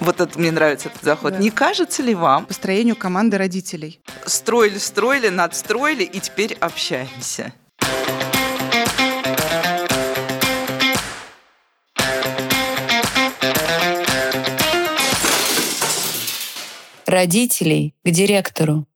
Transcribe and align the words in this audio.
Вот 0.00 0.20
это 0.20 0.38
мне 0.38 0.50
нравится 0.50 0.88
этот 0.88 1.02
заход. 1.02 1.32
Да. 1.32 1.38
Не 1.38 1.50
кажется 1.50 2.02
ли 2.02 2.14
вам? 2.14 2.46
Построению 2.46 2.96
команды 2.96 3.38
родителей. 3.38 4.00
Строили, 4.26 4.78
строили, 4.78 5.28
надстроили 5.28 6.04
и 6.04 6.20
теперь 6.20 6.54
общаемся. 6.54 7.52
Родителей 17.06 17.94
к 18.04 18.10
директору. 18.10 18.86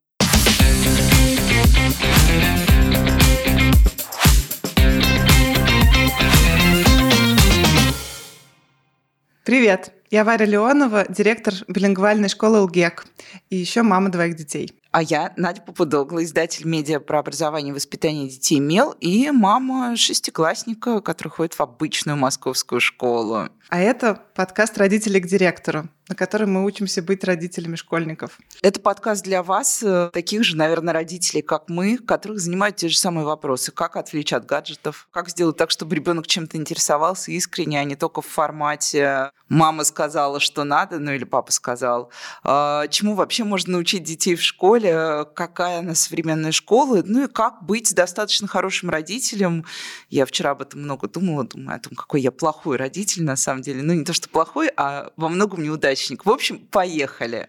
Привет! 9.45 10.00
Я 10.11 10.25
Варя 10.25 10.45
Леонова, 10.45 11.07
директор 11.09 11.55
билингвальной 11.69 12.29
школы 12.29 12.59
ЛГЕК 12.63 13.07
и 13.49 13.57
еще 13.57 13.83
мама 13.83 14.09
двоих 14.09 14.35
детей. 14.35 14.81
А 14.91 15.03
я 15.03 15.33
Надя 15.37 15.63
Попудогла, 15.63 16.25
издатель 16.25 16.67
медиа 16.67 16.99
про 16.99 17.21
образование 17.21 17.71
и 17.71 17.75
воспитание 17.75 18.29
детей 18.29 18.59
МЕЛ 18.59 18.97
и 18.99 19.31
мама 19.31 19.95
шестиклассника, 19.95 21.01
который 21.01 21.29
ходит 21.29 21.55
в 21.55 21.61
обычную 21.61 22.19
московскую 22.19 22.81
школу. 22.81 23.51
А 23.69 23.79
это 23.79 24.21
подкаст 24.35 24.77
«Родители 24.79 25.21
к 25.21 25.29
директору», 25.29 25.89
на 26.09 26.17
котором 26.17 26.55
мы 26.55 26.65
учимся 26.65 27.03
быть 27.03 27.23
родителями 27.23 27.77
школьников. 27.77 28.41
Это 28.63 28.81
подкаст 28.81 29.23
для 29.23 29.45
вас, 29.45 29.81
э, 29.85 30.11
таких 30.13 30.43
же, 30.43 30.57
наверное, 30.57 30.93
родителей, 30.93 31.43
как 31.43 31.69
мы, 31.69 31.97
которых 31.97 32.41
занимают 32.41 32.75
те 32.75 32.89
же 32.89 32.99
самые 32.99 33.25
вопросы. 33.25 33.71
Как 33.71 33.95
отвлечь 33.95 34.33
от 34.33 34.45
гаджетов, 34.45 35.07
как 35.13 35.29
сделать 35.29 35.57
так, 35.57 35.71
чтобы 35.71 35.95
ребенок 35.95 36.27
чем-то 36.27 36.57
интересовался 36.57 37.31
искренне, 37.31 37.79
а 37.79 37.85
не 37.85 37.95
только 37.95 38.23
в 38.23 38.27
формате 38.27 39.31
«мама 39.49 39.85
сказала, 39.85 40.00
что 40.41 40.65
надо», 40.65 40.99
ну 40.99 41.13
или 41.13 41.25
«папа 41.25 41.53
сказал». 41.53 42.11
А, 42.43 42.87
чему 42.89 43.15
вообще 43.15 43.45
можно 43.45 43.73
научить 43.73 44.03
детей 44.03 44.35
в 44.35 44.43
школе, 44.43 45.25
какая 45.35 45.81
она 45.81 45.95
современная 45.95 46.53
школа, 46.53 47.03
ну 47.05 47.25
и 47.25 47.29
как 47.29 47.65
быть 47.65 47.95
достаточно 47.95 48.49
хорошим 48.49 48.91
родителем. 48.91 49.65
Я 50.09 50.25
вчера 50.27 50.53
об 50.53 50.63
этом 50.63 50.83
много 50.83 51.09
думала, 51.09 51.45
думаю 51.45 51.77
о 51.77 51.81
том, 51.81 51.95
какой 51.95 52.21
я 52.21 52.33
плохой 52.33 52.77
родитель 52.77 53.25
на 53.25 53.37
самом 53.37 53.63
деле. 53.63 53.83
Ну 53.83 53.93
не 53.93 54.05
то, 54.05 54.13
что 54.13 54.29
плохой, 54.29 54.71
а 54.77 55.11
во 55.17 55.29
многом 55.29 55.63
неудачник. 55.63 56.25
В 56.25 56.31
общем, 56.31 56.59
поехали. 56.59 57.49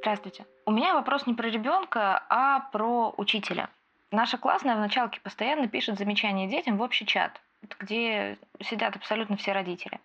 Здравствуйте. 0.00 0.46
У 0.66 0.70
меня 0.70 0.94
вопрос 0.94 1.26
не 1.26 1.34
про 1.34 1.48
ребенка, 1.48 2.24
а 2.28 2.60
про 2.70 3.12
учителя. 3.16 3.70
Наша 4.12 4.38
классная 4.38 4.76
в 4.76 4.78
началке 4.78 5.20
постоянно 5.20 5.68
пишет 5.68 5.98
замечания 5.98 6.48
детям 6.48 6.78
в 6.78 6.82
общий 6.82 7.06
чат, 7.06 7.40
где 7.80 8.38
сидят 8.62 8.94
абсолютно 8.94 9.36
все 9.36 9.52
родители. 9.52 9.98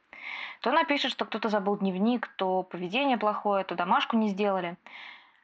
То 0.62 0.70
она 0.70 0.84
пишет, 0.84 1.12
что 1.12 1.26
кто-то 1.26 1.50
забыл 1.50 1.78
дневник, 1.78 2.28
то 2.36 2.64
поведение 2.64 3.18
плохое, 3.18 3.64
то 3.64 3.76
домашку 3.76 4.18
не 4.18 4.30
сделали. 4.30 4.78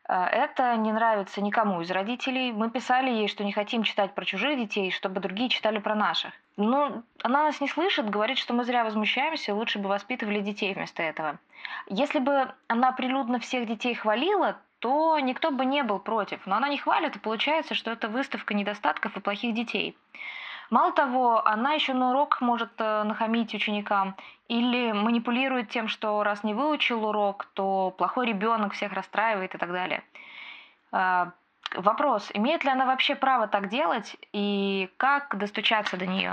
Э, 0.07 0.25
это 0.25 0.75
не 0.75 0.91
нравится 0.91 1.41
никому 1.41 1.81
из 1.81 1.91
родителей. 1.91 2.51
Мы 2.51 2.69
писали 2.69 3.09
ей, 3.09 3.27
что 3.27 3.43
не 3.43 3.51
хотим 3.51 3.83
читать 3.83 4.13
про 4.13 4.25
чужих 4.25 4.57
детей, 4.57 4.91
чтобы 4.91 5.19
другие 5.19 5.49
читали 5.49 5.79
про 5.79 5.95
наших. 5.95 6.33
Ну, 6.55 7.03
она 7.23 7.43
нас 7.43 7.61
не 7.61 7.67
слышит, 7.67 8.09
говорит, 8.09 8.37
что 8.37 8.53
мы 8.53 8.63
зря 8.63 8.83
возмущаемся, 8.83 9.53
лучше 9.53 9.79
бы 9.79 9.89
воспитывали 9.89 10.41
детей 10.41 10.73
вместо 10.73 11.03
этого. 11.03 11.39
Если 11.87 12.19
бы 12.19 12.51
она 12.67 12.91
прилюдно 12.91 13.39
всех 13.39 13.67
детей 13.67 13.93
хвалила, 13.93 14.57
то 14.79 15.19
никто 15.19 15.51
бы 15.51 15.65
не 15.65 15.83
был 15.83 15.99
против. 15.99 16.45
Но 16.45 16.55
она 16.55 16.69
не 16.69 16.77
хвалит, 16.77 17.15
и 17.15 17.19
получается, 17.19 17.75
что 17.75 17.91
это 17.91 18.07
выставка 18.07 18.53
недостатков 18.53 19.17
и 19.17 19.19
плохих 19.19 19.53
детей. 19.53 19.97
Мало 20.69 20.91
того, 20.91 21.45
она 21.47 21.73
еще 21.73 21.93
на 21.93 22.09
урок 22.09 22.41
может 22.41 22.71
э, 22.77 23.03
нахамить 23.03 23.53
ученикам 23.53 24.15
или 24.47 24.91
манипулирует 24.91 25.69
тем, 25.69 25.87
что 25.87 26.23
раз 26.23 26.43
не 26.43 26.53
выучил 26.53 27.05
урок, 27.05 27.45
то 27.53 27.93
плохой 27.97 28.27
ребенок 28.27 28.73
всех 28.73 28.93
расстраивает 28.93 29.55
и 29.55 29.57
так 29.57 29.71
далее. 29.71 30.03
А, 30.91 31.31
Вопрос, 31.75 32.29
имеет 32.33 32.63
ли 32.63 32.69
она 32.69 32.85
вообще 32.85 33.15
право 33.15 33.47
так 33.47 33.69
делать 33.69 34.15
и 34.31 34.89
как 34.97 35.37
достучаться 35.37 35.97
до 35.97 36.05
нее? 36.05 36.31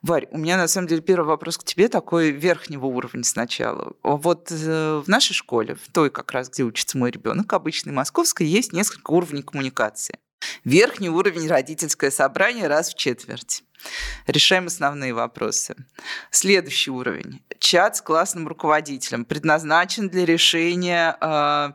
Варь, 0.00 0.28
у 0.30 0.38
меня 0.38 0.56
на 0.56 0.68
самом 0.68 0.86
деле 0.86 1.02
первый 1.02 1.26
вопрос 1.26 1.58
к 1.58 1.64
тебе 1.64 1.88
такой 1.88 2.30
верхнего 2.30 2.86
уровня 2.86 3.24
сначала. 3.24 3.94
Вот 4.04 4.52
э, 4.52 5.02
в 5.04 5.08
нашей 5.08 5.34
школе, 5.34 5.74
в 5.74 5.90
той 5.92 6.10
как 6.10 6.30
раз, 6.30 6.48
где 6.48 6.62
учится 6.62 6.96
мой 6.96 7.10
ребенок, 7.10 7.52
обычной 7.52 7.92
московской, 7.92 8.46
есть 8.46 8.72
несколько 8.72 9.10
уровней 9.10 9.42
коммуникации. 9.42 10.20
Верхний 10.64 11.08
уровень 11.08 11.48
родительское 11.48 12.10
собрание 12.10 12.66
раз 12.66 12.90
в 12.90 12.96
четверть. 12.96 13.64
Решаем 14.26 14.66
основные 14.66 15.14
вопросы. 15.14 15.76
Следующий 16.30 16.90
уровень. 16.90 17.42
Чат 17.58 17.96
с 17.96 18.02
классным 18.02 18.48
руководителем 18.48 19.24
предназначен 19.24 20.08
для 20.08 20.24
решения 20.24 21.16
э, 21.20 21.72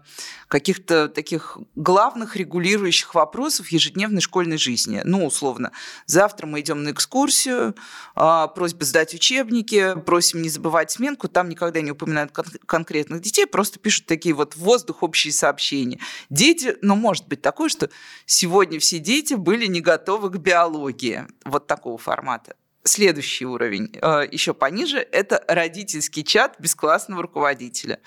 каких-то 0.48 1.08
таких 1.08 1.58
главных 1.76 2.36
регулирующих 2.36 3.16
вопросов 3.16 3.70
ежедневной 3.70 4.22
школьной 4.22 4.58
жизни. 4.58 5.02
Ну, 5.06 5.26
условно, 5.26 5.72
завтра 6.06 6.46
мы 6.46 6.60
идем 6.60 6.84
на 6.84 6.92
экскурсию, 6.92 7.76
э, 8.16 8.48
просьба 8.54 8.84
сдать 8.84 9.14
учебники, 9.14 10.00
просим 10.02 10.42
не 10.42 10.50
забывать 10.50 10.92
сменку, 10.92 11.30
там 11.30 11.48
никогда 11.48 11.82
не 11.82 11.92
упоминают 11.92 12.32
кон- 12.32 12.46
конкретных 12.66 13.22
детей, 13.22 13.48
просто 13.48 13.80
пишут 13.80 14.08
такие 14.08 14.36
вот 14.36 14.56
воздух 14.58 15.04
общие 15.04 15.32
сообщения. 15.32 16.00
Дети, 16.30 16.76
ну, 16.82 16.96
может 16.96 17.28
быть 17.28 17.42
такое, 17.42 17.70
что 17.70 17.90
сегодня 18.26 18.80
все 18.80 19.00
дети 19.00 19.36
были 19.36 19.68
не 19.68 19.80
готовы 19.80 20.30
к 20.30 20.38
биологии. 20.38 21.26
Вот 21.46 21.68
такого 21.68 21.91
формата. 21.98 22.56
Следующий 22.84 23.46
уровень, 23.46 23.96
э, 24.02 24.28
еще 24.32 24.56
пониже, 24.56 24.98
это 24.98 25.44
родительский 25.48 26.24
чат 26.24 26.56
без 26.58 26.74
классного 26.74 27.22
руководителя. 27.22 28.00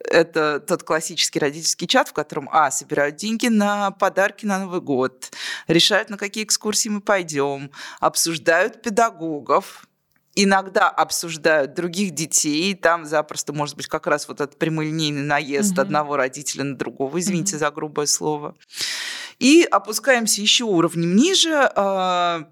Это 0.00 0.58
тот 0.58 0.82
классический 0.82 1.38
родительский 1.38 1.86
чат, 1.86 2.08
в 2.08 2.12
котором, 2.12 2.48
а, 2.50 2.72
собирают 2.72 3.14
деньги 3.14 3.46
на 3.46 3.92
подарки 3.92 4.44
на 4.44 4.58
Новый 4.58 4.80
год, 4.80 5.30
решают, 5.68 6.10
на 6.10 6.18
какие 6.18 6.42
экскурсии 6.42 6.88
мы 6.88 7.00
пойдем, 7.02 7.70
обсуждают 8.00 8.82
педагогов, 8.82 9.86
иногда 10.34 10.88
обсуждают 10.88 11.74
других 11.74 12.10
детей, 12.10 12.74
там 12.74 13.04
запросто 13.04 13.52
может 13.52 13.76
быть 13.76 13.86
как 13.86 14.08
раз 14.08 14.26
вот 14.26 14.40
этот 14.40 14.58
прямолинейный 14.58 15.22
наезд 15.22 15.74
угу. 15.74 15.82
одного 15.82 16.16
родителя 16.16 16.64
на 16.64 16.76
другого, 16.76 17.20
извините 17.20 17.54
угу. 17.54 17.60
за 17.60 17.70
грубое 17.70 18.06
слово. 18.06 18.56
И 19.38 19.66
опускаемся 19.70 20.40
еще 20.40 20.64
уровнем 20.64 21.14
ниже, 21.14 21.70
а, 21.76 22.48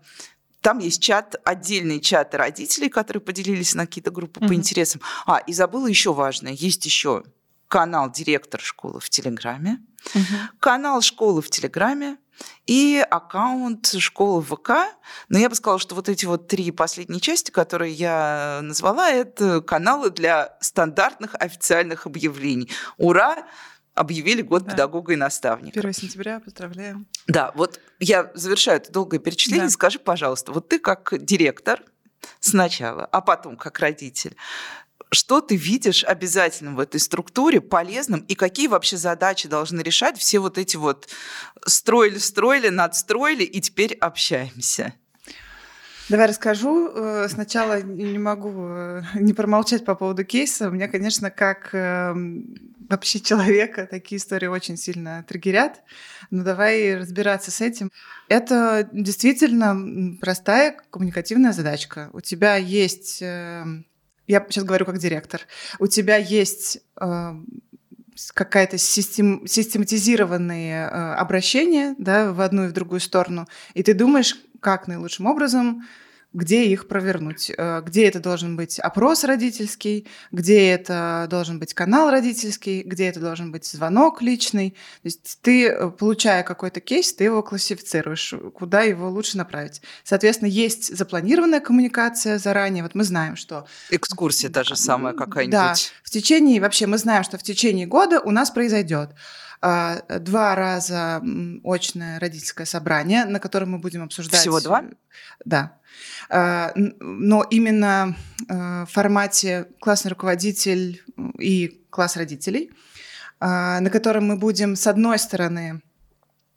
там 0.65 0.79
есть 0.79 1.03
чат, 1.03 1.37
отдельный 1.45 2.01
чат 2.01 2.35
родителей, 2.35 2.89
которые 2.89 3.21
поделились 3.21 3.75
на 3.75 3.85
какие-то 3.85 4.11
группы 4.11 4.41
mm-hmm. 4.41 4.49
по 4.49 4.55
интересам. 4.55 5.03
А, 5.27 5.37
и 5.39 5.53
забыла 5.53 5.87
еще 5.87 6.15
важное. 6.15 6.53
Есть 6.53 6.87
еще 6.87 7.23
канал 7.69 8.11
директор 8.11 8.59
школы 8.63 8.99
в 8.99 9.11
Телеграме, 9.11 9.81
mm-hmm. 10.15 10.39
канал 10.61 11.03
школы 11.03 11.43
в 11.43 11.51
Телеграме 11.51 12.17
и 12.67 13.05
аккаунт 13.11 13.95
школы 13.99 14.41
в 14.41 14.57
ВК. 14.57 14.71
Но 15.29 15.39
я 15.39 15.51
бы 15.51 15.55
сказала, 15.55 15.79
что 15.79 15.95
вот 15.95 16.09
эти 16.09 16.25
вот 16.25 16.49
три 16.49 16.71
последние 16.71 17.21
части, 17.21 17.51
которые 17.51 17.93
я 17.93 18.61
назвала, 18.63 19.11
это 19.11 19.61
каналы 19.61 20.09
для 20.09 20.57
стандартных 20.63 21.35
официальных 21.35 22.07
объявлений. 22.07 22.71
Ура! 22.97 23.47
Объявили 23.95 24.43
год 24.43 24.65
да. 24.65 24.73
педагога 24.73 25.13
и 25.13 25.17
наставника. 25.17 25.79
1 25.79 25.93
сентября, 25.93 26.41
поздравляем. 26.41 27.07
Да, 27.27 27.53
вот 27.55 27.81
я 28.01 28.31
завершаю 28.35 28.79
это 28.79 28.93
долгое 28.93 29.19
перечисление. 29.19 29.67
Да. 29.67 29.71
Скажи, 29.71 29.99
пожалуйста, 29.99 30.53
вот 30.53 30.69
ты 30.69 30.79
как 30.79 31.13
директор 31.25 31.83
сначала, 32.41 33.05
а 33.07 33.21
потом 33.21 33.57
как 33.57 33.79
родитель, 33.79 34.37
что 35.11 35.41
ты 35.41 35.57
видишь 35.57 36.05
обязательно 36.05 36.75
в 36.75 36.81
этой 36.81 36.99
структуре 36.99 37.61
полезным 37.61 38.21
и 38.21 38.35
какие 38.35 38.67
вообще 38.67 38.97
задачи 38.97 39.49
должны 39.49 39.81
решать 39.81 40.19
все 40.19 40.41
вот 40.41 40.59
эти 40.59 40.77
вот 40.77 41.09
строили-строили, 41.65 42.69
надстроили 42.69 43.45
и 43.45 43.61
теперь 43.61 43.95
общаемся? 43.95 44.95
Давай 46.11 46.27
расскажу. 46.27 46.91
Э, 46.95 47.29
сначала 47.31 47.81
не 47.81 48.19
могу 48.19 48.69
э, 48.69 49.03
не 49.15 49.33
промолчать 49.33 49.87
по 49.87 49.95
поводу 49.95 50.25
кейса. 50.25 50.69
У 50.69 50.71
меня, 50.71 50.87
конечно, 50.87 51.31
как 51.31 51.71
эм, 51.73 52.55
вообще 52.89 53.21
человека 53.21 53.87
такие 53.91 54.19
истории 54.19 54.47
очень 54.47 54.77
сильно 54.77 55.25
триггерят. 55.29 55.83
Но 56.31 56.45
давай 56.45 56.97
разбираться 56.97 57.51
с 57.51 57.61
этим. 57.61 57.91
Это 58.29 58.89
действительно 58.93 60.17
простая 60.21 60.77
коммуникативная 60.91 61.53
задачка. 61.53 62.11
У 62.13 62.21
тебя 62.21 62.57
есть... 62.57 63.19
Эм, 63.23 63.87
я 64.27 64.45
сейчас 64.49 64.65
говорю 64.65 64.87
как 64.87 64.99
директор. 64.99 65.43
У 65.79 65.87
тебя 65.87 66.17
есть 66.17 66.79
эм, 67.01 67.47
какая-то 68.33 68.79
систем, 68.79 69.47
систематизированные 69.47 70.85
э, 70.85 71.15
обращения 71.15 71.95
да, 71.99 72.33
в 72.33 72.41
одну 72.41 72.65
и 72.65 72.69
в 72.69 72.73
другую 72.73 73.01
сторону, 73.01 73.47
и 73.75 73.83
ты 73.83 73.95
думаешь, 73.95 74.37
как 74.61 74.87
наилучшим 74.89 75.27
образом 75.27 75.85
где 76.35 76.67
их 76.67 76.89
провернуть, 76.89 77.51
э, 77.57 77.81
где 77.87 78.07
это 78.07 78.21
должен 78.21 78.57
быть 78.57 78.79
опрос 78.81 79.25
родительский, 79.25 80.07
где 80.33 80.71
это 80.71 81.27
должен 81.31 81.59
быть 81.61 81.73
канал 81.73 82.11
родительский, 82.11 82.83
где 82.83 83.07
это 83.07 83.21
должен 83.21 83.53
быть 83.53 83.65
звонок 83.65 84.21
личный. 84.21 84.71
То 84.71 85.07
есть 85.07 85.39
ты, 85.41 85.69
э, 85.69 85.91
получая 85.91 86.43
какой-то 86.43 86.81
кейс, 86.81 87.15
ты 87.15 87.25
его 87.25 87.43
классифицируешь, 87.43 88.35
куда 88.53 88.83
его 88.83 89.09
лучше 89.09 89.39
направить. 89.39 89.81
Соответственно, 90.03 90.49
есть 90.49 90.95
запланированная 90.95 91.61
коммуникация 91.61 92.39
заранее. 92.39 92.83
Вот 92.83 92.97
мы 92.97 93.05
знаем, 93.05 93.37
что... 93.37 93.67
Экскурсия 93.91 94.51
та 94.51 94.65
же 94.65 94.75
самая 94.75 95.15
какая-нибудь. 95.15 95.53
Да, 95.53 95.75
в 96.03 96.11
течение, 96.11 96.61
вообще 96.61 96.87
мы 96.87 96.99
знаем, 96.99 97.23
что 97.23 97.39
в 97.39 97.43
течение 97.45 97.87
года 97.87 98.21
у 98.21 98.33
нас 98.33 98.51
произойдет 98.51 99.11
два 100.21 100.55
раза 100.55 101.23
очное 101.65 102.19
родительское 102.19 102.67
собрание, 102.67 103.25
на 103.25 103.41
котором 103.41 103.73
мы 103.73 103.79
будем 103.79 104.03
обсуждать... 104.03 104.41
Всего 104.41 104.61
два? 104.61 104.85
Да. 105.45 105.79
А, 106.29 106.73
но 106.75 107.45
именно 107.45 108.17
а, 108.49 108.85
в 108.85 108.91
формате 108.91 109.69
классный 109.81 110.11
руководитель 110.11 111.03
и 111.39 111.85
класс 111.91 112.17
родителей, 112.17 112.73
на 113.41 113.91
котором 113.91 114.27
мы 114.27 114.37
будем, 114.37 114.75
с 114.75 114.87
одной 114.87 115.19
стороны, 115.19 115.83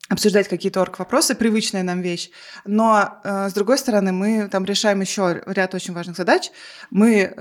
обсуждать 0.08 0.48
какие-то 0.48 0.80
орг-вопросы, 0.80 1.34
привычная 1.34 1.82
нам 1.82 2.00
вещь, 2.00 2.30
но 2.64 3.20
с 3.24 3.52
другой 3.52 3.76
стороны 3.76 4.12
мы 4.12 4.48
там 4.48 4.64
решаем 4.64 5.00
еще 5.02 5.42
ряд 5.46 5.74
очень 5.74 5.92
важных 5.92 6.16
задач. 6.16 6.50
Мы 6.90 7.34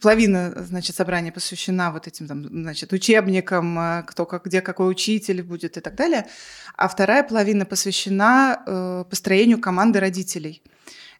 половина, 0.00 0.52
значит, 0.56 0.96
собрания 0.96 1.32
посвящена 1.32 1.90
вот 1.90 2.06
этим, 2.06 2.26
там, 2.26 2.44
значит, 2.44 2.92
учебникам, 2.92 3.78
э, 3.78 4.02
кто 4.06 4.26
как, 4.26 4.44
где 4.44 4.60
какой 4.60 4.90
учитель 4.90 5.42
будет 5.42 5.76
и 5.76 5.80
так 5.80 5.94
далее, 5.94 6.26
а 6.76 6.88
вторая 6.88 7.22
половина 7.22 7.64
посвящена 7.64 8.62
э, 8.66 9.04
построению 9.08 9.60
команды 9.60 10.00
родителей. 10.00 10.62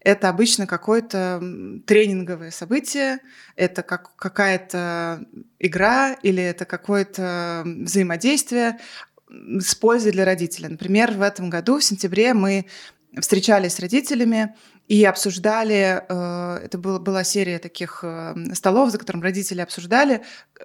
Это 0.01 0.29
обычно 0.29 0.69
какое-то 0.69 1.43
тренинговое 1.85 2.53
событие, 2.53 3.19
это 3.57 3.83
как, 3.83 4.15
какая-то 4.15 5.25
игра 5.59 6.13
или 6.23 6.41
это 6.41 6.67
какое-то 6.67 7.65
взаимодействие 7.65 8.79
с 9.31 9.75
пользой 9.75 10.13
для 10.13 10.25
родителя. 10.25 10.69
Например, 10.69 11.13
в 11.13 11.23
этом 11.23 11.51
году, 11.51 11.79
в 11.79 11.85
сентябре, 11.85 12.35
мы 12.35 12.67
встречались 13.21 13.75
с 13.75 13.81
родителями 13.81 14.55
и 14.87 15.05
обсуждали, 15.05 16.03
э, 16.09 16.61
это 16.65 16.79
была, 16.79 16.99
была 16.99 17.25
серия 17.25 17.59
таких 17.59 18.01
э, 18.03 18.35
столов, 18.55 18.91
за 18.91 18.99
которым 18.99 19.23
родители 19.23 19.61
обсуждали, 19.61 20.23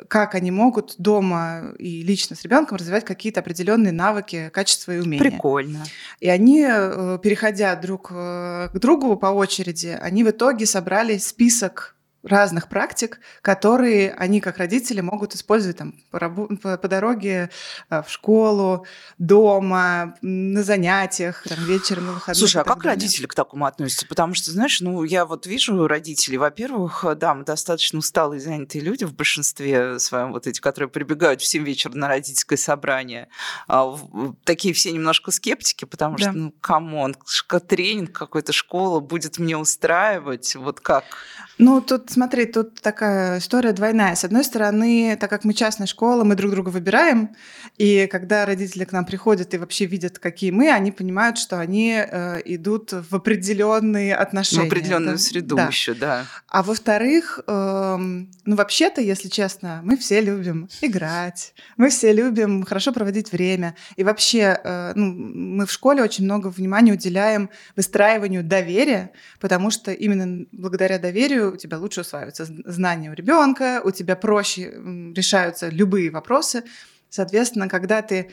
как 0.07 0.35
они 0.35 0.49
могут 0.49 0.95
дома 0.97 1.73
и 1.77 2.03
лично 2.03 2.35
с 2.35 2.43
ребенком 2.43 2.77
развивать 2.77 3.03
какие-то 3.03 3.41
определенные 3.41 3.91
навыки, 3.91 4.49
качества 4.53 4.93
и 4.93 4.99
умения. 4.99 5.29
Прикольно. 5.29 5.83
И 6.21 6.29
они, 6.29 6.65
э, 6.65 7.19
переходя 7.21 7.75
друг 7.75 8.09
к 8.09 8.71
другу 8.75 9.17
по 9.17 9.27
очереди, 9.27 9.97
они 10.01 10.23
в 10.23 10.29
итоге 10.29 10.65
собрали 10.65 11.17
список 11.17 11.95
разных 12.23 12.69
практик, 12.69 13.19
которые 13.41 14.11
они 14.13 14.39
как 14.39 14.57
родители 14.57 15.01
могут 15.01 15.35
использовать 15.35 15.77
там, 15.77 15.93
по, 16.09 16.19
по, 16.19 16.77
по 16.77 16.87
дороге 16.87 17.49
э, 17.89 18.01
в 18.01 18.09
школу, 18.09 18.85
дома, 19.17 20.15
на 20.21 20.63
занятиях, 20.63 21.43
там, 21.47 21.63
вечером, 21.65 22.07
на 22.07 22.11
выходных. 22.13 22.37
Слушай, 22.37 22.61
а 22.61 22.63
как 22.63 22.77
далее. 22.77 22.95
родители 22.95 23.25
к 23.25 23.35
такому 23.35 23.65
относятся? 23.65 24.07
Потому 24.07 24.33
что, 24.33 24.51
знаешь, 24.51 24.79
ну, 24.79 25.03
я 25.03 25.25
вот 25.25 25.45
вижу 25.45 25.87
родителей, 25.87 26.37
во-первых, 26.37 27.05
да, 27.17 27.33
мы 27.33 27.43
достаточно 27.43 27.99
усталые 27.99 28.39
и 28.39 28.43
занятые 28.43 28.81
люди 28.81 29.03
в 29.03 29.13
большинстве 29.13 29.99
своем, 29.99 30.31
вот 30.31 30.47
эти, 30.47 30.61
которые 30.61 30.89
прибегают 30.89 31.41
в 31.41 31.45
7 31.45 31.63
вечера 31.63 31.93
на 31.93 32.07
родительское 32.07 32.57
собрание. 32.57 33.27
А, 33.67 33.97
такие 34.45 34.73
все 34.73 34.91
немножко 34.91 35.31
скептики, 35.31 35.85
потому 35.85 36.17
да. 36.17 36.23
что, 36.23 36.31
ну, 36.31 36.53
come 36.61 36.92
on, 36.92 37.15
тренинг 37.67 38.11
какой-то, 38.11 38.53
школа 38.53 38.99
будет 38.99 39.39
мне 39.39 39.57
устраивать, 39.57 40.55
вот 40.55 40.79
как? 40.79 41.03
Ну, 41.57 41.81
тут 41.81 42.12
смотри, 42.13 42.45
тут 42.45 42.79
такая 42.81 43.39
история 43.39 43.73
двойная. 43.73 44.15
С 44.15 44.23
одной 44.23 44.43
стороны, 44.43 45.17
так 45.19 45.29
как 45.29 45.43
мы 45.43 45.53
частная 45.53 45.87
школа, 45.87 46.23
мы 46.23 46.35
друг 46.35 46.51
друга 46.51 46.69
выбираем, 46.69 47.35
и 47.77 48.07
когда 48.07 48.45
родители 48.45 48.85
к 48.85 48.91
нам 48.91 49.05
приходят 49.05 49.53
и 49.53 49.57
вообще 49.57 49.85
видят, 49.85 50.19
какие 50.19 50.51
мы, 50.51 50.71
они 50.71 50.91
понимают, 50.91 51.37
что 51.37 51.59
они 51.59 51.95
э, 51.95 52.41
идут 52.45 52.93
в 52.93 53.15
определенные 53.15 54.15
отношения. 54.15 54.63
В 54.63 54.67
определенную 54.67 55.17
да? 55.17 55.17
среду 55.17 55.55
да. 55.55 55.67
еще, 55.67 55.93
да. 55.93 56.25
А 56.47 56.63
во-вторых, 56.63 57.39
э, 57.47 57.97
ну 57.97 58.55
вообще-то, 58.55 59.01
если 59.01 59.27
честно, 59.27 59.81
мы 59.83 59.97
все 59.97 60.21
любим 60.21 60.69
играть, 60.81 61.53
мы 61.77 61.89
все 61.89 62.13
любим 62.13 62.63
хорошо 62.63 62.93
проводить 62.93 63.31
время, 63.31 63.75
и 63.95 64.03
вообще, 64.03 64.59
э, 64.63 64.93
ну, 64.95 65.11
мы 65.13 65.65
в 65.65 65.71
школе 65.71 66.03
очень 66.03 66.25
много 66.25 66.47
внимания 66.47 66.93
уделяем 66.93 67.49
выстраиванию 67.75 68.43
доверия, 68.43 69.11
потому 69.39 69.71
что 69.71 69.91
именно 69.91 70.45
благодаря 70.51 70.99
доверию 70.99 71.53
у 71.53 71.57
тебя 71.57 71.79
лучше 71.79 72.02
усваиваются 72.03 72.45
знания 72.45 73.09
у 73.09 73.13
ребенка, 73.13 73.81
у 73.83 73.91
тебя 73.91 74.15
проще 74.15 74.71
решаются 75.15 75.69
любые 75.69 76.11
вопросы. 76.11 76.63
Соответственно, 77.09 77.67
когда 77.67 78.01
ты 78.01 78.31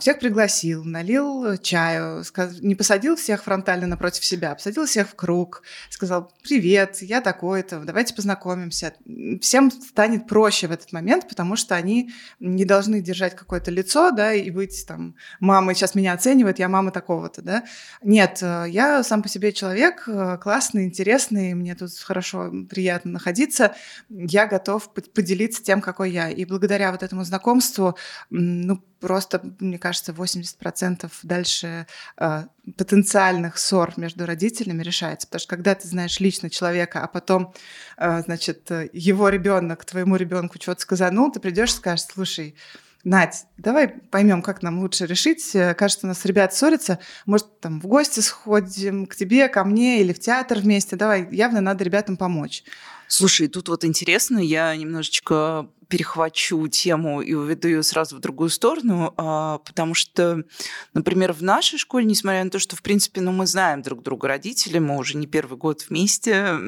всех 0.00 0.18
пригласил, 0.18 0.84
налил 0.84 1.56
чаю, 1.58 2.24
не 2.60 2.74
посадил 2.74 3.14
всех 3.16 3.44
фронтально 3.44 3.86
напротив 3.86 4.24
себя, 4.24 4.54
посадил 4.54 4.86
всех 4.86 5.08
в 5.08 5.14
круг, 5.14 5.62
сказал 5.88 6.32
«Привет, 6.42 7.00
я 7.00 7.20
такой-то, 7.20 7.80
давайте 7.80 8.14
познакомимся». 8.14 8.94
Всем 9.40 9.70
станет 9.70 10.26
проще 10.26 10.66
в 10.66 10.72
этот 10.72 10.92
момент, 10.92 11.28
потому 11.28 11.54
что 11.54 11.76
они 11.76 12.10
не 12.40 12.64
должны 12.64 13.00
держать 13.00 13.36
какое-то 13.36 13.70
лицо, 13.70 14.10
да, 14.10 14.32
и 14.32 14.50
быть 14.50 14.84
там 14.86 15.14
«мама 15.38 15.74
сейчас 15.74 15.94
меня 15.94 16.12
оценивает, 16.12 16.58
я 16.58 16.68
мама 16.68 16.90
такого-то», 16.90 17.42
да. 17.42 17.64
Нет, 18.02 18.38
э, 18.42 18.66
я 18.68 19.04
сам 19.04 19.22
по 19.22 19.28
себе 19.28 19.52
человек 19.52 20.04
э, 20.08 20.38
классный, 20.42 20.84
интересный, 20.84 21.54
мне 21.54 21.76
тут 21.76 21.96
хорошо, 21.98 22.52
приятно 22.68 23.12
находиться, 23.12 23.76
я 24.08 24.46
готов 24.46 24.92
поделиться 24.92 25.62
тем, 25.62 25.80
какой 25.80 26.10
я. 26.10 26.30
И 26.30 26.44
благодаря 26.44 26.90
вот 26.90 27.02
этому 27.02 27.22
знакомству, 27.24 27.96
ну, 28.30 28.82
просто, 29.00 29.40
мне 29.60 29.78
кажется, 29.78 30.12
80% 30.12 31.10
дальше 31.22 31.86
э, 32.16 32.44
потенциальных 32.76 33.58
ссор 33.58 33.92
между 33.96 34.26
родителями 34.26 34.82
решается. 34.82 35.26
Потому 35.26 35.40
что 35.40 35.50
когда 35.50 35.74
ты 35.74 35.88
знаешь 35.88 36.20
лично 36.20 36.50
человека, 36.50 37.02
а 37.02 37.08
потом, 37.08 37.54
э, 37.96 38.22
значит, 38.22 38.70
его 38.92 39.28
ребенок 39.28 39.84
твоему 39.84 40.16
ребенку 40.16 40.60
что-то 40.60 40.80
сказанул, 40.80 41.30
ты 41.30 41.40
придешь 41.40 41.70
и 41.70 41.76
скажешь, 41.76 42.06
слушай, 42.06 42.54
Надь, 43.04 43.46
давай 43.56 43.88
поймем, 43.88 44.42
как 44.42 44.60
нам 44.62 44.80
лучше 44.80 45.06
решить. 45.06 45.52
Кажется, 45.52 46.06
у 46.06 46.08
нас 46.08 46.24
ребят 46.24 46.52
ссорятся. 46.52 46.98
Может, 47.26 47.60
там 47.60 47.80
в 47.80 47.86
гости 47.86 48.18
сходим 48.20 49.06
к 49.06 49.14
тебе, 49.14 49.48
ко 49.48 49.64
мне 49.64 50.00
или 50.00 50.12
в 50.12 50.18
театр 50.18 50.58
вместе. 50.58 50.96
Давай, 50.96 51.28
явно 51.30 51.60
надо 51.60 51.84
ребятам 51.84 52.16
помочь. 52.16 52.64
Слушай, 53.08 53.48
тут 53.48 53.68
вот 53.68 53.84
интересно, 53.84 54.38
я 54.38 54.76
немножечко 54.76 55.68
перехвачу 55.88 56.68
тему 56.68 57.22
и 57.22 57.34
уведу 57.34 57.68
ее 57.68 57.82
сразу 57.82 58.16
в 58.16 58.20
другую 58.20 58.50
сторону, 58.50 59.14
а, 59.16 59.58
потому 59.58 59.94
что, 59.94 60.44
например, 60.92 61.32
в 61.32 61.42
нашей 61.42 61.78
школе, 61.78 62.04
несмотря 62.04 62.44
на 62.44 62.50
то, 62.50 62.58
что, 62.58 62.76
в 62.76 62.82
принципе, 62.82 63.20
ну, 63.20 63.32
мы 63.32 63.46
знаем 63.46 63.82
друг 63.82 64.02
друга, 64.02 64.28
родители, 64.28 64.78
мы 64.78 64.98
уже 64.98 65.16
не 65.16 65.26
первый 65.26 65.56
год 65.56 65.86
вместе, 65.88 66.58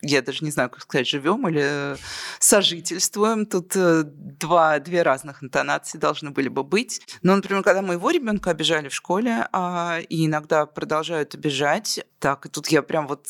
я 0.00 0.22
даже 0.22 0.44
не 0.44 0.50
знаю, 0.50 0.70
как 0.70 0.80
сказать, 0.82 1.06
живем 1.06 1.46
или 1.46 1.96
сожительствуем, 2.38 3.44
тут 3.46 3.76
э, 3.76 4.04
два, 4.04 4.78
две 4.78 5.02
разных 5.02 5.42
интонации 5.42 5.98
должны 5.98 6.30
были 6.30 6.48
бы 6.48 6.64
быть. 6.64 7.02
Но, 7.22 7.36
например, 7.36 7.62
когда 7.62 7.82
моего 7.82 8.10
ребенка 8.10 8.50
обижали 8.50 8.88
в 8.88 8.94
школе, 8.94 9.46
а, 9.52 10.00
и 10.08 10.26
иногда 10.26 10.64
продолжают 10.64 11.34
обижать, 11.34 12.00
так, 12.18 12.46
и 12.46 12.48
тут 12.48 12.68
я 12.68 12.82
прям 12.82 13.06
вот 13.06 13.26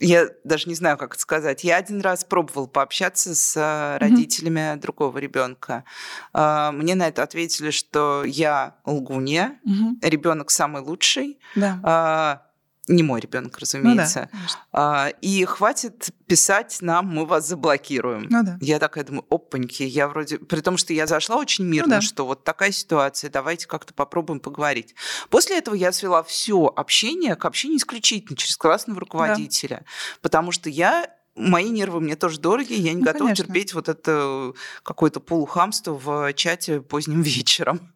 я 0.00 0.28
даже 0.44 0.68
не 0.68 0.74
знаю, 0.74 0.96
как 0.96 1.12
это 1.14 1.20
сказать. 1.20 1.62
Я 1.62 1.76
один 1.76 2.00
раз 2.00 2.24
пробовал 2.24 2.66
пообщаться 2.66 3.34
с 3.34 3.56
э, 3.56 3.98
родителями 3.98 4.74
mm-hmm. 4.74 4.80
другого 4.80 5.18
ребенка. 5.18 5.84
А, 6.32 6.72
мне 6.72 6.94
на 6.94 7.08
это 7.08 7.22
ответили, 7.22 7.70
что 7.70 8.24
я 8.24 8.76
лгунья, 8.86 9.60
mm-hmm. 9.66 10.08
ребенок 10.08 10.50
самый 10.50 10.82
лучший. 10.82 11.38
Да. 11.54 12.49
Не 12.90 13.04
мой 13.04 13.20
ребенок, 13.20 13.56
разумеется. 13.58 14.28
Ну, 14.32 14.38
да, 14.38 14.48
а, 14.72 15.08
и 15.20 15.44
хватит 15.44 16.10
писать 16.26 16.78
нам, 16.80 17.06
мы 17.06 17.24
вас 17.24 17.46
заблокируем. 17.46 18.26
Ну, 18.28 18.42
да. 18.42 18.58
Я 18.60 18.80
такая 18.80 19.04
думаю, 19.04 19.24
опаньки, 19.30 19.84
я 19.84 20.08
вроде... 20.08 20.38
При 20.38 20.60
том, 20.60 20.76
что 20.76 20.92
я 20.92 21.06
зашла 21.06 21.36
очень 21.36 21.64
мирно, 21.64 21.94
ну, 21.94 21.94
да. 21.96 22.00
что 22.00 22.26
вот 22.26 22.42
такая 22.42 22.72
ситуация, 22.72 23.30
давайте 23.30 23.68
как-то 23.68 23.94
попробуем 23.94 24.40
поговорить. 24.40 24.96
После 25.28 25.58
этого 25.58 25.76
я 25.76 25.92
свела 25.92 26.24
все 26.24 26.66
общение 26.66 27.36
к 27.36 27.44
общению 27.44 27.78
исключительно 27.78 28.36
через 28.36 28.56
классного 28.56 28.98
руководителя. 28.98 29.78
Да. 29.78 29.86
Потому 30.22 30.50
что 30.50 30.68
я 30.68 31.08
мои 31.40 31.70
нервы 31.70 32.00
мне 32.00 32.16
тоже 32.16 32.40
дороги, 32.40 32.74
я 32.74 32.92
не 32.92 33.00
ну, 33.00 33.04
готова 33.04 33.28
конечно. 33.28 33.44
терпеть 33.44 33.74
вот 33.74 33.88
это 33.88 34.52
какое-то 34.82 35.20
полухамство 35.20 35.94
в 35.94 36.32
чате 36.34 36.80
поздним 36.80 37.22
вечером. 37.22 37.92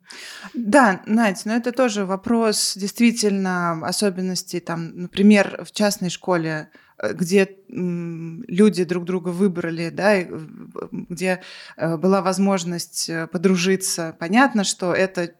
Да, 0.52 1.02
Надь, 1.06 1.44
но 1.44 1.54
это 1.54 1.72
тоже 1.72 2.04
вопрос 2.04 2.74
действительно 2.76 3.84
особенностей, 3.86 4.60
там, 4.60 4.92
например, 4.94 5.64
в 5.64 5.72
частной 5.72 6.10
школе 6.10 6.70
Э, 6.74 6.83
где 7.02 7.56
люди 7.68 8.84
друг 8.84 9.04
друга 9.04 9.30
выбрали, 9.30 9.90
да, 9.90 10.14
э, 10.14 10.28
где 10.92 11.42
э, 11.76 11.96
была 11.96 12.22
возможность 12.22 13.10
подружиться. 13.32 14.16
Понятно, 14.18 14.64
что 14.64 14.92
это 14.92 15.32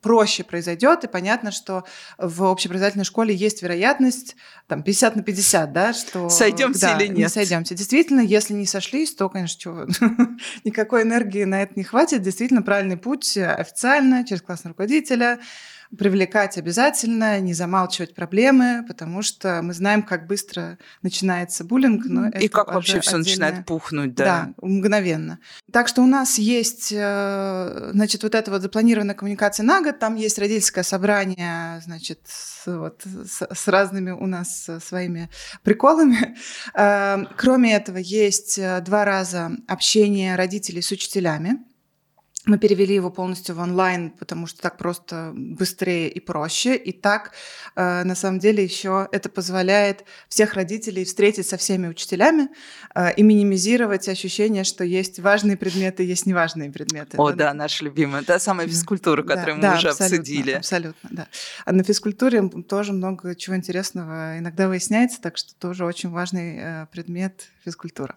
проще 0.00 0.44
произойдет, 0.44 1.04
и 1.04 1.08
понятно, 1.08 1.50
что 1.50 1.84
в 2.16 2.44
общеобразовательной 2.44 3.04
школе 3.04 3.34
есть 3.34 3.62
вероятность 3.62 4.36
там 4.66 4.82
50 4.82 5.16
на 5.16 5.22
50, 5.22 5.72
да, 5.72 5.92
что... 5.92 6.28
Сойдемся 6.28 6.80
да, 6.80 6.96
или 6.96 7.08
нет? 7.08 7.18
Не 7.18 7.28
сойдемся. 7.28 7.74
Действительно, 7.74 8.20
если 8.20 8.54
не 8.54 8.66
сошлись, 8.66 9.14
то, 9.14 9.28
конечно, 9.28 9.60
чего, 9.60 9.86
никакой 10.64 11.02
энергии 11.02 11.44
на 11.44 11.62
это 11.62 11.72
не 11.76 11.84
хватит. 11.84 12.22
Действительно, 12.22 12.62
правильный 12.62 12.96
путь 12.96 13.36
официально, 13.36 14.24
через 14.24 14.42
классного 14.42 14.72
руководителя, 14.74 15.40
привлекать 15.98 16.56
обязательно, 16.56 17.40
не 17.40 17.52
замалчивать 17.52 18.14
проблемы, 18.14 18.84
потому 18.86 19.22
что 19.22 19.60
мы 19.62 19.74
знаем, 19.74 20.02
как 20.02 20.26
быстро 20.26 20.78
начинается 21.02 21.64
буллинг. 21.64 22.04
Но 22.06 22.28
и 22.28 22.48
как 22.48 22.72
вообще 22.72 23.00
все 23.00 23.16
начинает 23.16 23.66
пухнуть, 23.66 24.14
да. 24.14 24.24
Да, 24.24 24.66
мгновенно. 24.66 25.40
Так 25.72 25.88
что 25.88 26.02
у 26.02 26.06
нас 26.06 26.38
есть, 26.38 26.92
э, 26.96 27.90
значит, 27.92 28.22
вот 28.22 28.34
эта 28.34 28.50
вот 28.50 28.62
запланированная 28.62 29.16
коммуникация 29.16 29.64
на 29.64 29.82
год, 29.82 29.98
там 29.98 30.14
есть 30.14 30.38
родительское 30.38 30.84
собрание, 30.84 31.80
значит, 31.84 32.20
с, 32.24 32.66
вот, 32.66 33.02
с, 33.04 33.42
с 33.52 33.68
разными 33.68 34.12
у 34.12 34.26
нас 34.26 34.68
э, 34.68 34.78
своими 34.80 35.28
приколами. 35.62 36.36
Э, 36.74 37.24
кроме 37.36 37.74
этого, 37.74 37.96
есть 37.96 38.60
два 38.82 39.04
раза 39.04 39.50
общение 39.66 40.36
родителей 40.36 40.82
с 40.82 40.90
учителями. 40.92 41.58
Мы 42.50 42.58
перевели 42.58 42.96
его 42.96 43.10
полностью 43.10 43.54
в 43.54 43.60
онлайн, 43.60 44.10
потому 44.10 44.48
что 44.48 44.60
так 44.60 44.76
просто 44.76 45.30
быстрее 45.36 46.08
и 46.08 46.18
проще. 46.18 46.74
И 46.74 46.90
так, 46.90 47.30
э, 47.76 48.02
на 48.02 48.16
самом 48.16 48.40
деле, 48.40 48.64
еще 48.64 49.08
это 49.12 49.28
позволяет 49.28 50.04
всех 50.28 50.54
родителей 50.54 51.04
встретить 51.04 51.46
со 51.46 51.56
всеми 51.56 51.86
учителями 51.86 52.48
э, 52.96 53.14
и 53.14 53.22
минимизировать 53.22 54.08
ощущение, 54.08 54.64
что 54.64 54.82
есть 54.82 55.20
важные 55.20 55.56
предметы, 55.56 56.02
есть 56.02 56.26
неважные 56.26 56.72
предметы. 56.72 57.16
О, 57.18 57.30
да, 57.30 57.54
наша 57.54 57.84
любимая, 57.84 58.24
та 58.24 58.40
самая 58.40 58.66
физкультура, 58.66 59.22
которую 59.22 59.60
да, 59.60 59.68
мы 59.68 59.74
да, 59.74 59.78
уже 59.78 59.88
абсолютно, 59.90 60.18
обсудили. 60.18 60.50
Абсолютно, 60.50 61.08
да. 61.12 61.28
А 61.64 61.70
на 61.70 61.84
физкультуре 61.84 62.48
тоже 62.68 62.92
много 62.92 63.36
чего 63.36 63.54
интересного 63.54 64.38
иногда 64.38 64.66
выясняется, 64.66 65.20
так 65.20 65.36
что 65.36 65.54
тоже 65.54 65.84
очень 65.84 66.10
важный 66.10 66.56
э, 66.58 66.86
предмет 66.90 67.46
физкультура. 67.64 68.16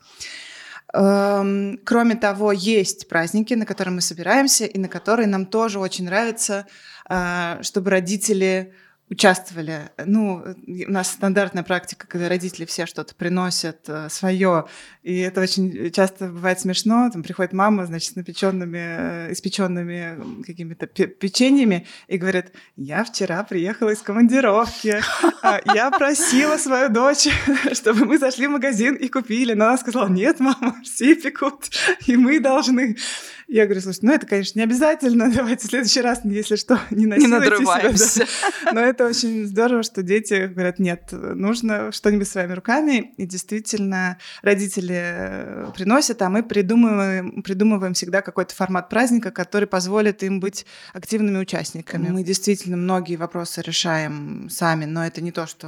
Эм, 0.93 1.79
кроме 1.83 2.15
того, 2.15 2.51
есть 2.51 3.07
праздники, 3.07 3.55
на 3.55 3.65
которые 3.65 3.95
мы 3.95 4.01
собираемся, 4.01 4.65
и 4.65 4.77
на 4.77 4.87
которые 4.87 5.27
нам 5.27 5.47
тоже 5.47 5.79
очень 5.79 6.05
нравится, 6.05 6.67
э, 7.09 7.63
чтобы 7.63 7.89
родители 7.89 8.73
участвовали. 9.13 9.91
Ну, 10.03 10.43
у 10.67 10.91
нас 10.91 11.11
стандартная 11.11 11.63
практика, 11.63 12.07
когда 12.07 12.27
родители 12.27 12.65
все 12.65 12.87
что-то 12.87 13.13
приносят 13.13 13.87
э, 13.87 14.09
свое, 14.09 14.65
и 15.03 15.19
это 15.19 15.41
очень 15.41 15.91
часто 15.91 16.25
бывает 16.27 16.59
смешно. 16.59 17.09
Там 17.11 17.21
приходит 17.21 17.53
мама, 17.53 17.85
значит, 17.85 18.13
с 18.13 18.15
напеченными, 18.15 18.79
э, 18.79 19.31
испеченными 19.33 20.43
какими-то 20.43 20.87
печеньями 20.87 21.85
и 22.07 22.17
говорит: 22.17 22.53
"Я 22.75 23.03
вчера 23.03 23.43
приехала 23.43 23.91
из 23.91 23.99
командировки, 23.99 25.01
а 25.43 25.61
я 25.73 25.91
просила 25.91 26.57
свою 26.57 26.89
дочь, 26.89 27.27
чтобы 27.73 28.05
мы 28.05 28.17
зашли 28.17 28.47
в 28.47 28.51
магазин 28.51 28.95
и 28.95 29.07
купили, 29.09 29.53
но 29.53 29.65
она 29.65 29.77
сказала: 29.77 30.09
нет, 30.09 30.39
мама, 30.39 30.77
все 30.83 31.15
пекут, 31.15 31.69
и 32.07 32.17
мы 32.17 32.39
должны". 32.39 32.97
Я 33.47 33.65
говорю, 33.65 33.81
слушай, 33.81 33.99
ну 34.01 34.13
это, 34.13 34.25
конечно, 34.25 34.59
не 34.59 34.63
обязательно, 34.63 35.31
давайте 35.35 35.67
в 35.67 35.69
следующий 35.69 36.01
раз, 36.01 36.21
если 36.23 36.55
что, 36.55 36.79
не 36.91 37.05
насилуйте 37.05 37.51
не 37.59 37.97
себя. 37.97 38.25
Да. 38.65 38.71
Но 38.73 38.79
это 38.81 39.05
очень 39.05 39.45
здорово, 39.45 39.83
что 39.83 40.03
дети 40.03 40.47
говорят, 40.47 40.79
нет, 40.79 41.09
нужно 41.11 41.91
что-нибудь 41.91 42.27
своими 42.27 42.53
руками, 42.53 43.13
и 43.17 43.25
действительно 43.25 44.17
родители 44.41 44.99
э, 44.99 45.71
приносят, 45.75 46.21
а 46.21 46.29
мы 46.29 46.43
придумываем, 46.43 47.41
придумываем 47.43 47.93
всегда 47.93 48.21
какой-то 48.21 48.55
формат 48.55 48.89
праздника, 48.89 49.31
который 49.31 49.67
позволит 49.67 50.23
им 50.23 50.39
быть 50.39 50.65
активными 50.93 51.37
участниками. 51.37 52.09
Мы 52.09 52.23
действительно 52.23 52.77
многие 52.77 53.15
вопросы 53.15 53.61
решаем 53.61 54.47
сами, 54.49 54.85
но 54.85 55.05
это 55.05 55.21
не 55.21 55.31
то, 55.31 55.47
что 55.47 55.67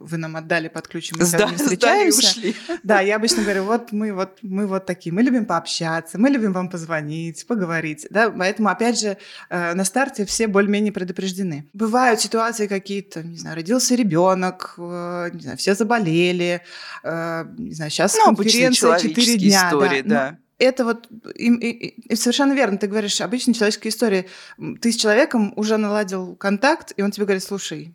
вы 0.00 0.16
нам 0.16 0.36
отдали 0.36 0.68
под 0.68 0.88
ключ, 0.88 1.12
мы 1.12 1.24
Сда- 1.24 1.46
встречаемся. 1.46 2.38
Ушли. 2.38 2.54
Да, 2.82 3.00
я 3.00 3.16
обычно 3.16 3.42
говорю, 3.42 3.64
вот 3.64 3.92
мы 3.92 4.12
вот 4.12 4.38
мы 4.42 4.66
вот 4.66 4.86
такие, 4.86 5.12
мы 5.12 5.22
любим 5.22 5.46
пообщаться, 5.46 6.18
мы 6.18 6.28
любим 6.28 6.52
вам 6.52 6.68
позвонить, 6.68 7.21
позвонить, 7.22 7.46
поговорить. 7.46 8.06
Да? 8.10 8.30
Поэтому, 8.30 8.68
опять 8.68 9.00
же, 9.00 9.16
э, 9.50 9.74
на 9.74 9.84
старте 9.84 10.24
все 10.24 10.46
более-менее 10.46 10.92
предупреждены. 10.92 11.68
Bывают 11.72 12.20
ситуации 12.20 12.66
какие-то, 12.66 13.22
не 13.22 13.36
знаю, 13.36 13.56
родился 13.56 13.94
ребенок, 13.94 14.74
э, 14.78 15.30
не 15.32 15.40
знаю, 15.40 15.56
все 15.58 15.74
заболели, 15.74 16.62
э, 17.02 17.44
не 17.58 17.74
знаю, 17.74 17.90
сейчас 17.90 18.16
ну, 18.16 18.34
конференция 18.34 18.98
4 18.98 19.38
дня. 19.38 19.68
Истории, 19.68 20.02
да. 20.02 20.08
да. 20.08 20.38
это 20.58 20.84
вот 20.84 21.08
и, 21.34 21.52
и, 21.52 21.88
и 22.12 22.16
совершенно 22.16 22.54
верно, 22.54 22.78
ты 22.78 22.86
говоришь, 22.86 23.20
обычная 23.20 23.54
человеческая 23.54 23.90
история. 23.90 24.26
Ты 24.80 24.92
с 24.92 24.96
человеком 24.96 25.52
уже 25.56 25.76
наладил 25.76 26.36
контакт, 26.36 26.92
и 26.96 27.02
он 27.02 27.10
тебе 27.10 27.26
говорит, 27.26 27.44
слушай, 27.44 27.94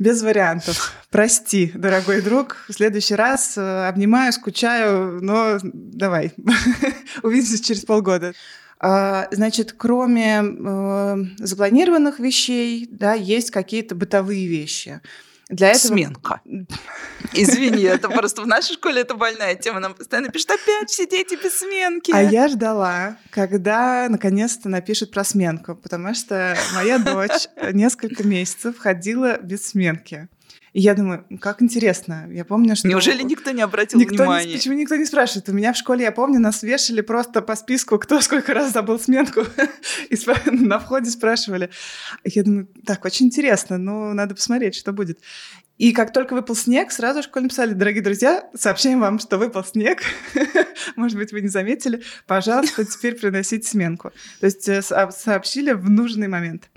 без 0.00 0.22
вариантов. 0.22 0.94
Прости, 1.10 1.70
дорогой 1.74 2.22
друг. 2.22 2.56
В 2.68 2.72
следующий 2.72 3.14
раз 3.14 3.56
э, 3.58 3.86
обнимаю, 3.86 4.32
скучаю, 4.32 5.22
но 5.22 5.58
давай. 5.62 6.32
Увидимся 7.22 7.62
через 7.62 7.84
полгода. 7.84 8.32
А, 8.78 9.28
значит, 9.30 9.74
кроме 9.76 10.42
э, 10.42 11.16
запланированных 11.36 12.18
вещей, 12.18 12.88
да, 12.90 13.12
есть 13.12 13.50
какие-то 13.50 13.94
бытовые 13.94 14.46
вещи. 14.48 15.02
Для 15.50 15.70
этого... 15.70 15.88
Сменка. 15.88 16.40
Извини, 17.32 17.82
это 17.82 18.08
просто 18.08 18.42
в 18.42 18.46
нашей 18.46 18.74
школе 18.74 19.02
это 19.02 19.14
больная 19.14 19.54
тема. 19.54 19.80
Нам 19.80 19.94
постоянно 19.94 20.30
пишут, 20.30 20.50
опять 20.50 20.90
все 20.90 21.06
дети 21.06 21.38
без 21.40 21.58
сменки. 21.58 22.12
А 22.12 22.22
я 22.22 22.48
ждала, 22.48 23.16
когда 23.30 24.08
наконец-то 24.08 24.68
напишут 24.68 25.10
про 25.10 25.24
сменку, 25.24 25.74
потому 25.74 26.14
что 26.14 26.56
моя 26.74 26.98
дочь 26.98 27.48
несколько 27.72 28.22
месяцев 28.24 28.78
ходила 28.78 29.38
без 29.38 29.68
сменки. 29.68 30.28
И 30.72 30.80
я 30.80 30.94
думаю, 30.94 31.26
как 31.40 31.62
интересно. 31.62 32.28
Я 32.30 32.44
помню, 32.44 32.76
что... 32.76 32.86
Неужели 32.86 33.22
никто 33.22 33.50
не 33.50 33.62
обратил 33.62 33.98
никто 33.98 34.14
внимания? 34.14 34.46
Не, 34.46 34.56
почему 34.56 34.74
никто 34.74 34.96
не 34.96 35.04
спрашивает? 35.04 35.48
У 35.48 35.52
меня 35.52 35.72
в 35.72 35.76
школе, 35.76 36.04
я 36.04 36.12
помню, 36.12 36.38
нас 36.38 36.62
вешали 36.62 37.00
просто 37.00 37.42
по 37.42 37.56
списку, 37.56 37.98
кто 37.98 38.20
сколько 38.20 38.54
раз 38.54 38.72
забыл 38.72 38.98
сменку. 39.00 39.40
И 40.10 40.16
на 40.46 40.78
входе 40.78 41.10
спрашивали. 41.10 41.70
Я 42.24 42.44
думаю, 42.44 42.68
так, 42.86 43.04
очень 43.04 43.26
интересно, 43.26 43.78
но 43.78 44.12
надо 44.12 44.34
посмотреть, 44.34 44.76
что 44.76 44.92
будет. 44.92 45.18
И 45.80 45.92
как 45.92 46.12
только 46.12 46.34
выпал 46.34 46.54
снег, 46.54 46.92
сразу 46.92 47.22
в 47.22 47.24
школе 47.24 47.44
написали, 47.44 47.72
дорогие 47.72 48.02
друзья, 48.02 48.48
сообщаем 48.54 49.00
вам, 49.00 49.18
что 49.18 49.38
выпал 49.38 49.64
снег. 49.64 50.02
Может 50.96 51.16
быть, 51.16 51.32
вы 51.32 51.40
не 51.40 51.48
заметили. 51.48 52.02
Пожалуйста, 52.26 52.84
теперь 52.84 53.14
приносите 53.14 53.66
сменку. 53.66 54.12
То 54.40 54.46
есть 54.46 54.68
э, 54.68 54.82
сообщили 54.82 55.72
в 55.72 55.88
нужный 55.88 56.28
момент. 56.28 56.68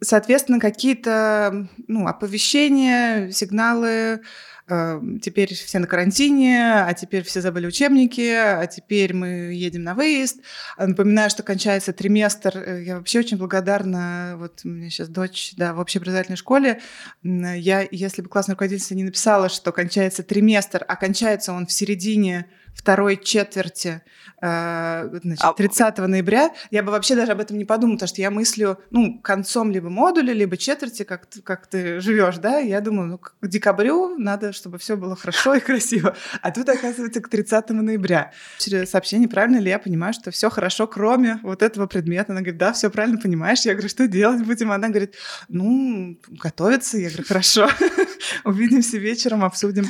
Соответственно, 0.00 0.60
какие-то 0.60 1.68
ну, 1.88 2.06
оповещения, 2.06 3.32
сигналы, 3.32 4.20
э, 4.68 5.00
теперь 5.20 5.52
все 5.54 5.80
на 5.80 5.88
карантине, 5.88 6.84
а 6.84 6.94
теперь 6.94 7.24
все 7.24 7.40
забыли 7.40 7.66
учебники, 7.66 8.30
а 8.32 8.64
теперь 8.66 9.12
мы 9.12 9.26
едем 9.52 9.82
на 9.82 9.94
выезд. 9.94 10.40
Напоминаю, 10.78 11.30
что 11.30 11.42
кончается 11.42 11.92
триместр. 11.92 12.58
Э, 12.58 12.82
я 12.84 12.96
вообще 12.96 13.18
очень 13.18 13.38
благодарна. 13.38 14.36
Вот 14.38 14.60
у 14.64 14.68
меня 14.68 14.88
сейчас 14.88 15.08
дочь 15.08 15.54
да, 15.56 15.74
в 15.74 15.80
общеобразовательной 15.80 16.36
школе. 16.36 16.80
Я, 17.24 17.84
если 17.90 18.22
бы 18.22 18.28
классная 18.28 18.54
руководительница 18.54 18.94
не 18.94 19.04
написала, 19.04 19.48
что 19.48 19.72
кончается 19.72 20.22
триместр, 20.22 20.84
а 20.86 20.94
кончается 20.94 21.52
он 21.52 21.66
в 21.66 21.72
середине 21.72 22.46
второй 22.78 23.16
четверти 23.16 24.02
э, 24.40 25.18
значит, 25.22 25.56
30 25.56 25.98
ноября, 25.98 26.52
я 26.70 26.82
бы 26.82 26.92
вообще 26.92 27.16
даже 27.16 27.32
об 27.32 27.40
этом 27.40 27.58
не 27.58 27.64
подумала, 27.64 27.96
потому 27.96 28.08
что 28.08 28.22
я 28.22 28.30
мыслю, 28.30 28.78
ну, 28.90 29.20
концом 29.20 29.72
либо 29.72 29.90
модуля, 29.90 30.32
либо 30.32 30.56
четверти, 30.56 31.02
как, 31.02 31.26
ты, 31.26 31.42
как 31.42 31.66
ты 31.66 32.00
живешь, 32.00 32.38
да, 32.38 32.58
я 32.58 32.80
думаю, 32.80 33.08
ну, 33.08 33.18
к 33.18 33.34
декабрю 33.42 34.16
надо, 34.16 34.52
чтобы 34.52 34.78
все 34.78 34.96
было 34.96 35.16
хорошо 35.16 35.54
и 35.54 35.60
красиво. 35.60 36.16
А 36.40 36.52
тут, 36.52 36.68
оказывается, 36.68 37.20
к 37.20 37.28
30 37.28 37.70
ноября. 37.70 38.32
Через 38.58 38.90
сообщение, 38.90 39.28
правильно 39.28 39.58
ли 39.58 39.70
я 39.70 39.80
понимаю, 39.80 40.14
что 40.14 40.30
все 40.30 40.48
хорошо, 40.48 40.86
кроме 40.86 41.40
вот 41.42 41.62
этого 41.62 41.86
предмета. 41.88 42.32
Она 42.32 42.40
говорит, 42.40 42.58
да, 42.58 42.72
все 42.72 42.90
правильно 42.90 43.18
понимаешь. 43.18 43.62
Я 43.62 43.72
говорю, 43.72 43.88
что 43.88 44.06
делать 44.06 44.44
будем? 44.46 44.70
Она 44.70 44.88
говорит, 44.88 45.16
ну, 45.48 46.16
готовиться. 46.28 46.96
Я 46.96 47.08
говорю, 47.08 47.24
хорошо, 47.26 47.68
увидимся 48.44 48.98
вечером, 48.98 49.44
обсудим. 49.44 49.84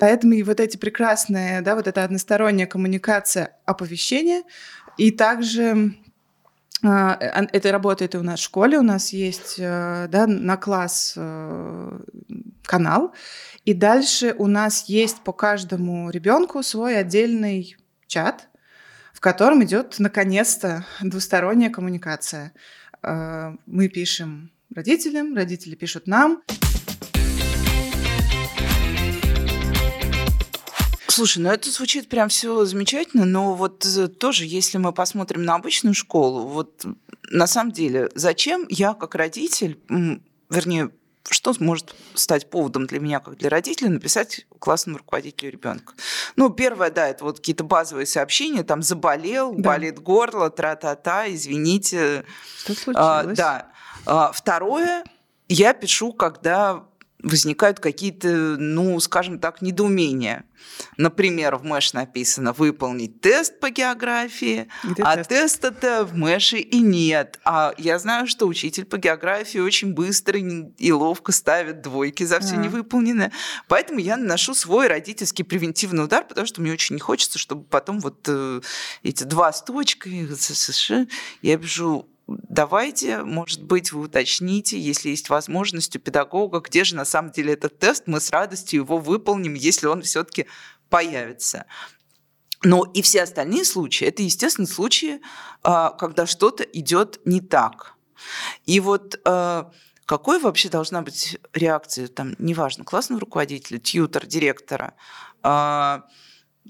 Поэтому 0.00 0.32
и 0.32 0.42
вот 0.42 0.60
эти 0.60 0.78
прекрасные, 0.78 1.60
да, 1.60 1.76
вот 1.76 1.86
эта 1.86 2.02
односторонняя 2.02 2.66
коммуникация 2.66 3.58
оповещения, 3.66 4.44
и 4.96 5.10
также 5.10 5.94
а, 6.82 7.18
это 7.20 7.70
работает 7.70 8.14
и 8.14 8.18
у 8.18 8.22
нас 8.22 8.40
в 8.40 8.42
школе, 8.42 8.78
у 8.78 8.82
нас 8.82 9.12
есть 9.12 9.56
э, 9.58 10.08
да, 10.10 10.26
на 10.26 10.56
класс 10.56 11.12
э, 11.16 11.98
канал, 12.64 13.14
и 13.66 13.74
дальше 13.74 14.34
у 14.38 14.46
нас 14.46 14.88
есть 14.88 15.20
по 15.20 15.34
каждому 15.34 16.08
ребенку 16.08 16.62
свой 16.62 16.96
отдельный 16.96 17.76
чат, 18.06 18.48
в 19.12 19.20
котором 19.20 19.62
идет 19.64 19.96
наконец-то 19.98 20.86
двусторонняя 21.02 21.68
коммуникация. 21.68 22.54
Э, 23.02 23.54
мы 23.66 23.88
пишем 23.88 24.50
родителям, 24.74 25.36
родители 25.36 25.74
пишут 25.74 26.06
нам. 26.06 26.42
Слушай, 31.10 31.38
ну 31.40 31.50
это 31.50 31.70
звучит 31.70 32.08
прям 32.08 32.28
все 32.28 32.64
замечательно, 32.64 33.24
но 33.24 33.54
вот 33.54 33.84
э, 33.84 34.08
тоже, 34.08 34.46
если 34.46 34.78
мы 34.78 34.92
посмотрим 34.92 35.42
на 35.42 35.56
обычную 35.56 35.94
школу, 35.94 36.46
вот 36.46 36.84
на 37.30 37.46
самом 37.46 37.72
деле, 37.72 38.08
зачем 38.14 38.66
я 38.68 38.94
как 38.94 39.14
родитель, 39.14 39.80
вернее, 40.48 40.90
что 41.28 41.54
может 41.58 41.94
стать 42.14 42.48
поводом 42.50 42.86
для 42.86 42.98
меня, 42.98 43.20
как 43.20 43.36
для 43.36 43.50
родителя, 43.50 43.88
написать 43.88 44.46
классному 44.58 44.98
руководителю 44.98 45.50
ребенка? 45.50 45.94
Ну, 46.36 46.50
первое, 46.50 46.90
да, 46.90 47.08
это 47.08 47.24
вот 47.24 47.36
какие-то 47.36 47.64
базовые 47.64 48.06
сообщения, 48.06 48.62
там 48.62 48.82
заболел, 48.82 49.52
да. 49.52 49.70
болит 49.70 50.00
горло, 50.00 50.50
тра-та-та, 50.50 51.32
извините. 51.32 52.24
Что 52.58 52.74
случилось? 52.74 52.96
А, 52.96 53.24
да. 53.24 53.72
А, 54.06 54.32
второе, 54.32 55.04
я 55.48 55.74
пишу, 55.74 56.12
когда 56.12 56.84
возникают 57.22 57.80
какие-то, 57.80 58.56
ну, 58.58 58.98
скажем 59.00 59.38
так, 59.38 59.62
недоумения. 59.62 60.44
Например, 60.96 61.56
в 61.56 61.64
Мэш 61.64 61.92
написано 61.92 62.52
выполнить 62.52 63.20
тест 63.20 63.58
по 63.60 63.70
географии, 63.70 64.68
Где 64.84 65.02
а 65.02 65.16
тест? 65.16 65.30
теста-то 65.30 66.04
в 66.04 66.14
Мэше 66.14 66.58
и 66.58 66.80
нет. 66.80 67.38
А 67.44 67.72
я 67.78 67.98
знаю, 67.98 68.26
что 68.26 68.46
учитель 68.46 68.84
по 68.84 68.98
географии 68.98 69.58
очень 69.58 69.94
быстро 69.94 70.38
и 70.38 70.92
ловко 70.92 71.32
ставит 71.32 71.80
двойки 71.82 72.24
за 72.24 72.40
все 72.40 72.54
а. 72.54 72.56
невыполненное. 72.56 73.32
Поэтому 73.68 74.00
я 74.00 74.16
наношу 74.16 74.54
свой 74.54 74.88
родительский 74.88 75.44
превентивный 75.44 76.04
удар, 76.04 76.26
потому 76.26 76.46
что 76.46 76.60
мне 76.60 76.72
очень 76.72 76.94
не 76.96 77.00
хочется, 77.00 77.38
чтобы 77.38 77.64
потом 77.64 78.00
вот 78.00 78.24
э, 78.28 78.60
эти 79.02 79.24
два 79.24 79.52
с 79.52 79.62
точкой, 79.62 80.28
я 81.42 81.58
пишу, 81.58 82.09
давайте, 82.48 83.22
может 83.22 83.62
быть, 83.62 83.92
вы 83.92 84.02
уточните, 84.02 84.78
если 84.78 85.10
есть 85.10 85.28
возможность 85.28 85.96
у 85.96 85.98
педагога, 85.98 86.60
где 86.60 86.84
же 86.84 86.96
на 86.96 87.04
самом 87.04 87.32
деле 87.32 87.54
этот 87.54 87.78
тест, 87.78 88.04
мы 88.06 88.20
с 88.20 88.30
радостью 88.30 88.80
его 88.80 88.98
выполним, 88.98 89.54
если 89.54 89.86
он 89.86 90.02
все-таки 90.02 90.46
появится. 90.88 91.66
Но 92.62 92.84
и 92.84 93.02
все 93.02 93.22
остальные 93.22 93.64
случаи, 93.64 94.06
это, 94.06 94.22
естественно, 94.22 94.66
случаи, 94.66 95.20
а, 95.62 95.90
когда 95.90 96.26
что-то 96.26 96.62
идет 96.62 97.20
не 97.24 97.40
так. 97.40 97.94
И 98.66 98.80
вот 98.80 99.18
а, 99.24 99.70
какой 100.04 100.38
вообще 100.40 100.68
должна 100.68 101.02
быть 101.02 101.38
реакция, 101.54 102.08
там, 102.08 102.34
неважно, 102.38 102.84
классного 102.84 103.20
руководителя, 103.20 103.78
тьютер, 103.78 104.26
директора, 104.26 104.94
а, 105.42 106.04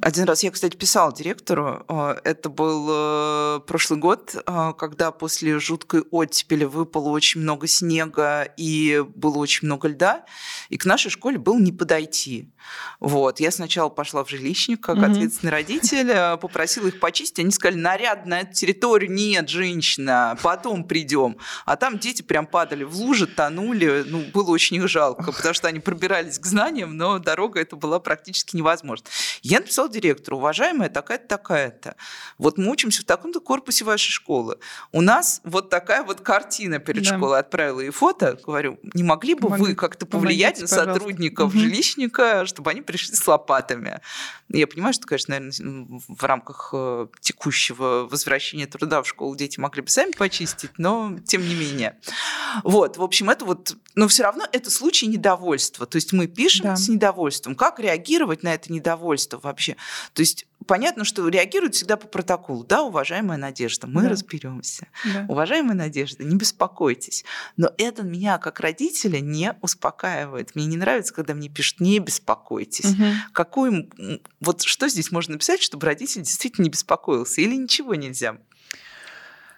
один 0.00 0.24
раз 0.24 0.42
я, 0.42 0.50
кстати, 0.50 0.76
писал 0.76 1.12
директору. 1.12 1.84
Э, 1.88 2.16
это 2.24 2.48
был 2.48 2.88
э, 2.90 3.60
прошлый 3.66 3.98
год, 3.98 4.34
э, 4.34 4.72
когда 4.78 5.10
после 5.10 5.58
жуткой 5.58 6.02
оттепели 6.10 6.64
выпало 6.64 7.10
очень 7.10 7.40
много 7.40 7.66
снега 7.66 8.42
и 8.56 9.04
было 9.14 9.38
очень 9.38 9.66
много 9.66 9.88
льда, 9.88 10.24
и 10.68 10.78
к 10.78 10.84
нашей 10.84 11.10
школе 11.10 11.38
был 11.38 11.58
не 11.58 11.72
подойти. 11.72 12.50
Вот. 13.00 13.40
Я 13.40 13.50
сначала 13.50 13.88
пошла 13.88 14.24
в 14.24 14.30
жилищник, 14.30 14.80
как 14.80 14.98
mm-hmm. 14.98 15.10
ответственный 15.10 15.52
родитель, 15.52 16.38
попросила 16.38 16.88
их 16.88 17.00
почистить. 17.00 17.38
Они 17.40 17.50
сказали, 17.50 17.78
наряд 17.78 18.26
на 18.26 18.40
эту 18.40 18.54
территорию 18.54 19.10
нет, 19.10 19.48
женщина, 19.48 20.36
потом 20.42 20.84
придем. 20.84 21.36
А 21.64 21.76
там 21.76 21.98
дети 21.98 22.22
прям 22.22 22.46
падали 22.46 22.84
в 22.84 22.94
лужи, 22.96 23.26
тонули. 23.26 24.04
Ну, 24.06 24.24
было 24.32 24.50
очень 24.50 24.76
их 24.76 24.88
жалко, 24.88 25.32
потому 25.32 25.54
что 25.54 25.68
они 25.68 25.80
пробирались 25.80 26.38
к 26.38 26.46
знаниям, 26.46 26.96
но 26.96 27.18
дорога 27.18 27.60
это 27.60 27.76
была 27.76 28.00
практически 28.00 28.56
невозможна. 28.56 29.06
Я 29.42 29.60
написала 29.60 29.88
директору, 29.88 30.36
уважаемая 30.36 30.88
такая-то, 30.88 31.26
такая-то, 31.28 31.96
вот 32.38 32.58
мы 32.58 32.70
учимся 32.70 33.02
в 33.02 33.04
таком-то 33.04 33.40
корпусе 33.40 33.84
вашей 33.84 34.10
школы. 34.10 34.58
У 34.92 35.00
нас 35.00 35.40
вот 35.44 35.70
такая 35.70 36.02
вот 36.02 36.20
картина 36.20 36.78
перед 36.78 37.04
да. 37.04 37.16
школой. 37.16 37.40
Отправила 37.40 37.80
ей 37.80 37.90
фото, 37.90 38.38
говорю, 38.44 38.78
не 38.94 39.02
могли 39.02 39.34
бы 39.34 39.48
Помог... 39.48 39.58
вы 39.58 39.74
как-то 39.74 40.06
повлиять 40.06 40.60
на 40.60 40.66
сотрудников 40.66 41.50
угу. 41.50 41.58
жилищника, 41.58 42.44
чтобы 42.50 42.70
они 42.70 42.82
пришли 42.82 43.14
с 43.14 43.26
лопатами? 43.26 44.00
Я 44.48 44.66
понимаю, 44.66 44.92
что, 44.92 45.06
конечно, 45.06 45.38
наверное, 45.38 46.00
в 46.08 46.22
рамках 46.24 46.70
э, 46.72 47.06
текущего 47.20 48.08
возвращения 48.10 48.66
труда 48.66 49.02
в 49.02 49.08
школу 49.08 49.34
дети 49.34 49.58
могли 49.58 49.82
бы 49.82 49.88
сами 49.88 50.12
почистить, 50.12 50.70
но 50.76 51.18
тем 51.26 51.46
не 51.46 51.54
менее. 51.54 51.98
Вот, 52.64 52.96
в 52.96 53.02
общем, 53.02 53.30
это 53.30 53.44
вот, 53.44 53.76
но 53.94 54.08
все 54.08 54.24
равно 54.24 54.46
это 54.52 54.70
случай 54.70 55.06
недовольства. 55.06 55.86
То 55.86 55.96
есть 55.96 56.12
мы 56.12 56.26
пишем 56.26 56.66
да. 56.66 56.76
с 56.76 56.88
недовольством. 56.88 57.54
Как 57.54 57.80
реагировать 57.80 58.42
на 58.42 58.52
это 58.52 58.72
недовольство 58.72 59.38
вообще? 59.42 59.76
То 60.12 60.20
есть 60.20 60.46
понятно, 60.66 61.04
что 61.04 61.26
реагируют 61.28 61.74
всегда 61.74 61.96
по 61.96 62.06
протоколу. 62.06 62.64
Да, 62.64 62.82
уважаемая 62.82 63.38
Надежда, 63.38 63.86
мы 63.86 64.02
да. 64.02 64.10
разберемся. 64.10 64.86
Да. 65.04 65.26
Уважаемая 65.28 65.74
Надежда, 65.74 66.24
не 66.24 66.36
беспокойтесь. 66.36 67.24
Но 67.56 67.70
это 67.78 68.02
меня 68.02 68.38
как 68.38 68.60
родителя 68.60 69.20
не 69.20 69.54
успокаивает. 69.62 70.54
Мне 70.54 70.66
не 70.66 70.76
нравится, 70.76 71.14
когда 71.14 71.34
мне 71.34 71.48
пишут 71.48 71.80
«не 71.80 71.98
беспокойтесь». 71.98 72.92
Угу. 72.92 73.04
Какой, 73.32 73.90
вот 74.40 74.62
что 74.62 74.88
здесь 74.88 75.10
можно 75.10 75.32
написать, 75.32 75.62
чтобы 75.62 75.86
родитель 75.86 76.22
действительно 76.22 76.64
не 76.64 76.70
беспокоился? 76.70 77.40
Или 77.40 77.56
ничего 77.56 77.94
нельзя? 77.94 78.38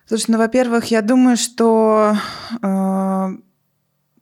Слушай, 0.07 0.33
ну, 0.33 0.39
во-первых, 0.39 0.87
я 0.87 1.01
думаю, 1.01 1.37
что 1.37 2.17
э, 2.63 3.29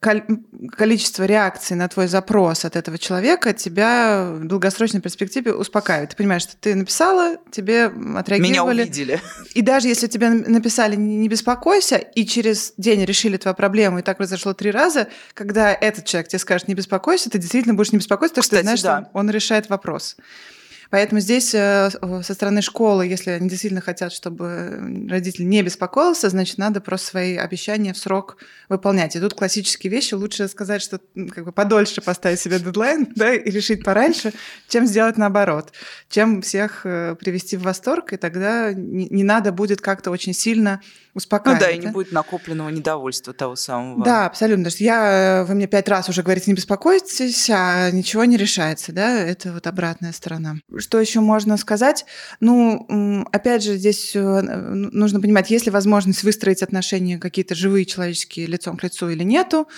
количество 0.01 1.25
реакций 1.25 1.77
на 1.77 1.87
твой 1.89 2.09
запрос 2.09 2.65
от 2.65 2.75
этого 2.75 2.97
человека 2.97 3.53
тебя 3.53 4.31
в 4.33 4.47
долгосрочной 4.47 5.03
перспективе 5.03 5.53
успокаивает. 5.53 6.11
Ты 6.11 6.17
понимаешь, 6.17 6.43
что 6.43 6.57
ты 6.57 6.75
написала, 6.75 7.37
тебе 7.51 7.87
отреагировали. 8.17 8.51
Меня 8.51 8.65
увидели. 8.65 9.21
И 9.55 9.61
даже 9.61 9.89
если 9.89 10.07
тебе 10.07 10.31
написали 10.31 10.97
«не 10.97 11.29
беспокойся», 11.29 11.97
и 11.97 12.25
через 12.25 12.73
день 12.79 13.05
решили 13.05 13.37
твою 13.37 13.55
проблему, 13.55 13.99
и 13.99 14.03
так 14.03 14.17
произошло 14.17 14.55
три 14.55 14.71
раза, 14.71 15.09
когда 15.35 15.73
этот 15.73 16.07
человек 16.07 16.29
тебе 16.29 16.39
скажет 16.39 16.69
«не 16.69 16.75
беспокойся», 16.75 17.29
ты 17.29 17.39
действительно 17.39 17.75
будешь 17.75 17.93
не 17.93 17.99
беспокоиться, 17.99 18.37
потому 18.37 18.43
Кстати, 18.43 18.63
что 18.63 18.73
ты 18.73 18.79
знаешь, 18.79 18.83
да. 18.83 19.09
что 19.11 19.19
он 19.19 19.31
решает 19.31 19.69
вопрос. 19.69 20.17
Поэтому 20.91 21.21
здесь 21.21 21.55
э, 21.55 21.91
со 21.91 22.35
стороны 22.35 22.63
школы, 22.63 23.07
если 23.07 23.31
они 23.31 23.49
действительно 23.49 23.81
хотят, 23.81 24.13
чтобы 24.13 25.07
родитель 25.09 25.49
не 25.49 25.63
беспокоился, 25.63 26.29
значит, 26.29 26.59
надо 26.59 26.81
просто 26.81 27.07
свои 27.09 27.37
обещания 27.37 27.93
в 27.93 27.99
срок 27.99 28.37
выполнять. 28.69 29.15
И 29.15 29.21
тут 29.21 29.35
классические 29.35 29.91
вещи. 29.91 30.15
Лучше 30.15 30.49
сказать, 30.49 30.83
что 30.83 31.01
как 31.31 31.45
бы 31.45 31.53
подольше 31.53 32.01
поставить 32.01 32.41
себе 32.41 32.59
дедлайн 32.59 33.07
да, 33.15 33.33
и 33.33 33.51
решить 33.51 33.85
пораньше, 33.85 34.33
чем 34.69 34.87
сделать 34.87 35.17
наоборот. 35.17 35.73
Чем 36.09 36.43
всех 36.43 36.85
э, 36.85 37.15
привести 37.15 37.57
в 37.57 37.63
восторг, 37.63 38.13
и 38.13 38.17
тогда 38.17 38.73
не 38.73 39.23
надо 39.23 39.53
будет 39.53 39.81
как-то 39.81 40.11
очень 40.11 40.35
сильно 40.35 40.81
успокаивать. 41.15 41.61
Ну 41.61 41.67
да, 41.67 41.73
и 41.73 41.79
не 41.79 41.87
будет 41.89 42.13
накопленного 42.13 42.69
недовольства 42.69 43.33
того 43.33 43.57
самого. 43.57 44.05
Да, 44.05 44.27
абсолютно. 44.27 44.65
Потому 44.65 44.75
что 44.75 44.85
я, 44.85 45.45
вы 45.47 45.55
мне 45.55 45.67
пять 45.67 45.89
раз 45.89 46.09
уже 46.09 46.23
говорите, 46.23 46.51
не 46.51 46.55
беспокойтесь, 46.55 47.49
а 47.51 47.91
ничего 47.91 48.25
не 48.25 48.37
решается, 48.37 48.93
да, 48.93 49.21
это 49.21 49.53
вот 49.53 49.67
обратная 49.67 50.13
сторона. 50.13 50.57
Что 50.81 51.01
еще 51.01 51.21
можно 51.21 51.57
сказать? 51.57 52.07
Ну, 52.41 53.27
опять 53.33 53.63
же, 53.63 53.77
здесь 53.77 54.15
э, 54.15 54.21
нужно 54.21 55.21
понимать, 55.21 55.51
есть 55.51 55.67
ли 55.67 55.73
возможность 55.73 56.23
выстроить 56.23 56.63
отношения 56.63 57.19
какие-то 57.19 57.55
живые 57.55 57.85
человеческие 57.85 58.47
лицом 58.47 58.77
к 58.77 58.83
лицу 58.83 59.09
или 59.09 59.23
нету. 59.23 59.69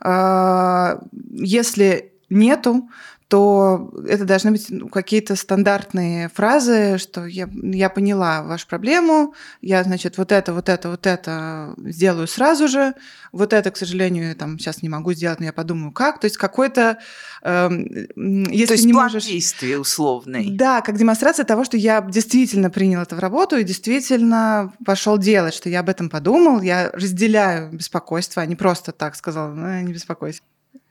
А, 0.00 1.00
если 1.30 2.12
нету, 2.30 2.88
то 3.32 3.90
это 4.06 4.26
должны 4.26 4.50
быть 4.50 4.66
ну, 4.68 4.90
какие-то 4.90 5.36
стандартные 5.36 6.28
фразы, 6.28 6.98
что 6.98 7.24
я, 7.24 7.48
я 7.50 7.88
поняла 7.88 8.42
вашу 8.42 8.66
проблему, 8.66 9.32
я, 9.62 9.82
значит, 9.84 10.18
вот 10.18 10.32
это, 10.32 10.52
вот 10.52 10.68
это, 10.68 10.90
вот 10.90 11.06
это 11.06 11.72
сделаю 11.78 12.28
сразу 12.28 12.68
же, 12.68 12.92
вот 13.32 13.54
это, 13.54 13.70
к 13.70 13.78
сожалению, 13.78 14.36
там 14.36 14.58
сейчас 14.58 14.82
не 14.82 14.90
могу 14.90 15.14
сделать, 15.14 15.40
но 15.40 15.46
я 15.46 15.54
подумаю, 15.54 15.92
как. 15.92 16.20
То 16.20 16.26
есть 16.26 16.36
какой-то... 16.36 16.98
Э, 17.42 17.70
если 17.70 18.66
то 18.66 18.72
есть 18.74 18.84
не 18.84 18.92
план 18.92 19.04
можешь... 19.04 19.24
действий 19.24 19.78
условный. 19.78 20.50
Да, 20.50 20.82
как 20.82 20.98
демонстрация 20.98 21.46
того, 21.46 21.64
что 21.64 21.78
я 21.78 22.02
действительно 22.02 22.68
принял 22.68 23.00
это 23.00 23.16
в 23.16 23.18
работу 23.18 23.56
и 23.56 23.64
действительно 23.64 24.74
пошел 24.84 25.16
делать, 25.16 25.54
что 25.54 25.70
я 25.70 25.80
об 25.80 25.88
этом 25.88 26.10
подумал, 26.10 26.60
я 26.60 26.90
разделяю 26.90 27.72
беспокойство, 27.72 28.42
а 28.42 28.46
не 28.46 28.56
просто 28.56 28.92
так 28.92 29.16
сказал, 29.16 29.54
ну, 29.54 29.80
не 29.80 29.94
беспокойся. 29.94 30.42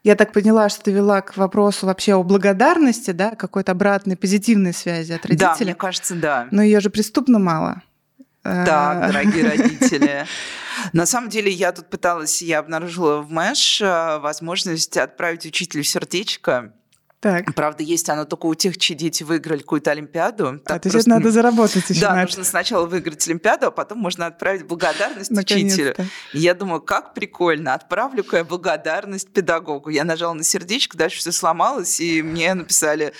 Я 0.04 0.15
так 0.15 0.34
поняла, 0.34 0.70
что 0.70 0.84
ты 0.84 0.91
вела 0.91 1.22
к 1.22 1.38
вопросу 1.38 1.86
вообще 1.86 2.15
о 2.15 2.24
благодарности, 2.24 3.12
да, 3.12 3.36
какой-то 3.36 3.74
обратной 3.74 4.17
позитивной 4.17 4.74
связи 4.74 5.13
от 5.13 5.26
родителей. 5.26 5.38
Да, 5.38 5.56
мне 5.60 5.76
кажется, 5.76 6.15
да. 6.15 6.48
Но 6.50 6.63
ее 6.63 6.80
же 6.80 6.89
преступно 6.89 7.38
мало. 7.38 7.84
Да, 8.44 9.04
э. 9.04 9.12
дорогие 9.12 9.44
родители. 9.50 10.26
На 10.94 11.06
самом 11.06 11.30
деле 11.30 11.52
я 11.52 11.72
тут 11.72 11.89
пыталась, 11.89 12.41
я 12.41 12.60
обнаружила 12.60 13.22
в 13.22 13.30
Мэш 13.30 13.82
э, 13.82 14.17
возможность 14.17 14.98
отправить 14.98 15.46
учителю 15.46 15.84
сердечко 15.84 16.74
так. 17.21 17.53
Правда, 17.53 17.84
есть 17.84 18.10
оно 18.10 18.25
только 18.25 18.47
у 18.47 18.55
тех, 18.55 18.79
чьи 18.79 18.95
дети 18.95 19.21
выиграли 19.21 19.60
какую-то 19.60 19.91
Олимпиаду. 19.91 20.60
Так 20.65 20.77
а, 20.77 20.79
то 20.79 20.89
есть 20.89 21.05
надо 21.05 21.29
заработать 21.29 21.88
еще. 21.88 22.01
Да, 22.01 22.15
нужно 22.15 22.43
сначала 22.43 22.88
выиграть 22.88 23.25
Олимпиаду, 23.27 23.67
а 23.67 23.71
потом 23.71 23.99
можно 23.99 24.25
отправить 24.25 24.65
благодарность 24.65 25.29
учителю. 25.38 25.95
И 26.34 26.39
я 26.39 26.55
думаю, 26.55 26.81
как 26.81 27.13
прикольно, 27.13 27.75
отправлю-ка 27.75 28.38
я 28.38 28.43
благодарность 28.43 29.29
педагогу. 29.29 29.89
Я 29.89 30.03
нажала 30.03 30.34
на 30.34 30.43
сердечко, 30.43 30.97
дальше 30.97 31.19
все 31.19 31.31
сломалось, 31.31 31.99
и 31.99 32.23
мне 32.23 32.55
написали, 32.55 33.13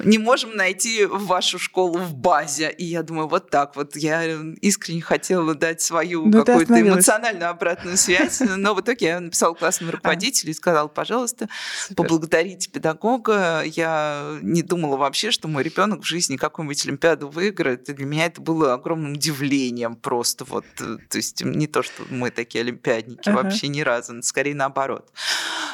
не 0.00 0.18
можем 0.18 0.56
найти 0.56 1.04
вашу 1.04 1.60
школу 1.60 2.00
в 2.00 2.12
базе. 2.12 2.74
И 2.76 2.84
я 2.84 3.04
думаю, 3.04 3.28
вот 3.28 3.50
так 3.50 3.76
вот. 3.76 3.94
Я 3.94 4.24
искренне 4.62 5.00
хотела 5.00 5.54
дать 5.54 5.80
свою 5.80 6.26
ну, 6.26 6.44
какую-то 6.44 6.80
эмоциональную 6.80 7.50
обратную 7.50 7.98
связь, 7.98 8.40
но 8.40 8.74
в 8.74 8.80
итоге 8.80 9.06
я 9.06 9.20
написала 9.20 9.54
классному 9.54 9.92
руководителю 9.92 10.50
и 10.50 10.54
сказала, 10.54 10.88
пожалуйста, 10.88 11.48
поблагодарите 11.94 12.68
педагога, 12.68 13.43
года 13.44 13.62
я 13.64 14.38
не 14.42 14.62
думала 14.62 14.96
вообще, 14.96 15.30
что 15.30 15.48
мой 15.48 15.62
ребенок 15.62 16.02
в 16.02 16.04
жизни 16.04 16.36
какую-нибудь 16.36 16.84
Олимпиаду 16.86 17.28
выиграет. 17.28 17.88
И 17.88 17.92
для 17.92 18.06
меня 18.06 18.26
это 18.26 18.40
было 18.40 18.74
огромным 18.74 19.12
удивлением 19.12 19.96
просто. 19.96 20.44
Вот, 20.44 20.64
э, 20.80 20.98
то 21.08 21.16
есть 21.16 21.42
не 21.44 21.66
то, 21.66 21.82
что 21.82 22.04
мы 22.10 22.30
такие 22.30 22.62
олимпиадники, 22.62 23.28
ага. 23.28 23.42
вообще 23.42 23.68
ни 23.68 23.80
разу, 23.80 24.22
скорее 24.22 24.54
наоборот. 24.54 25.10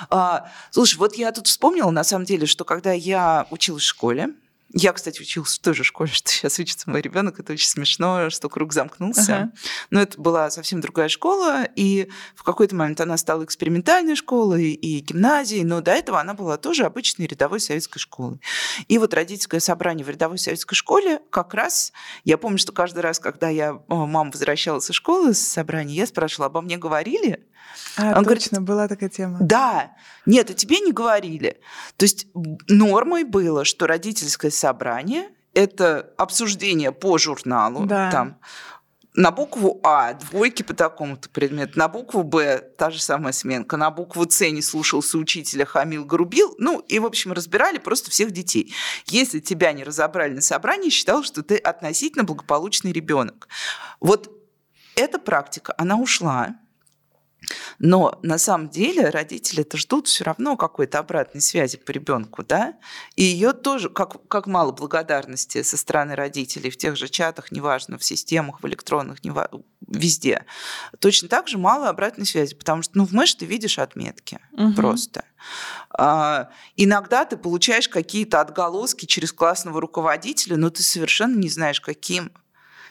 А, 0.09 0.51
слушай, 0.71 0.97
вот 0.97 1.15
я 1.17 1.33
тут 1.33 1.47
вспомнила, 1.47 1.91
на 1.91 2.05
самом 2.05 2.25
деле, 2.25 2.47
что 2.47 2.65
когда 2.65 2.93
я 2.93 3.47
училась 3.51 3.83
в 3.83 3.87
школе, 3.87 4.31
я, 4.73 4.93
кстати, 4.93 5.21
училась 5.21 5.59
в 5.59 5.61
той 5.61 5.75
же 5.75 5.85
школе, 5.85 6.11
что 6.13 6.31
сейчас 6.31 6.59
учится 6.59 6.89
мой 6.89 7.01
ребенок. 7.01 7.41
Это 7.41 7.53
очень 7.53 7.69
смешно, 7.69 8.31
что 8.31 8.49
круг 8.49 8.73
замкнулся. 8.73 9.37
Ага. 9.37 9.53
Но 9.91 10.01
это 10.01 10.21
была 10.21 10.51
совсем 10.51 10.81
другая 10.81 11.09
школа, 11.09 11.65
и 11.77 12.09
в 12.35 12.43
какой-то 12.43 12.77
момент 12.77 13.01
она 13.01 13.17
стала 13.17 13.45
экспериментальной 13.45 14.17
школой 14.17 14.71
и 14.73 15.01
гимназией, 15.01 15.65
но 15.65 15.81
до 15.81 15.93
этого 15.93 16.21
она 16.21 16.35
была 16.35 16.57
тоже 16.57 16.85
обычной 16.85 17.27
рядовой 17.27 17.61
советской 17.61 17.99
школой. 17.99 18.41
И 18.89 18.99
вот 18.99 19.15
родительское 19.15 19.61
собрание 19.61 20.05
в 20.05 20.11
рядовой 20.11 20.39
советской 20.39 20.75
школе 20.75 21.21
как 21.31 21.55
раз... 21.55 21.93
Я 22.25 22.39
помню, 22.39 22.59
что 22.59 22.73
каждый 22.73 23.01
раз, 23.01 23.19
когда 23.19 23.49
я, 23.49 23.81
мама 23.89 24.31
возвращалась 24.31 24.89
из 24.91 24.95
школы, 24.95 25.35
с 25.35 25.41
собрания, 25.41 25.95
я 25.95 26.07
спрашивала, 26.07 26.47
обо 26.47 26.61
мне 26.61 26.77
говорили? 26.77 27.47
А, 27.97 28.19
Он 28.19 28.25
точно, 28.25 28.59
говорит, 28.59 28.69
была 28.69 28.89
такая 28.89 29.09
тема. 29.09 29.39
Да. 29.41 29.93
Нет, 30.27 30.51
а 30.51 30.55
тебе 30.55 30.81
не 30.81 30.93
говорили. 30.93 31.61
То 31.97 32.05
есть 32.05 32.27
нормой 32.69 33.25
было, 33.25 33.65
что 33.65 33.87
родительское 33.87 34.51
собрание– 34.61 35.31
это 35.55 36.13
обсуждение 36.17 36.93
по 36.93 37.19
журналу, 37.19 37.87
да. 37.87 38.11
там, 38.11 38.39
на 39.15 39.33
букву 39.33 39.81
А 39.83 40.15
двойки 40.15 40.63
по 40.63 40.73
такому-то 40.73 41.29
предмету, 41.31 41.79
на 41.79 41.89
букву 41.89 42.23
Б 42.23 42.61
та 42.79 42.91
же 42.91 43.03
самая 43.03 43.33
сменка, 43.33 43.77
на 43.77 43.91
букву 43.91 44.31
С 44.31 44.49
не 44.51 44.63
слушался 44.63 45.19
учителя, 45.19 45.65
хамил, 45.65 46.05
грубил. 46.05 46.55
Ну, 46.59 46.79
и, 46.89 46.99
в 47.01 47.07
общем, 47.07 47.33
разбирали 47.33 47.79
просто 47.79 48.11
всех 48.11 48.31
детей. 48.31 48.73
Если 49.07 49.41
тебя 49.41 49.73
не 49.73 49.83
разобрали 49.83 50.35
на 50.35 50.41
собрании, 50.41 50.91
считал, 50.91 51.25
что 51.25 51.43
ты 51.43 51.57
относительно 51.57 52.25
благополучный 52.25 52.93
ребенок. 52.93 53.49
Вот 53.99 54.31
эта 54.95 55.19
практика, 55.19 55.75
она 55.77 55.97
ушла. 55.97 56.57
Но 57.79 58.19
на 58.23 58.39
самом 58.39 58.69
деле 58.69 59.09
родители 59.09 59.63
это 59.63 59.77
ждут 59.77 60.07
все 60.07 60.25
равно 60.25 60.57
какой-то 60.57 60.99
обратной 60.99 61.41
связи 61.41 61.79
по 61.79 61.91
ребенку, 61.91 62.43
да? 62.43 62.75
И 63.17 63.23
ее 63.23 63.53
тоже, 63.53 63.89
как, 63.89 64.27
как 64.29 64.47
мало 64.47 64.73
благодарности 64.73 65.63
со 65.63 65.77
стороны 65.77 66.15
родителей 66.15 66.71
в 66.71 66.77
тех 66.77 66.97
же 66.97 67.09
чатах, 67.09 67.51
неважно, 67.53 67.99
в 67.99 68.05
системах, 68.05 68.63
в 68.63 68.67
электронных, 68.67 69.25
неважно, 69.25 69.63
везде. 69.87 70.45
Точно 70.99 71.29
так 71.29 71.49
же 71.49 71.59
мало 71.59 71.89
обратной 71.89 72.27
связи, 72.27 72.55
потому 72.55 72.83
что 72.83 72.99
ну, 72.99 73.07
в 73.07 73.13
Мэш 73.13 73.35
ты 73.35 73.47
видишь 73.47 73.79
отметки 73.79 74.39
угу. 74.53 74.75
просто. 74.75 75.25
А, 75.91 76.51
иногда 76.77 77.25
ты 77.25 77.37
получаешь 77.37 77.89
какие-то 77.89 78.41
отголоски 78.41 79.07
через 79.07 79.33
классного 79.33 79.81
руководителя, 79.81 80.57
но 80.57 80.71
ты 80.71 80.83
совершенно 80.83 81.37
не 81.37 81.49
знаешь, 81.49 81.81
каким 81.81 82.31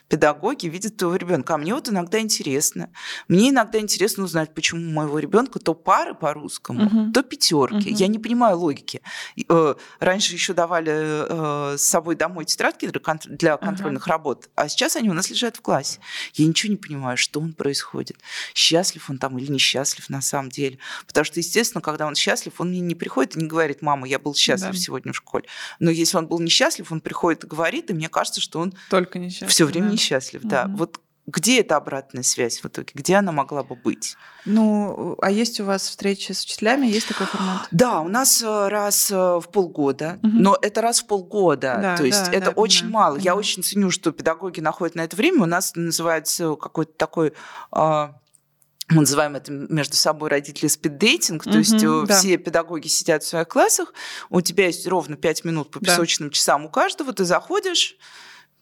педагоги 0.09 0.65
видят 0.65 0.97
твоего 0.97 1.15
ребенка. 1.15 1.53
А 1.53 1.57
мне 1.57 1.73
вот 1.73 1.87
иногда 1.87 2.19
интересно. 2.19 2.89
Мне 3.27 3.51
иногда 3.51 3.79
интересно 3.79 4.23
узнать, 4.23 4.53
почему 4.53 4.81
у 4.81 4.91
моего 4.91 5.19
ребенка 5.19 5.59
то 5.59 5.73
пары 5.75 6.15
по 6.15 6.33
русскому, 6.33 6.85
угу. 6.85 7.11
то 7.13 7.21
пятерки. 7.21 7.91
Угу. 7.91 7.97
Я 7.97 8.07
не 8.07 8.17
понимаю 8.17 8.57
логики. 8.57 9.01
Э, 9.47 9.75
раньше 9.99 10.33
еще 10.33 10.53
давали 10.53 11.73
э, 11.73 11.77
с 11.77 11.83
собой 11.83 12.15
домой 12.15 12.45
тетрадки 12.45 12.87
для 12.87 13.57
контрольных 13.57 14.03
угу. 14.03 14.11
работ, 14.11 14.49
а 14.55 14.67
сейчас 14.67 14.95
они 14.95 15.09
у 15.09 15.13
нас 15.13 15.29
лежат 15.29 15.57
в 15.57 15.61
классе. 15.61 15.99
Я 16.33 16.47
ничего 16.47 16.71
не 16.71 16.77
понимаю, 16.77 17.15
что 17.15 17.39
он 17.39 17.53
происходит. 17.53 18.17
Счастлив 18.55 19.09
он 19.09 19.19
там 19.19 19.37
или 19.37 19.51
несчастлив 19.51 20.09
на 20.09 20.21
самом 20.21 20.49
деле. 20.49 20.79
Потому 21.05 21.23
что, 21.23 21.39
естественно, 21.39 21.81
когда 21.81 22.07
он 22.07 22.15
счастлив, 22.15 22.59
он 22.59 22.69
мне 22.69 22.79
не 22.79 22.95
приходит 22.95 23.35
и 23.35 23.39
не 23.39 23.47
говорит, 23.47 23.83
мама, 23.83 24.07
я 24.07 24.17
был 24.17 24.33
счастлив 24.33 24.71
да. 24.71 24.77
сегодня 24.77 25.13
в 25.13 25.15
школе. 25.15 25.45
Но 25.79 25.91
если 25.91 26.17
он 26.17 26.27
был 26.27 26.39
несчастлив, 26.39 26.91
он 26.91 26.99
приходит 26.99 27.43
и 27.43 27.47
говорит, 27.47 27.91
и 27.91 27.93
мне 27.93 28.09
кажется, 28.09 28.41
что 28.41 28.59
он 28.59 28.73
только 28.89 29.19
несчастлив. 29.19 29.51
Все 29.51 29.65
время 29.65 29.89
да 29.89 29.98
несчастлив, 29.99 30.41
да. 30.43 30.65
Угу. 30.65 30.77
Вот 30.77 30.99
где 31.29 31.59
эта 31.59 31.75
обратная 31.75 32.23
связь 32.23 32.59
в 32.63 32.65
итоге? 32.65 32.89
Где 32.93 33.15
она 33.15 33.31
могла 33.31 33.63
бы 33.63 33.75
быть? 33.75 34.15
Ну, 34.45 35.15
а 35.21 35.29
есть 35.29 35.59
у 35.59 35.65
вас 35.65 35.87
встречи 35.87 36.31
с 36.31 36.43
учителями? 36.43 36.87
Есть 36.87 37.07
такой 37.07 37.27
формат? 37.27 37.67
Да, 37.69 38.01
у 38.01 38.07
нас 38.07 38.41
э, 38.41 38.67
раз 38.67 39.11
э, 39.11 39.15
в 39.15 39.45
полгода, 39.51 40.19
угу. 40.23 40.31
но 40.33 40.57
это 40.59 40.81
раз 40.81 41.01
в 41.01 41.07
полгода. 41.07 41.77
Да, 41.81 41.97
то 41.97 42.03
есть 42.03 42.25
да, 42.25 42.31
это 42.31 42.45
да, 42.47 42.51
очень 42.51 42.85
понимаю, 42.85 42.93
мало. 42.93 43.15
Понимаю. 43.15 43.25
Я 43.25 43.35
очень 43.35 43.63
ценю, 43.63 43.91
что 43.91 44.11
педагоги 44.11 44.59
находят 44.59 44.95
на 44.95 45.01
это 45.01 45.15
время. 45.15 45.43
У 45.43 45.45
нас 45.45 45.75
называется 45.75 46.55
какой-то 46.55 46.93
такой 46.93 47.33
а, 47.71 48.15
мы 48.89 49.01
называем 49.01 49.35
это 49.35 49.51
между 49.51 49.95
собой 49.95 50.29
родители 50.29 50.67
спиддейтинг, 50.67 51.43
то 51.43 51.59
есть 51.59 51.83
э, 51.83 52.05
да. 52.07 52.17
все 52.17 52.37
педагоги 52.37 52.87
сидят 52.87 53.23
в 53.23 53.27
своих 53.27 53.47
классах, 53.47 53.93
у 54.31 54.41
тебя 54.41 54.65
есть 54.65 54.87
ровно 54.87 55.15
5 55.15 55.45
минут 55.45 55.69
по 55.69 55.79
песочным 55.79 56.29
да. 56.29 56.33
часам 56.33 56.65
у 56.65 56.69
каждого, 56.69 57.13
ты 57.13 57.23
заходишь, 57.23 57.97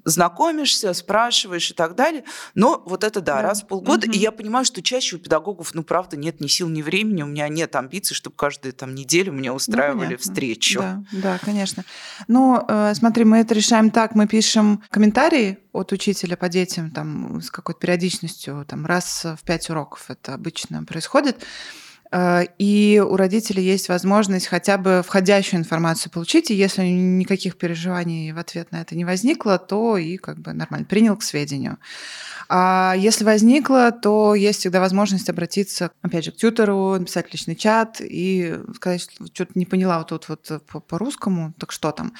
знакомишься, 0.08 0.94
спрашиваешь 0.94 1.70
и 1.70 1.74
так 1.74 1.96
далее. 1.96 2.24
Но 2.56 2.82
вот 2.86 3.04
это 3.04 3.22
да, 3.22 3.36
да. 3.36 3.42
раз 3.42 3.62
в 3.62 3.68
полгода. 3.68 4.08
Угу. 4.08 4.16
И 4.16 4.20
я 4.20 4.32
понимаю, 4.32 4.66
что 4.66 4.82
чаще 4.82 5.18
у 5.18 5.20
педагогов, 5.20 5.74
ну, 5.74 5.84
правда, 5.84 6.16
нет 6.18 6.40
ни 6.40 6.48
сил, 6.48 6.70
ни 6.70 6.82
времени. 6.82 7.24
У 7.24 7.28
меня 7.28 7.48
нет 7.50 7.76
амбиций, 7.76 8.16
чтобы 8.16 8.36
каждую 8.36 8.74
там 8.74 8.96
неделю 8.96 9.34
мне 9.34 9.50
ну, 9.50 9.56
устраивали 9.56 10.14
ну, 10.14 10.18
встречу. 10.18 10.80
Да, 10.80 11.04
да, 11.12 11.40
конечно. 11.44 11.84
Ну, 12.28 12.64
э, 12.68 12.94
смотри, 12.96 13.26
мы 13.26 13.40
это 13.40 13.54
решаем 13.54 13.92
так. 13.92 14.16
Мы 14.16 14.28
пишем 14.28 14.82
комментарии 14.90 15.60
от 15.74 15.92
учителя 15.92 16.38
по 16.38 16.48
детям 16.50 16.90
там 16.92 17.42
с 17.42 17.52
какой-то 17.52 17.80
периодичностью, 17.80 18.66
там 18.68 18.86
раз 18.86 19.26
в 19.26 19.44
пять 19.44 19.70
уроков 19.70 20.10
это 20.10 20.34
обычно 20.34 20.84
происходит. 20.84 21.44
Э, 22.12 22.44
и 22.58 23.04
у 23.06 23.16
родителей 23.16 23.64
есть 23.64 23.90
возможность 23.90 24.48
хотя 24.48 24.78
бы 24.78 25.04
входящую 25.06 25.60
информацию 25.60 26.12
получить, 26.12 26.52
и 26.52 26.56
если 26.56 26.84
никаких 26.84 27.58
переживаний 27.58 28.32
в 28.32 28.38
ответ 28.38 28.72
на 28.72 28.82
это 28.82 28.96
не 28.96 29.06
возникло, 29.06 29.58
то 29.58 29.98
и 29.98 30.18
как 30.18 30.40
бы 30.40 30.54
нормально 30.54 30.86
принял 30.86 31.18
к 31.18 31.24
сведению. 31.24 31.78
А 32.50 32.96
если 32.98 33.26
возникло, 33.26 33.92
то 33.92 34.34
есть 34.34 34.60
всегда 34.60 34.80
возможность 34.80 35.30
обратиться, 35.30 35.92
опять 36.02 36.26
же, 36.26 36.32
к 36.32 36.38
тьютеру, 36.38 36.96
написать 36.98 37.32
личный 37.34 37.56
чат 37.56 37.98
и 38.00 38.58
сказать, 38.76 39.02
что 39.02 39.26
что-то 39.26 39.52
не 39.56 39.66
поняла 39.66 39.98
вот 39.98 40.08
тут 40.08 40.30
вот 40.30 40.62
по-русскому, 40.88 41.54
так 41.60 41.72
что 41.72 41.92
там. 41.92 42.14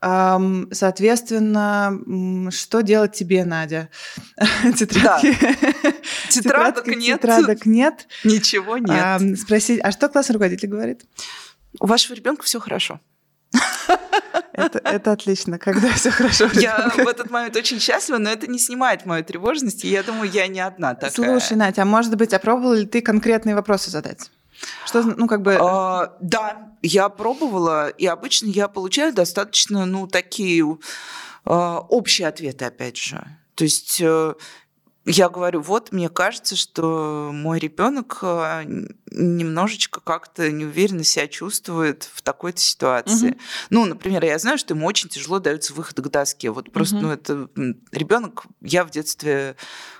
Соответственно, 0.00 2.50
что 2.50 2.82
делать 2.82 3.14
тебе, 3.14 3.44
Надя? 3.44 3.88
Тетрадки. 4.76 5.36
Да. 5.40 5.92
Тетрадок 6.28 6.86
нет. 6.86 7.20
Тетрадок 7.20 7.66
нет. 7.66 8.06
Ничего 8.24 8.78
нет. 8.78 9.38
Спросить, 9.38 9.80
а 9.82 9.92
что 9.92 10.08
классный 10.08 10.34
руководитель 10.34 10.68
говорит? 10.68 11.04
У 11.80 11.86
вашего 11.86 12.14
ребенка 12.14 12.44
все 12.44 12.60
хорошо. 12.60 13.00
Это, 14.52 14.78
это 14.78 15.12
отлично, 15.12 15.58
когда 15.58 15.92
все 15.92 16.10
хорошо. 16.10 16.48
Я 16.54 16.88
в 16.88 17.06
этот 17.06 17.30
момент 17.30 17.54
очень 17.56 17.78
счастлива, 17.78 18.16
но 18.16 18.30
это 18.30 18.46
не 18.46 18.58
снимает 18.58 19.04
мою 19.04 19.22
тревожность, 19.22 19.84
и 19.84 19.88
я 19.88 20.02
думаю, 20.02 20.30
я 20.30 20.46
не 20.46 20.60
одна 20.60 20.94
такая. 20.94 21.10
Слушай, 21.10 21.58
Надя, 21.58 21.82
а 21.82 21.84
может 21.84 22.16
быть, 22.16 22.32
а 22.32 22.38
пробовала 22.38 22.72
ли 22.72 22.86
ты 22.86 23.02
конкретные 23.02 23.54
вопросы 23.54 23.90
задать? 23.90 24.30
Что, 24.84 25.02
ну, 25.02 25.26
как 25.26 25.42
бы... 25.42 25.56
А, 25.60 26.16
да, 26.20 26.72
я 26.82 27.08
пробовала, 27.08 27.88
и 27.88 28.06
обычно 28.06 28.46
я 28.46 28.68
получаю 28.68 29.12
достаточно, 29.12 29.86
ну, 29.86 30.06
такие 30.06 30.64
а, 31.44 31.80
общие 31.80 32.28
ответы, 32.28 32.64
опять 32.64 32.96
же. 32.96 33.24
То 33.54 33.64
есть 33.64 34.00
э, 34.00 34.34
я 35.08 35.28
говорю, 35.28 35.60
вот 35.60 35.92
мне 35.92 36.08
кажется, 36.08 36.56
что 36.56 37.30
мой 37.32 37.60
ребенок 37.60 38.18
э, 38.22 38.64
немножечко 39.12 40.00
как-то 40.00 40.50
неуверенно 40.50 41.04
себя 41.04 41.28
чувствует 41.28 42.10
в 42.12 42.22
такой-то 42.22 42.60
ситуации. 42.60 43.30
Угу. 43.30 43.38
Ну, 43.70 43.84
например, 43.84 44.24
я 44.24 44.36
знаю, 44.40 44.58
что 44.58 44.74
ему 44.74 44.84
очень 44.84 45.08
тяжело 45.08 45.38
дается 45.38 45.74
выход 45.74 46.00
к 46.00 46.08
доске. 46.08 46.50
Вот 46.50 46.72
просто, 46.72 46.96
угу. 46.96 47.06
ну, 47.06 47.12
это 47.12 47.48
ребенок, 47.92 48.46
я 48.60 48.84
в 48.84 48.90
детстве 48.90 49.54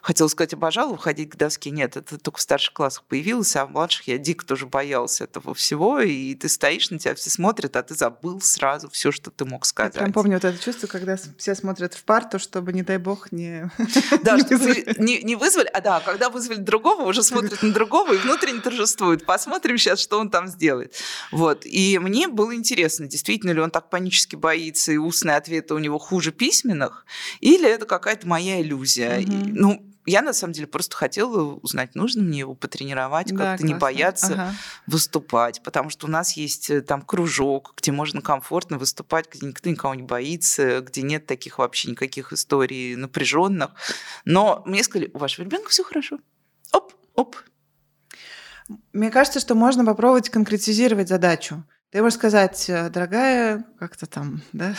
хотела 0.06 0.28
сказать, 0.28 0.54
обожала 0.54 0.92
выходить 0.92 1.30
к 1.30 1.36
доске. 1.36 1.70
Нет, 1.70 1.96
это 1.96 2.16
только 2.16 2.38
в 2.38 2.40
старших 2.40 2.72
классах 2.72 3.02
появилось, 3.08 3.56
а 3.56 3.66
в 3.66 3.72
младших 3.72 4.06
я 4.06 4.18
дико 4.18 4.46
тоже 4.46 4.66
боялся 4.66 5.24
этого 5.24 5.52
всего. 5.52 5.98
И 5.98 6.32
ты 6.36 6.48
стоишь, 6.48 6.90
на 6.90 6.98
тебя 7.00 7.16
все 7.16 7.28
смотрят, 7.28 7.74
а 7.74 7.82
ты 7.82 7.96
забыл 7.96 8.40
сразу 8.40 8.88
все, 8.88 9.10
что 9.10 9.32
ты 9.32 9.44
мог 9.44 9.66
сказать. 9.66 9.96
Я 9.96 10.02
прям 10.02 10.12
помню 10.12 10.34
вот 10.34 10.44
это 10.44 10.62
чувство, 10.62 10.86
когда 10.86 11.16
все 11.36 11.56
смотрят 11.56 11.94
в 11.94 12.04
парту, 12.04 12.38
чтобы, 12.38 12.72
не 12.72 12.82
дай 12.82 12.98
бог, 12.98 13.32
не... 13.32 13.68
Да, 14.22 14.38
чтобы 14.38 14.94
не, 14.98 15.22
не 15.22 15.34
вызвали, 15.34 15.66
а 15.72 15.80
да, 15.80 15.98
когда 15.98 16.30
вызвали 16.30 16.58
другого, 16.58 17.02
уже 17.02 17.24
смотрят 17.24 17.60
на 17.60 17.72
другого 17.72 18.12
и 18.12 18.18
внутренне 18.18 18.60
торжествуют. 18.60 19.26
Посмотрим 19.26 19.76
сейчас, 19.76 19.98
что 19.98 20.20
он 20.20 20.30
там 20.30 20.46
сделает. 20.46 20.94
Вот. 21.32 21.66
И 21.66 21.98
мне 21.98 22.28
было 22.28 22.54
интересно, 22.54 23.08
действительно 23.08 23.50
ли 23.50 23.60
он 23.60 23.72
так 23.72 23.90
панически 23.90 24.36
боится, 24.36 24.92
и 24.92 24.98
устные 24.98 25.36
ответы 25.36 25.74
у 25.74 25.78
него 25.78 25.98
хуже 25.98 26.30
письменных, 26.30 27.06
или 27.40 27.68
это 27.68 27.86
какая-то 27.86 28.28
моя 28.28 28.60
иллюзия. 28.60 29.18
Mm-hmm. 29.18 29.50
Ну, 29.52 29.95
я 30.06 30.22
на 30.22 30.32
самом 30.32 30.52
деле 30.54 30.66
просто 30.66 30.96
хотела 30.96 31.54
узнать, 31.56 31.94
нужно 31.94 32.22
мне 32.22 32.40
его 32.40 32.54
потренировать, 32.54 33.32
да, 33.32 33.52
как-то 33.52 33.66
не 33.66 33.74
бояться 33.74 34.32
ага. 34.32 34.54
выступать, 34.86 35.62
потому 35.62 35.90
что 35.90 36.06
у 36.06 36.10
нас 36.10 36.36
есть 36.36 36.70
э, 36.70 36.80
там 36.80 37.02
кружок, 37.02 37.74
где 37.76 37.92
можно 37.92 38.22
комфортно 38.22 38.78
выступать, 38.78 39.28
где 39.30 39.46
никто 39.46 39.68
никого 39.68 39.94
не 39.94 40.02
боится, 40.02 40.80
где 40.80 41.02
нет 41.02 41.26
таких 41.26 41.58
вообще 41.58 41.90
никаких 41.90 42.32
историй 42.32 42.94
напряженных. 42.96 43.70
Но 44.24 44.62
мне 44.64 44.82
сказали, 44.84 45.10
у 45.12 45.18
вашего 45.18 45.44
ребенка 45.44 45.70
все 45.70 45.82
хорошо. 45.82 46.18
Оп, 46.72 46.92
оп. 47.14 47.36
Мне 48.92 49.10
кажется, 49.10 49.40
что 49.40 49.54
можно 49.54 49.84
попробовать 49.84 50.30
конкретизировать 50.30 51.08
задачу. 51.08 51.64
Ты 51.90 52.02
можешь 52.02 52.18
сказать, 52.18 52.68
э, 52.68 52.90
дорогая, 52.90 53.64
как-то 53.78 54.06
там, 54.06 54.42
да? 54.52 54.74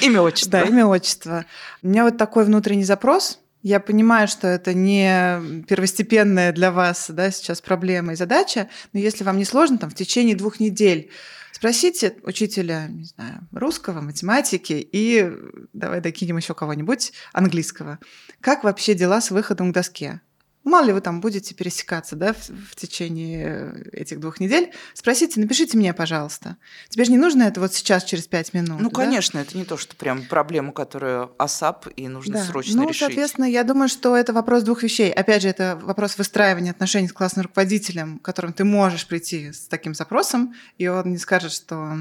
Имя, 0.00 0.22
отчество. 0.22 0.52
Да, 0.52 0.62
имя, 0.62 0.86
отчество. 0.86 1.44
У 1.82 1.88
меня 1.88 2.04
вот 2.04 2.16
такой 2.16 2.44
внутренний 2.44 2.84
запрос. 2.84 3.40
Я 3.64 3.80
понимаю, 3.80 4.28
что 4.28 4.46
это 4.46 4.74
не 4.74 5.62
первостепенная 5.66 6.52
для 6.52 6.70
вас 6.70 7.06
да, 7.08 7.30
сейчас 7.30 7.62
проблема 7.62 8.12
и 8.12 8.16
задача, 8.16 8.68
но 8.92 9.00
если 9.00 9.24
вам 9.24 9.38
не 9.38 9.46
сложно, 9.46 9.78
там, 9.78 9.88
в 9.88 9.94
течение 9.94 10.36
двух 10.36 10.60
недель 10.60 11.10
Спросите 11.50 12.16
учителя, 12.24 12.88
не 12.88 13.04
знаю, 13.04 13.48
русского, 13.52 14.00
математики 14.00 14.86
и 14.92 15.32
давай 15.72 16.00
докинем 16.00 16.36
еще 16.36 16.52
кого-нибудь 16.52 17.12
английского. 17.32 18.00
Как 18.40 18.64
вообще 18.64 18.92
дела 18.92 19.20
с 19.20 19.30
выходом 19.30 19.70
к 19.70 19.74
доске? 19.74 20.20
Мало 20.64 20.86
ли 20.86 20.92
вы 20.92 21.02
там 21.02 21.20
будете 21.20 21.54
пересекаться 21.54 22.16
да, 22.16 22.32
в, 22.32 22.48
в 22.48 22.74
течение 22.74 23.86
этих 23.92 24.18
двух 24.18 24.40
недель. 24.40 24.72
Спросите, 24.94 25.38
напишите 25.38 25.76
мне, 25.76 25.92
пожалуйста. 25.92 26.56
Тебе 26.88 27.04
же 27.04 27.12
не 27.12 27.18
нужно 27.18 27.42
это 27.42 27.60
вот 27.60 27.74
сейчас, 27.74 28.02
через 28.04 28.26
пять 28.26 28.54
минут. 28.54 28.80
Ну, 28.80 28.88
да? 28.88 28.96
конечно, 28.96 29.38
это 29.38 29.56
не 29.58 29.64
то, 29.64 29.76
что 29.76 29.94
прям 29.94 30.22
проблема, 30.22 30.72
которая 30.72 31.28
АСАП, 31.38 31.88
и 31.96 32.08
нужно 32.08 32.34
да. 32.34 32.44
срочно 32.44 32.82
ну, 32.82 32.88
решить. 32.88 33.00
соответственно, 33.00 33.44
я 33.44 33.62
думаю, 33.62 33.88
что 33.88 34.16
это 34.16 34.32
вопрос 34.32 34.62
двух 34.62 34.82
вещей. 34.82 35.12
Опять 35.12 35.42
же, 35.42 35.48
это 35.48 35.78
вопрос 35.82 36.16
выстраивания 36.16 36.70
отношений 36.70 37.08
с 37.08 37.12
классным 37.12 37.44
руководителем, 37.44 38.18
которым 38.18 38.54
ты 38.54 38.64
можешь 38.64 39.06
прийти 39.06 39.52
с 39.52 39.68
таким 39.68 39.94
запросом, 39.94 40.54
и 40.78 40.88
он 40.88 41.10
не 41.10 41.18
скажет, 41.18 41.52
что 41.52 41.92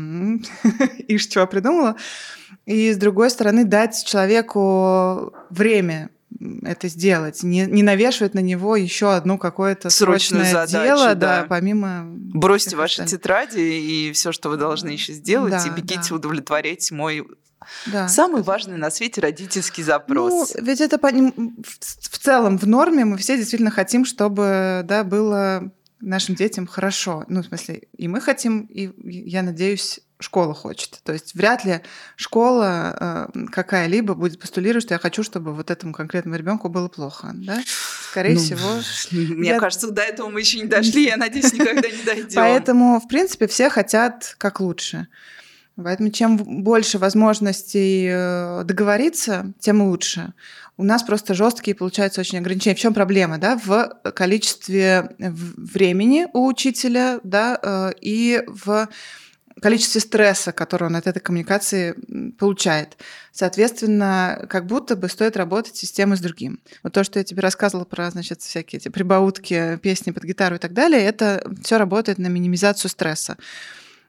ишь, 1.08 1.28
чего 1.28 1.46
придумала. 1.48 1.98
И, 2.66 2.94
с 2.94 2.98
другой 2.98 3.30
стороны, 3.30 3.66
дать 3.66 4.06
человеку 4.06 5.34
время 5.50 6.10
это 6.64 6.88
сделать, 6.88 7.44
не, 7.44 7.66
не 7.66 7.84
навешивать 7.84 8.34
на 8.34 8.40
него 8.40 8.76
еще 8.76 9.14
одну 9.14 9.38
какое-то 9.38 9.90
срочное 9.90 10.52
задачу, 10.52 10.84
дело, 10.86 11.16
да, 11.16 11.42
да 11.42 11.46
помимо. 11.48 12.06
Бросьте 12.06 12.76
ваши 12.76 13.02
остальных. 13.02 13.12
тетради 13.12 13.60
и 13.60 14.12
все, 14.14 14.32
что 14.32 14.50
вы 14.50 14.58
должны 14.58 14.90
еще 14.90 15.14
сделать, 15.14 15.52
да, 15.52 15.66
и 15.66 15.70
бегите 15.70 16.10
да. 16.10 16.16
удовлетворять 16.16 16.92
мой 16.92 17.26
да. 17.86 18.08
Самый 18.08 18.42
важный 18.42 18.78
на 18.78 18.92
свете 18.92 19.22
родительский 19.22 19.84
запрос. 19.84 20.54
Ну, 20.56 20.62
ведь 20.62 20.82
это 20.82 21.00
в 21.00 22.18
целом 22.18 22.58
в 22.58 22.68
норме 22.68 23.06
мы 23.06 23.18
все 23.18 23.38
действительно 23.38 23.72
хотим, 23.72 24.06
чтобы 24.06 24.82
да, 24.84 25.04
было 25.04 25.72
нашим 26.04 26.36
детям 26.36 26.68
хорошо. 26.68 27.26
Ну, 27.28 27.42
в 27.42 27.46
смысле, 27.46 27.84
и 27.98 28.08
мы 28.08 28.22
хотим, 28.22 28.68
и 28.70 28.92
я 29.04 29.42
надеюсь, 29.42 30.02
школа 30.20 30.54
хочет. 30.54 31.00
То 31.04 31.14
есть 31.14 31.36
вряд 31.36 31.66
ли 31.66 31.82
школа 32.16 33.30
э, 33.34 33.46
какая-либо 33.52 34.16
будет 34.16 34.40
постулировать, 34.40 34.86
что 34.86 34.94
я 34.94 35.00
хочу, 35.00 35.24
чтобы 35.24 35.54
вот 35.54 35.70
этому 35.70 35.94
конкретному 35.94 36.38
ребенку 36.38 36.70
было 36.70 36.88
плохо. 36.88 37.32
Да? 37.34 37.62
Скорее 38.10 38.36
ну, 38.36 38.40
всего. 38.40 38.70
Мне 39.12 39.50
я... 39.50 39.60
кажется, 39.60 39.92
до 39.92 40.02
этого 40.02 40.30
мы 40.30 40.40
еще 40.40 40.60
не 40.60 40.68
дошли, 40.68 41.06
я 41.06 41.18
надеюсь, 41.18 41.54
никогда 41.54 41.90
не 41.90 42.04
дойдем. 42.04 42.36
Поэтому, 42.36 43.00
в 43.00 43.08
принципе, 43.08 43.48
все 43.48 43.70
хотят 43.70 44.36
как 44.38 44.60
лучше. 44.60 45.08
Поэтому 45.76 46.12
чем 46.12 46.38
больше 46.38 47.00
возможностей 47.00 48.08
э, 48.12 48.64
договориться, 48.64 49.54
тем 49.60 49.82
лучше. 49.82 50.34
У 50.76 50.84
нас 50.84 51.04
просто 51.04 51.34
жесткие 51.34 51.76
получаются 51.76 52.22
очень 52.22 52.40
ограничения. 52.40 52.76
В 52.76 52.80
чем 52.80 52.94
проблема? 52.94 53.38
Да? 53.38 53.60
В 53.64 53.90
количестве 54.16 55.16
времени 55.20 56.28
у 56.34 56.48
учителя 56.48 57.20
да, 57.24 57.60
э, 57.62 57.92
и 58.02 58.44
в 58.48 58.88
количестве 59.62 60.02
стресса, 60.02 60.52
который 60.52 60.86
он 60.86 60.96
от 60.96 61.08
этой 61.08 61.20
коммуникации 61.20 61.96
получает. 62.38 62.98
Соответственно, 63.32 64.46
как 64.50 64.66
будто 64.66 64.96
бы 64.96 65.08
стоит 65.10 65.38
работать 65.38 65.76
системой 65.76 66.18
с 66.18 66.22
другим. 66.22 66.60
Вот 66.82 66.94
то, 66.94 67.04
что 67.04 67.20
я 67.20 67.26
тебе 67.26 67.42
рассказывала 67.42 67.86
про, 67.86 68.10
значит, 68.10 68.42
всякие 68.42 68.80
эти 68.80 68.90
прибаутки, 68.90 69.78
песни 69.78 70.12
под 70.12 70.24
гитару 70.24 70.56
и 70.56 70.60
так 70.60 70.74
далее, 70.74 71.02
это 71.02 71.50
все 71.64 71.78
работает 71.78 72.18
на 72.18 72.28
минимизацию 72.28 72.90
стресса. 72.90 73.38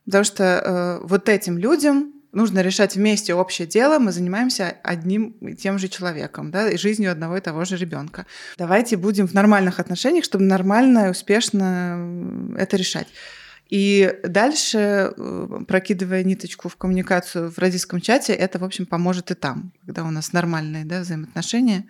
Потому 0.07 0.24
что 0.24 0.44
э, 0.44 1.07
вот 1.07 1.29
этим 1.29 1.59
людям 1.59 2.12
нужно 2.35 2.61
решать 2.61 2.97
вместе 2.97 3.35
общее 3.35 3.66
дело, 3.66 3.99
мы 3.99 4.12
занимаемся 4.12 4.77
одним 4.83 5.31
и 5.40 5.55
тем 5.55 5.79
же 5.79 5.88
человеком, 5.88 6.51
да, 6.51 6.70
и 6.70 6.77
жизнью 6.77 7.12
одного 7.12 7.37
и 7.37 7.40
того 7.40 7.64
же 7.64 7.77
ребенка. 7.77 8.27
Давайте 8.57 8.97
будем 8.97 9.27
в 9.27 9.35
нормальных 9.35 9.81
отношениях, 9.81 10.25
чтобы 10.25 10.44
нормально 10.44 11.07
и 11.07 11.11
успешно 11.11 12.55
это 12.57 12.77
решать. 12.77 13.09
И 13.70 14.20
дальше, 14.23 15.12
э, 15.16 15.61
прокидывая 15.66 16.23
ниточку 16.23 16.68
в 16.68 16.77
коммуникацию 16.77 17.51
в 17.51 17.59
родительском 17.59 18.01
чате, 18.01 18.35
это, 18.35 18.59
в 18.59 18.64
общем, 18.64 18.85
поможет 18.85 19.31
и 19.31 19.35
там, 19.35 19.73
когда 19.87 20.05
у 20.05 20.11
нас 20.11 20.33
нормальные 20.33 20.85
да, 20.85 21.01
взаимоотношения. 21.01 21.85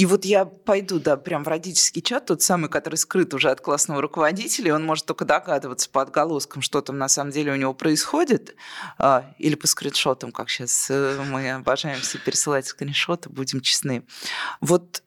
И 0.00 0.06
вот 0.06 0.24
я 0.24 0.46
пойду, 0.46 0.98
да, 0.98 1.18
прям 1.18 1.44
в 1.44 1.48
родительский 1.48 2.00
чат, 2.00 2.24
тот 2.24 2.40
самый, 2.40 2.70
который 2.70 2.94
скрыт 2.94 3.34
уже 3.34 3.50
от 3.50 3.60
классного 3.60 4.00
руководителя, 4.00 4.74
он 4.74 4.82
может 4.82 5.04
только 5.04 5.26
догадываться 5.26 5.90
по 5.90 6.00
отголоскам, 6.00 6.62
что 6.62 6.80
там 6.80 6.96
на 6.96 7.06
самом 7.06 7.32
деле 7.32 7.52
у 7.52 7.56
него 7.56 7.74
происходит, 7.74 8.56
а, 8.96 9.34
или 9.36 9.56
по 9.56 9.66
скриншотам, 9.66 10.32
как 10.32 10.48
сейчас 10.48 10.86
э, 10.88 11.22
мы 11.28 11.50
обожаем 11.50 12.00
все 12.00 12.16
пересылать 12.16 12.64
скриншоты, 12.64 13.28
будем 13.28 13.60
честны. 13.60 14.06
Вот 14.62 15.02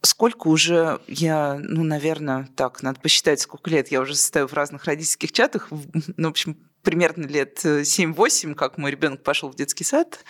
сколько 0.00 0.48
уже 0.48 1.00
я, 1.06 1.60
ну, 1.62 1.84
наверное, 1.84 2.48
так, 2.56 2.82
надо 2.82 2.98
посчитать, 2.98 3.40
сколько 3.40 3.70
лет 3.70 3.92
я 3.92 4.00
уже 4.00 4.16
состою 4.16 4.48
в 4.48 4.52
разных 4.52 4.84
родительских 4.84 5.30
чатах, 5.30 5.68
ну, 5.70 6.26
в 6.26 6.30
общем, 6.32 6.58
примерно 6.82 7.26
лет 7.26 7.64
7-8, 7.64 8.54
как 8.54 8.78
мой 8.78 8.90
ребенок 8.90 9.22
пошел 9.22 9.50
в 9.50 9.54
детский 9.54 9.84
сад, 9.84 10.24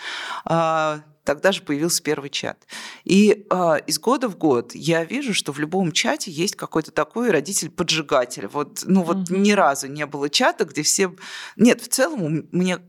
а, 0.45 1.01
тогда 1.23 1.51
же 1.51 1.61
появился 1.61 2.03
первый 2.03 2.29
чат. 2.29 2.65
И 3.03 3.45
э, 3.49 3.75
из 3.87 3.99
года 3.99 4.27
в 4.27 4.37
год 4.37 4.75
я 4.75 5.03
вижу, 5.03 5.33
что 5.33 5.51
в 5.51 5.59
любом 5.59 5.91
чате 5.91 6.31
есть 6.31 6.55
какой-то 6.55 6.91
такой 6.91 7.31
родитель-поджигатель. 7.31 8.47
Вот, 8.47 8.83
ну 8.85 9.03
вот 9.03 9.29
mm-hmm. 9.29 9.37
ни 9.37 9.51
разу 9.51 9.87
не 9.87 10.05
было 10.05 10.29
чата, 10.29 10.65
где 10.65 10.83
все... 10.83 11.15
Нет, 11.55 11.81
в 11.81 11.87
целом 11.87 12.47
мне 12.51 12.79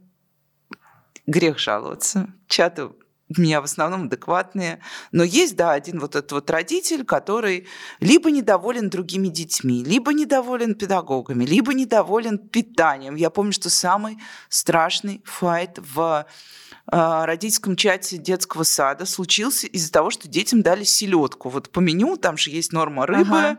грех 1.27 1.59
жаловаться. 1.59 2.35
Чаты 2.48 2.90
у 3.29 3.41
меня 3.41 3.61
в 3.61 3.65
основном 3.65 4.05
адекватные. 4.05 4.81
Но 5.11 5.25
есть, 5.25 5.57
да, 5.57 5.73
один 5.73 5.99
вот 5.99 6.15
этот 6.15 6.33
вот 6.33 6.51
родитель, 6.51 7.05
который 7.05 7.67
либо 8.01 8.31
недоволен 8.31 8.91
другими 8.91 9.29
детьми, 9.29 9.83
либо 9.83 10.13
недоволен 10.13 10.75
педагогами, 10.75 11.45
либо 11.45 11.73
недоволен 11.73 12.39
питанием. 12.39 13.15
Я 13.15 13.31
помню, 13.31 13.53
что 13.53 13.71
самый 13.71 14.19
страшный 14.49 15.23
файт 15.25 15.79
в 15.79 16.27
а, 16.87 17.25
родительском 17.25 17.77
чате 17.77 18.19
детского 18.19 18.63
сада 18.63 19.07
случился 19.07 19.67
из-за 19.69 19.91
того, 19.91 20.11
что 20.11 20.29
детям 20.29 20.63
дали 20.63 20.85
селедку. 20.85 21.49
Вот 21.49 21.71
по 21.71 21.81
меню 21.81 22.17
там 22.17 22.37
же 22.37 22.51
есть 22.51 22.73
норма 22.73 23.07
рыбы, 23.07 23.39
ага. 23.39 23.59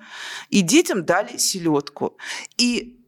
и 0.50 0.62
детям 0.62 1.06
дали 1.06 1.38
селедку. 1.38 2.18
И 2.58 3.00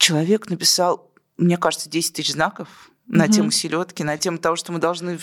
человек 0.00 0.48
написал, 0.48 1.12
мне 1.36 1.58
кажется, 1.58 1.90
10 1.90 2.14
тысяч 2.14 2.32
знаков 2.32 2.90
на 3.08 3.24
угу. 3.24 3.32
тему 3.32 3.50
селедки, 3.50 4.02
на 4.02 4.18
тему 4.18 4.38
того, 4.38 4.56
что 4.56 4.72
мы 4.72 4.78
должны 4.78 5.18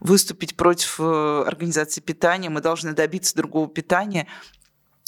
выступить 0.00 0.56
против 0.56 0.96
э, 0.98 1.44
организации 1.46 2.00
питания, 2.00 2.50
мы 2.50 2.60
должны 2.60 2.92
добиться 2.92 3.36
другого 3.36 3.68
питания. 3.68 4.26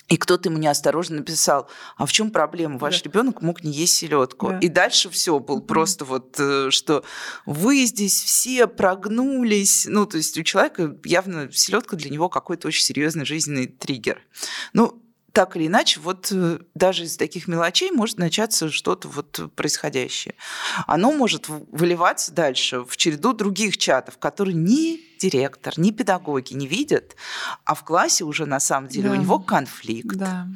И 0.08 0.16
кто-то 0.16 0.48
ему 0.48 0.56
неосторожно 0.58 1.16
написал, 1.16 1.68
а 1.98 2.06
в 2.06 2.12
чем 2.12 2.30
проблема? 2.30 2.78
Ваш 2.78 3.02
да. 3.02 3.10
ребенок 3.10 3.42
мог 3.42 3.62
не 3.62 3.70
есть 3.70 3.94
селедку. 3.94 4.48
Да. 4.48 4.58
И 4.58 4.68
дальше 4.68 5.10
все 5.10 5.38
был 5.38 5.60
просто 5.60 6.06
вот, 6.06 6.36
э, 6.38 6.70
что 6.70 7.04
вы 7.44 7.84
здесь 7.84 8.22
все 8.22 8.66
прогнулись. 8.66 9.86
Ну, 9.86 10.06
то 10.06 10.16
есть 10.16 10.38
у 10.38 10.42
человека 10.42 10.96
явно 11.04 11.52
селедка 11.52 11.96
для 11.96 12.08
него 12.08 12.30
какой-то 12.30 12.68
очень 12.68 12.84
серьезный 12.84 13.26
жизненный 13.26 13.66
триггер. 13.66 14.22
Ну, 14.72 15.02
так 15.38 15.55
или 15.55 15.68
иначе, 15.68 16.01
вот 16.01 16.33
э, 16.33 16.59
даже 16.74 17.05
из 17.05 17.16
таких 17.16 17.46
мелочей 17.46 17.92
может 17.92 18.18
начаться 18.18 18.70
что-то 18.72 19.07
вот 19.07 19.40
происходящее. 19.55 20.35
Оно 20.88 21.12
может 21.12 21.48
выливаться 21.48 22.33
дальше 22.33 22.81
в 22.81 22.96
череду 22.96 23.33
других 23.35 23.77
чатов, 23.77 24.18
которые 24.18 24.57
не 24.57 24.96
директор, 25.18 25.74
ни 25.76 25.90
педагоги 25.90 26.54
не 26.54 26.66
видят, 26.66 27.16
а 27.64 27.74
в 27.74 27.85
классе 27.85 28.24
уже 28.24 28.46
на 28.46 28.61
самом 28.61 28.88
деле 28.88 29.09
да. 29.09 29.14
у 29.14 29.18
него 29.18 29.38
конфликт. 29.38 30.16
Да. 30.16 30.46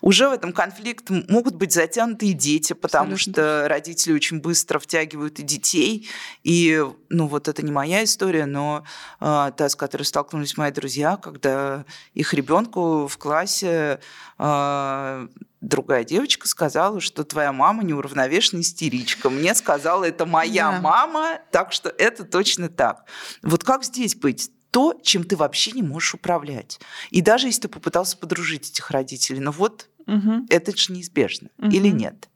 Уже 0.00 0.28
в 0.28 0.32
этом 0.32 0.52
конфликт 0.52 1.10
могут 1.10 1.54
быть 1.54 1.72
затянуты 1.72 2.26
и 2.26 2.32
дети, 2.32 2.72
потому 2.72 3.14
Абсолютно. 3.14 3.32
что 3.32 3.68
родители 3.68 4.12
очень 4.12 4.40
быстро 4.40 4.78
втягивают 4.78 5.38
и 5.38 5.42
детей. 5.42 6.08
И, 6.42 6.84
ну, 7.08 7.26
вот 7.26 7.48
это 7.48 7.64
не 7.64 7.72
моя 7.72 8.04
история, 8.04 8.46
но 8.46 8.84
э, 9.20 9.52
та, 9.56 9.68
с 9.68 9.76
которой 9.76 10.04
столкнулись 10.04 10.56
мои 10.56 10.70
друзья, 10.70 11.16
когда 11.16 11.84
их 12.14 12.34
ребенку 12.34 13.06
в 13.06 13.18
классе 13.18 14.00
э, 14.38 15.28
другая 15.68 16.04
девочка 16.04 16.46
сказала, 16.46 17.00
что 17.00 17.24
твоя 17.24 17.52
мама 17.52 17.82
неуравновешенная 17.82 18.62
истеричка. 18.62 19.30
Мне 19.30 19.54
сказала, 19.54 20.04
это 20.04 20.26
моя 20.26 20.72
да. 20.72 20.80
мама, 20.80 21.40
так 21.50 21.72
что 21.72 21.88
это 21.88 22.24
точно 22.24 22.68
так. 22.68 23.04
Вот 23.42 23.64
как 23.64 23.84
здесь 23.84 24.14
быть? 24.14 24.50
То, 24.70 24.98
чем 25.02 25.24
ты 25.24 25.36
вообще 25.36 25.72
не 25.72 25.82
можешь 25.82 26.14
управлять. 26.14 26.80
И 27.10 27.20
даже 27.20 27.46
если 27.46 27.62
ты 27.62 27.68
попытался 27.68 28.16
подружить 28.16 28.70
этих 28.70 28.90
родителей, 28.90 29.40
но 29.40 29.52
вот 29.52 29.88
угу. 30.06 30.46
это 30.48 30.76
же 30.76 30.92
неизбежно. 30.92 31.48
Угу. 31.58 31.70
Или 31.70 31.88
нет? 31.88 32.28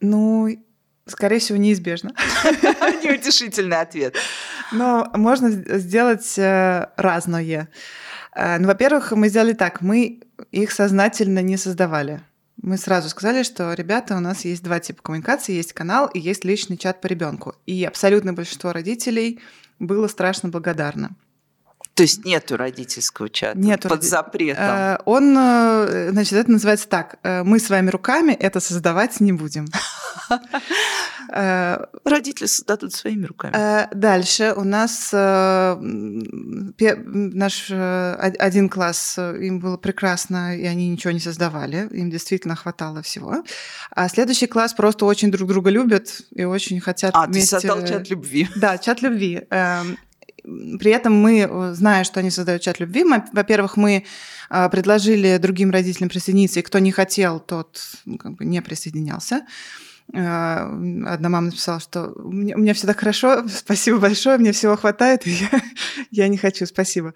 Ну, 0.00 0.48
скорее 1.06 1.38
всего, 1.38 1.58
неизбежно. 1.58 2.12
Неутешительный 3.04 3.80
ответ. 3.80 4.16
Но 4.72 5.08
можно 5.14 5.50
сделать 5.78 6.36
э, 6.38 6.88
разное. 6.96 7.68
Э, 8.36 8.58
ну, 8.58 8.68
во-первых, 8.68 9.12
мы 9.12 9.28
сделали 9.28 9.54
так. 9.54 9.80
Мы 9.80 10.20
их 10.52 10.70
сознательно 10.70 11.40
не 11.40 11.56
создавали. 11.56 12.20
Мы 12.62 12.78
сразу 12.78 13.08
сказали, 13.08 13.42
что, 13.42 13.72
ребята, 13.74 14.16
у 14.16 14.20
нас 14.20 14.44
есть 14.44 14.62
два 14.62 14.78
типа 14.78 15.02
коммуникации. 15.02 15.54
Есть 15.54 15.72
канал 15.72 16.06
и 16.06 16.20
есть 16.20 16.44
личный 16.44 16.76
чат 16.76 17.00
по 17.00 17.06
ребенку. 17.06 17.54
И 17.66 17.84
абсолютное 17.84 18.34
большинство 18.34 18.72
родителей 18.72 19.40
было 19.78 20.06
страшно 20.08 20.50
благодарно. 20.50 21.10
То 21.94 22.02
есть 22.02 22.26
нету 22.26 22.58
родительского 22.58 23.30
чата 23.30 23.58
нету 23.58 23.88
под 23.88 23.98
роди... 23.98 24.06
запретом. 24.06 24.64
Э, 24.64 24.98
он, 25.06 25.34
э, 25.36 26.10
значит, 26.10 26.34
это 26.34 26.50
называется 26.50 26.88
так: 26.88 27.18
мы 27.22 27.58
своими 27.58 27.88
руками 27.88 28.32
это 28.32 28.60
создавать 28.60 29.18
не 29.20 29.32
будем. 29.32 29.66
Родители 31.28 32.46
создадут 32.46 32.92
своими 32.94 33.26
руками. 33.26 33.88
Дальше 33.94 34.54
у 34.56 34.64
нас 34.64 35.10
наш 36.78 37.70
один 37.70 38.68
класс, 38.68 39.18
им 39.18 39.60
было 39.60 39.76
прекрасно, 39.76 40.56
и 40.56 40.64
они 40.64 40.88
ничего 40.88 41.12
не 41.12 41.20
создавали, 41.20 41.88
им 41.90 42.10
действительно 42.10 42.56
хватало 42.56 43.02
всего. 43.02 43.44
А 43.90 44.08
следующий 44.08 44.46
класс 44.46 44.74
просто 44.74 45.04
очень 45.04 45.30
друг 45.30 45.48
друга 45.48 45.70
любят 45.70 46.22
и 46.34 46.44
очень 46.44 46.80
хотят 46.80 47.12
а, 47.14 47.26
вместе... 47.26 47.56
ты 47.56 47.60
создал 47.68 47.86
чат 47.86 48.10
любви. 48.10 48.48
Да, 48.56 48.78
чат 48.78 49.02
любви. 49.02 49.42
Эм, 49.50 49.98
при 50.78 50.90
этом 50.90 51.14
мы, 51.14 51.40
э, 51.40 51.74
зная, 51.74 52.04
что 52.04 52.20
они 52.20 52.30
создают 52.30 52.62
чат 52.62 52.80
любви, 52.80 53.04
мы, 53.04 53.24
во-первых, 53.32 53.76
мы 53.76 54.04
э, 54.50 54.68
предложили 54.70 55.38
другим 55.38 55.70
родителям 55.70 56.08
присоединиться, 56.08 56.60
и 56.60 56.62
кто 56.62 56.78
не 56.78 56.92
хотел, 56.92 57.40
тот 57.40 57.80
ну, 58.04 58.18
как 58.18 58.34
бы 58.34 58.44
не 58.44 58.62
присоединялся. 58.62 59.46
Э, 60.12 60.62
одна 61.06 61.28
мама 61.28 61.46
написала, 61.46 61.80
что 61.80 62.12
у 62.16 62.32
меня, 62.32 62.56
у 62.56 62.74
все 62.74 62.86
так 62.86 62.98
хорошо, 62.98 63.46
спасибо 63.54 63.98
большое, 63.98 64.38
мне 64.38 64.52
всего 64.52 64.76
хватает, 64.76 65.26
и 65.26 65.30
я, 65.30 65.50
я 66.10 66.28
не 66.28 66.36
хочу, 66.36 66.66
спасибо. 66.66 67.14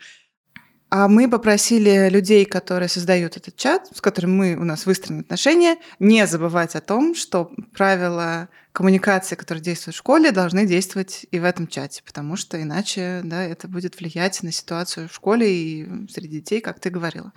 А 0.93 1.07
мы 1.07 1.31
попросили 1.31 2.09
людей, 2.09 2.45
которые 2.45 2.89
создают 2.89 3.37
этот 3.37 3.57
чат, 3.57 3.89
с 3.95 4.01
которым 4.01 4.37
мы, 4.37 4.57
у 4.57 4.65
нас 4.65 4.87
выстроены 4.87 5.21
отношения, 5.21 5.77
не 6.01 6.27
забывать 6.27 6.75
о 6.75 6.81
том, 6.81 7.15
что 7.15 7.53
правила 7.73 8.49
коммуникации, 8.73 9.35
которые 9.35 9.63
действуют 9.63 9.97
в 9.97 9.99
школе, 9.99 10.31
должны 10.31 10.67
действовать 10.67 11.27
и 11.31 11.39
в 11.39 11.45
этом 11.45 11.67
чате, 11.67 12.03
потому 12.05 12.37
что 12.37 12.61
иначе 12.61 13.21
да, 13.25 13.43
это 13.43 13.69
будет 13.69 13.99
влиять 13.99 14.43
на 14.43 14.53
ситуацию 14.53 15.09
в 15.09 15.15
школе 15.15 15.53
и 15.53 16.09
среди 16.09 16.41
детей, 16.41 16.61
как 16.61 16.79
ты 16.79 16.91
говорила. 16.91 17.33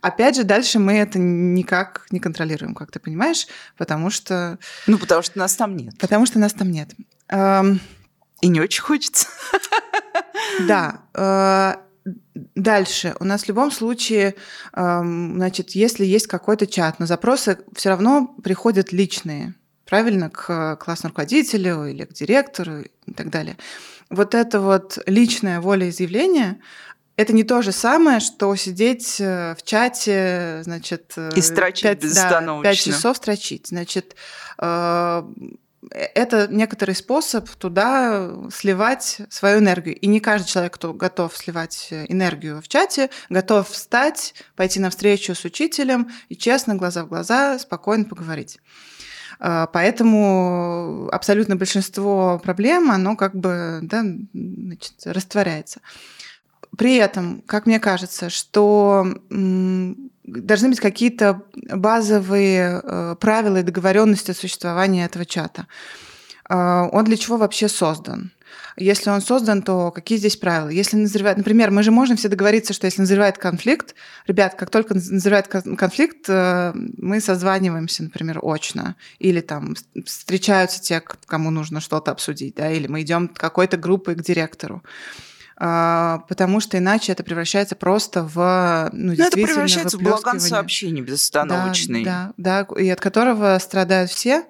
Опять 0.00 0.36
же, 0.36 0.44
дальше 0.44 0.78
мы 0.78 0.94
это 0.94 1.18
никак 1.18 2.06
не 2.10 2.20
контролируем, 2.20 2.74
как 2.74 2.90
ты 2.90 3.00
понимаешь, 3.00 3.46
потому 3.76 4.10
что... 4.10 4.58
Ну, 4.86 4.98
потому 4.98 5.22
что 5.22 5.38
нас 5.38 5.56
там 5.56 5.76
нет. 5.76 5.96
Потому 5.98 6.26
что 6.26 6.38
нас 6.38 6.52
там 6.52 6.70
нет. 6.70 6.90
И 8.40 8.48
не 8.48 8.60
очень 8.60 8.82
хочется. 8.82 9.26
Да. 10.68 11.00
Э, 11.14 11.74
Дальше. 12.54 13.14
У 13.18 13.24
нас 13.24 13.44
в 13.44 13.48
любом 13.48 13.70
случае, 13.70 14.34
значит, 14.74 15.70
если 15.70 16.04
есть 16.04 16.26
какой-то 16.26 16.66
чат, 16.66 16.98
но 16.98 17.06
запросы 17.06 17.58
все 17.74 17.88
равно 17.90 18.26
приходят 18.42 18.92
личные, 18.92 19.54
правильно, 19.86 20.30
к 20.30 20.76
классному 20.76 21.10
руководителю 21.10 21.86
или 21.86 22.04
к 22.04 22.12
директору 22.12 22.82
и 23.06 23.12
так 23.12 23.30
далее. 23.30 23.56
Вот 24.10 24.34
это 24.34 24.60
вот 24.60 24.98
личное 25.06 25.60
волеизъявление, 25.60 26.60
это 27.16 27.32
не 27.32 27.44
то 27.44 27.62
же 27.62 27.70
самое, 27.70 28.18
что 28.18 28.54
сидеть 28.56 29.20
э, 29.20 29.54
в 29.56 29.62
чате, 29.62 30.60
значит... 30.64 31.12
Э, 31.16 31.30
И 31.36 31.40
строчить 31.40 31.84
5, 31.84 32.02
безостановочно. 32.02 32.62
Да, 32.64 32.70
5 32.70 32.78
часов 32.78 33.16
строчить. 33.16 33.68
Значит, 33.68 34.16
э, 34.58 35.22
это 35.90 36.48
некоторый 36.50 36.96
способ 36.96 37.48
туда 37.50 38.32
сливать 38.52 39.18
свою 39.30 39.60
энергию. 39.60 39.96
И 39.96 40.08
не 40.08 40.18
каждый 40.18 40.48
человек, 40.48 40.74
кто 40.74 40.92
готов 40.92 41.36
сливать 41.36 41.88
энергию 42.08 42.60
в 42.60 42.66
чате, 42.66 43.10
готов 43.28 43.68
встать, 43.68 44.34
пойти 44.56 44.80
на 44.80 44.90
встречу 44.90 45.36
с 45.36 45.44
учителем 45.44 46.10
и 46.28 46.36
честно, 46.36 46.74
глаза 46.74 47.04
в 47.04 47.08
глаза, 47.08 47.60
спокойно 47.60 48.06
поговорить. 48.06 48.58
А, 49.38 49.66
поэтому 49.66 51.08
абсолютно 51.12 51.56
большинство 51.56 52.40
проблем, 52.42 52.90
оно 52.90 53.16
как 53.16 53.34
бы 53.34 53.80
да, 53.82 54.04
значит, 54.32 54.94
растворяется. 55.04 55.80
При 56.76 56.96
этом, 56.96 57.42
как 57.46 57.66
мне 57.66 57.78
кажется, 57.78 58.30
что 58.30 59.06
должны 59.30 60.68
быть 60.70 60.80
какие-то 60.80 61.42
базовые 61.54 62.80
э, 62.82 63.16
правила 63.20 63.58
и 63.58 63.62
договоренности 63.62 64.32
существования 64.32 65.04
этого 65.04 65.24
чата. 65.24 65.66
А, 66.48 66.88
он 66.90 67.04
для 67.04 67.16
чего 67.16 67.36
вообще 67.36 67.68
создан? 67.68 68.32
Если 68.76 69.08
он 69.10 69.20
создан, 69.20 69.62
то 69.62 69.90
какие 69.90 70.18
здесь 70.18 70.36
правила? 70.36 70.68
Если 70.68 70.96
назревает, 70.96 71.38
например, 71.38 71.70
мы 71.70 71.82
же 71.82 71.90
можем 71.90 72.16
все 72.16 72.28
договориться, 72.28 72.72
что 72.72 72.86
если 72.86 73.02
назревает 73.02 73.38
конфликт, 73.38 73.94
ребят, 74.26 74.54
как 74.56 74.70
только 74.70 74.94
назревает 74.94 75.46
конфликт, 75.46 76.28
э, 76.28 76.72
мы 76.74 77.20
созваниваемся, 77.20 78.02
например, 78.02 78.40
очно, 78.42 78.96
или 79.18 79.40
там 79.40 79.74
встречаются 80.04 80.82
те, 80.82 81.00
кому 81.00 81.50
нужно 81.50 81.80
что-то 81.80 82.10
обсудить, 82.10 82.56
да, 82.56 82.70
или 82.70 82.88
мы 82.88 83.02
идем 83.02 83.28
какой-то 83.28 83.76
группой 83.76 84.16
к 84.16 84.22
директору. 84.22 84.82
А, 85.56 86.24
потому 86.28 86.58
что 86.58 86.78
иначе 86.78 87.12
это 87.12 87.22
превращается 87.22 87.76
просто 87.76 88.24
в 88.24 88.90
ну, 88.92 89.12
ну 89.16 89.24
это 89.24 89.30
превращается 89.30 89.98
в 89.98 90.02
балаган 90.02 90.40
сообщений 90.40 91.02
безостановочный. 91.02 92.04
Да, 92.04 92.32
да, 92.36 92.66
да, 92.68 92.80
и 92.80 92.88
от 92.88 93.00
которого 93.00 93.56
страдают 93.60 94.10
все. 94.10 94.44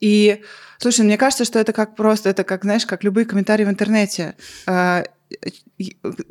И, 0.00 0.42
слушай, 0.78 1.04
мне 1.04 1.16
кажется, 1.16 1.44
что 1.44 1.58
это 1.58 1.72
как 1.72 1.96
просто, 1.96 2.30
это 2.30 2.44
как, 2.44 2.62
знаешь, 2.62 2.86
как 2.86 3.04
любые 3.04 3.26
комментарии 3.26 3.64
в 3.64 3.68
интернете. 3.70 4.36
А, 4.66 5.04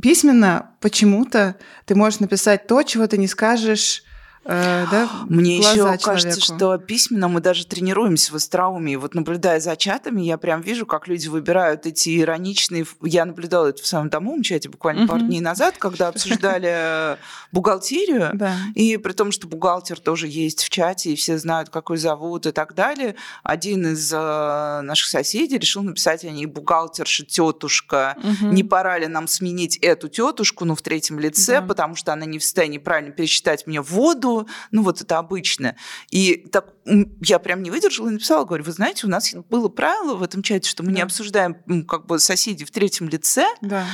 письменно 0.01 0.71
почему-то 0.82 1.55
ты 1.86 1.95
можешь 1.95 2.19
написать 2.19 2.67
то, 2.67 2.84
чего 2.84 3.08
ты 3.08 3.17
не 3.17 3.27
скажешь 3.27 4.03
Э, 4.51 4.88
да, 4.89 5.07
Мне 5.29 5.59
еще 5.59 5.75
человеку. 5.75 6.05
кажется, 6.05 6.41
что 6.41 6.75
письменно 6.79 7.27
мы 7.27 7.39
даже 7.39 7.67
тренируемся 7.67 8.31
в 8.31 8.35
остроумии. 8.35 8.95
Вот 8.95 9.13
наблюдая 9.13 9.59
за 9.59 9.75
чатами, 9.75 10.23
я 10.23 10.39
прям 10.39 10.62
вижу, 10.62 10.88
как 10.88 11.07
люди 11.07 11.27
выбирают 11.27 11.85
эти 11.85 12.19
ироничные... 12.19 12.88
Я 13.03 13.25
наблюдала 13.25 13.67
это 13.67 13.83
в 13.83 13.85
самом 13.85 14.09
домовом 14.09 14.41
чате 14.41 14.67
буквально 14.67 15.07
пару 15.07 15.21
дней 15.21 15.39
назад, 15.41 15.75
когда 15.77 16.07
обсуждали 16.07 17.17
бухгалтерию. 17.51 18.31
И 18.73 18.97
при 18.97 19.12
том, 19.12 19.31
что 19.31 19.47
бухгалтер 19.47 19.99
тоже 19.99 20.27
есть 20.27 20.63
в 20.63 20.69
чате, 20.69 21.13
и 21.13 21.15
все 21.15 21.38
знают, 21.38 21.69
какой 21.69 21.97
зовут 21.97 22.47
и 22.47 22.51
так 22.51 22.73
далее, 22.73 23.15
один 23.43 23.85
из 23.93 24.12
э, 24.12 24.81
наших 24.81 25.07
соседей 25.07 25.59
решил 25.59 25.83
написать 25.83 26.23
о 26.25 26.31
ней 26.31 26.47
бухгалтерша, 26.47 27.23
тетушка. 27.25 28.17
Не 28.41 28.63
пора 28.63 28.97
ли 28.97 29.07
нам 29.07 29.27
сменить 29.27 29.77
эту 29.77 30.07
тетушку, 30.07 30.65
ну, 30.65 30.73
в 30.73 30.81
третьем 30.81 31.19
лице, 31.19 31.62
потому 31.62 31.95
что 31.95 32.13
она 32.13 32.25
не 32.25 32.39
в 32.39 32.43
состоянии 32.43 32.79
правильно 32.79 33.12
пересчитать 33.12 33.67
мне 33.67 33.81
воду, 33.81 34.38
ну 34.71 34.84
вот 34.84 35.02
это 35.02 35.17
обычно. 35.17 35.75
И 36.10 36.47
так 36.52 36.73
я 37.21 37.39
прям 37.39 37.63
не 37.63 37.71
выдержала 37.71 38.10
и 38.10 38.12
написала, 38.12 38.45
говорю, 38.45 38.63
вы 38.63 38.71
знаете, 38.71 39.06
у 39.06 39.10
нас 39.10 39.34
было 39.49 39.69
правило 39.69 40.15
в 40.15 40.23
этом 40.23 40.43
чате, 40.43 40.69
что 40.69 40.84
мы 40.84 40.89
да. 40.89 40.95
не 40.95 41.02
обсуждаем 41.02 41.56
как 41.86 42.06
бы 42.06 42.19
соседей 42.19 42.65
в 42.65 42.71
третьем 42.71 43.10
лице, 43.10 43.45
да. 43.62 43.86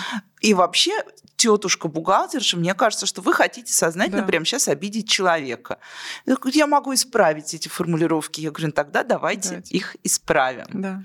и 0.41 0.53
вообще 0.53 1.03
тетушка 1.35 1.87
бухгалтерша, 1.87 2.57
мне 2.57 2.73
кажется, 2.73 3.05
что 3.05 3.21
вы 3.21 3.33
хотите 3.33 3.71
сознательно 3.71 4.21
да. 4.21 4.27
прямо 4.27 4.45
сейчас 4.45 4.67
обидеть 4.67 5.09
человека. 5.09 5.79
Я 6.53 6.67
могу 6.67 6.93
исправить 6.93 7.53
эти 7.53 7.67
формулировки. 7.67 8.41
Я 8.41 8.51
говорю, 8.51 8.67
«Ну, 8.67 8.73
тогда 8.73 9.03
давайте, 9.03 9.49
давайте. 9.49 9.75
их 9.75 9.95
исправим. 10.03 10.65
Да. 10.69 11.03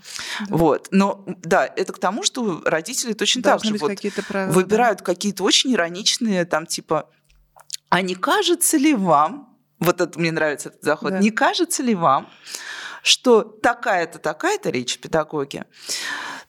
Вот. 0.48 0.88
Но 0.90 1.24
да, 1.42 1.66
это 1.66 1.92
к 1.92 1.98
тому, 1.98 2.22
что 2.22 2.62
родители 2.64 3.12
точно 3.12 3.42
Должны 3.42 3.78
так 3.78 4.00
же 4.00 4.14
вот 4.14 4.26
правила, 4.26 4.52
выбирают 4.52 5.00
да. 5.00 5.04
какие-то 5.04 5.42
очень 5.42 5.74
ироничные, 5.74 6.44
там 6.44 6.66
типа 6.66 7.10
а 7.90 8.02
не 8.02 8.14
кажется 8.14 8.76
ли 8.76 8.94
вам, 8.94 9.58
вот 9.78 10.00
это 10.00 10.18
мне 10.18 10.32
нравится 10.32 10.70
этот 10.70 10.82
заход, 10.82 11.10
да. 11.10 11.18
не 11.18 11.30
кажется 11.30 11.82
ли 11.82 11.94
вам, 11.94 12.30
что 13.02 13.42
такая-то, 13.42 14.18
такая-то 14.18 14.70
речь 14.70 14.98
педагоги 14.98 15.64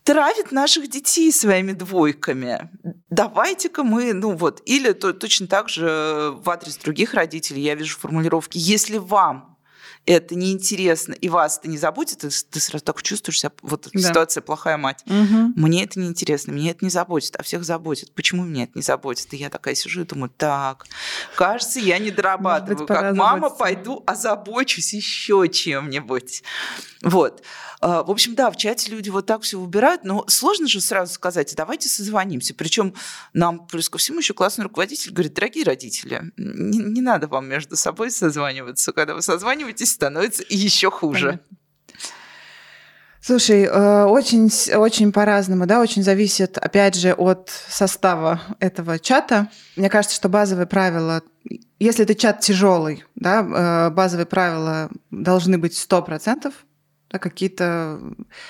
травит 0.03 0.51
наших 0.51 0.89
детей 0.89 1.31
своими 1.31 1.73
двойками. 1.73 2.69
Давайте-ка 3.09 3.83
мы, 3.83 4.13
ну 4.13 4.35
вот, 4.35 4.61
или 4.65 4.93
то, 4.93 5.13
точно 5.13 5.47
так 5.47 5.69
же 5.69 6.33
в 6.35 6.49
адрес 6.49 6.77
других 6.77 7.13
родителей 7.13 7.61
я 7.61 7.75
вижу 7.75 7.97
формулировки, 7.97 8.57
если 8.57 8.97
вам 8.97 9.50
это 10.05 10.35
неинтересно, 10.35 11.13
и 11.13 11.29
вас 11.29 11.59
это 11.59 11.69
не 11.69 11.77
заботит, 11.77 12.19
ты, 12.19 12.29
ты 12.29 12.59
сразу 12.59 12.83
так 12.83 13.01
чувствуешь 13.03 13.39
себя, 13.39 13.51
вот 13.61 13.87
да. 13.93 13.99
ситуация 13.99 14.41
плохая 14.41 14.77
мать. 14.77 15.03
Угу. 15.05 15.53
Мне 15.55 15.83
это 15.83 15.99
неинтересно, 15.99 16.51
меня 16.51 16.71
это 16.71 16.83
не 16.83 16.91
заботит, 16.91 17.35
а 17.35 17.43
всех 17.43 17.63
заботит. 17.63 18.13
Почему 18.13 18.43
меня 18.43 18.63
это 18.63 18.73
не 18.75 18.81
заботит? 18.81 19.33
И 19.33 19.37
я 19.37 19.49
такая 19.49 19.75
сижу 19.75 20.01
и 20.01 20.05
думаю, 20.05 20.31
так, 20.35 20.85
кажется, 21.35 21.79
я 21.79 21.99
не 21.99 22.11
дорабатываю. 22.11 22.79
Быть, 22.79 22.87
как 22.87 23.15
мама 23.15 23.49
пойду 23.49 24.03
озабочусь 24.07 24.93
еще 24.93 25.47
чем-нибудь. 25.47 26.43
Вот. 27.03 27.43
А, 27.81 28.03
в 28.03 28.11
общем, 28.11 28.35
да, 28.35 28.51
в 28.51 28.57
чате 28.57 28.91
люди 28.91 29.09
вот 29.09 29.25
так 29.25 29.41
все 29.41 29.59
выбирают, 29.59 30.03
но 30.03 30.23
сложно 30.27 30.67
же 30.67 30.79
сразу 30.81 31.13
сказать, 31.13 31.53
давайте 31.57 31.89
созвонимся. 31.89 32.53
Причем 32.53 32.93
нам, 33.33 33.65
плюс 33.65 33.89
ко 33.89 33.97
всему, 33.97 34.19
еще 34.19 34.35
классный 34.35 34.63
руководитель 34.63 35.11
говорит, 35.11 35.33
дорогие 35.33 35.63
родители, 35.63 36.31
не, 36.37 36.77
не 36.77 37.01
надо 37.01 37.27
вам 37.27 37.47
между 37.47 37.75
собой 37.75 38.11
созваниваться. 38.11 38.93
Когда 38.93 39.15
вы 39.15 39.23
созваниваетесь, 39.23 39.90
становится 39.91 40.43
еще 40.49 40.89
хуже. 40.89 41.39
Слушай, 43.23 43.65
э, 43.65 44.03
очень, 44.05 44.49
очень 44.75 45.11
по-разному, 45.11 45.67
да, 45.67 45.79
очень 45.79 46.01
зависит, 46.01 46.57
опять 46.57 46.95
же, 46.95 47.13
от 47.13 47.51
состава 47.69 48.41
этого 48.59 48.97
чата. 48.97 49.47
Мне 49.75 49.89
кажется, 49.89 50.15
что 50.15 50.27
базовые 50.27 50.65
правила, 50.65 51.21
если 51.77 52.03
это 52.03 52.15
чат 52.15 52.39
тяжелый, 52.39 53.05
да, 53.13 53.41
э, 53.41 53.89
базовые 53.91 54.25
правила 54.25 54.89
должны 55.11 55.59
быть 55.59 55.77
100%, 55.77 56.51
да, 57.11 57.19
какие-то 57.19 57.99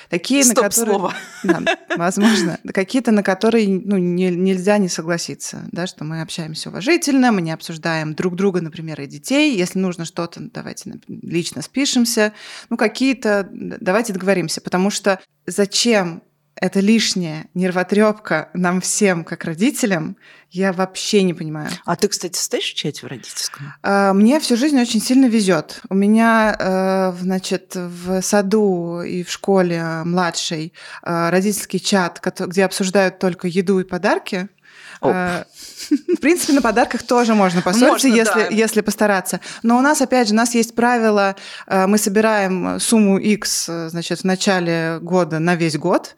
такие, 0.08 0.44
Стоп 0.44 0.56
на 0.56 0.62
которые... 0.62 0.94
слово. 0.94 1.14
Да, 1.42 1.78
возможно. 1.96 2.58
Какие-то, 2.72 3.10
на 3.10 3.22
которые 3.22 3.68
ну, 3.68 3.96
не, 3.96 4.30
нельзя 4.30 4.78
не 4.78 4.88
согласиться, 4.88 5.64
да, 5.72 5.86
что 5.86 6.04
мы 6.04 6.22
общаемся 6.22 6.68
уважительно, 6.68 7.32
мы 7.32 7.42
не 7.42 7.50
обсуждаем 7.50 8.14
друг 8.14 8.36
друга, 8.36 8.60
например, 8.60 9.00
и 9.00 9.06
детей. 9.06 9.56
Если 9.56 9.78
нужно 9.78 10.04
что-то, 10.04 10.40
давайте 10.40 11.00
лично 11.08 11.62
спишемся. 11.62 12.32
Ну, 12.70 12.76
какие-то... 12.76 13.48
Давайте 13.52 14.12
договоримся, 14.12 14.60
потому 14.60 14.90
что 14.90 15.18
зачем 15.46 16.22
это 16.62 16.78
лишняя 16.78 17.46
нервотрепка 17.54 18.48
нам 18.54 18.80
всем, 18.80 19.24
как 19.24 19.44
родителям, 19.44 20.16
я 20.48 20.72
вообще 20.72 21.24
не 21.24 21.34
понимаю. 21.34 21.68
А 21.84 21.96
ты, 21.96 22.06
кстати, 22.06 22.38
стоишь 22.38 22.70
в 22.70 22.74
чате 22.74 23.04
в 23.04 23.10
родительском? 23.10 23.74
А, 23.82 24.12
мне 24.12 24.38
всю 24.38 24.56
жизнь 24.56 24.80
очень 24.80 25.00
сильно 25.00 25.26
везет. 25.26 25.80
У 25.88 25.94
меня, 25.96 26.54
э, 26.56 27.14
значит, 27.20 27.72
в 27.74 28.22
саду 28.22 29.02
и 29.02 29.24
в 29.24 29.30
школе 29.32 29.82
младшей 30.04 30.72
э, 31.02 31.30
родительский 31.30 31.80
чат, 31.80 32.20
где 32.22 32.64
обсуждают 32.64 33.18
только 33.18 33.48
еду 33.48 33.80
и 33.80 33.84
подарки. 33.84 34.48
Э, 35.00 35.42
в 35.90 36.20
принципе, 36.20 36.52
на 36.52 36.62
подарках 36.62 37.02
тоже 37.02 37.34
можно 37.34 37.60
поссориться, 37.60 38.06
можно, 38.06 38.16
если, 38.18 38.40
да. 38.40 38.48
если 38.50 38.82
постараться. 38.82 39.40
Но 39.64 39.78
у 39.78 39.80
нас, 39.80 40.00
опять 40.00 40.28
же, 40.28 40.34
у 40.34 40.36
нас 40.36 40.54
есть 40.54 40.76
правило, 40.76 41.34
мы 41.66 41.98
собираем 41.98 42.78
сумму 42.78 43.18
X, 43.18 43.68
значит, 43.88 44.20
в 44.20 44.24
начале 44.24 45.00
года 45.00 45.40
на 45.40 45.56
весь 45.56 45.76
год. 45.76 46.14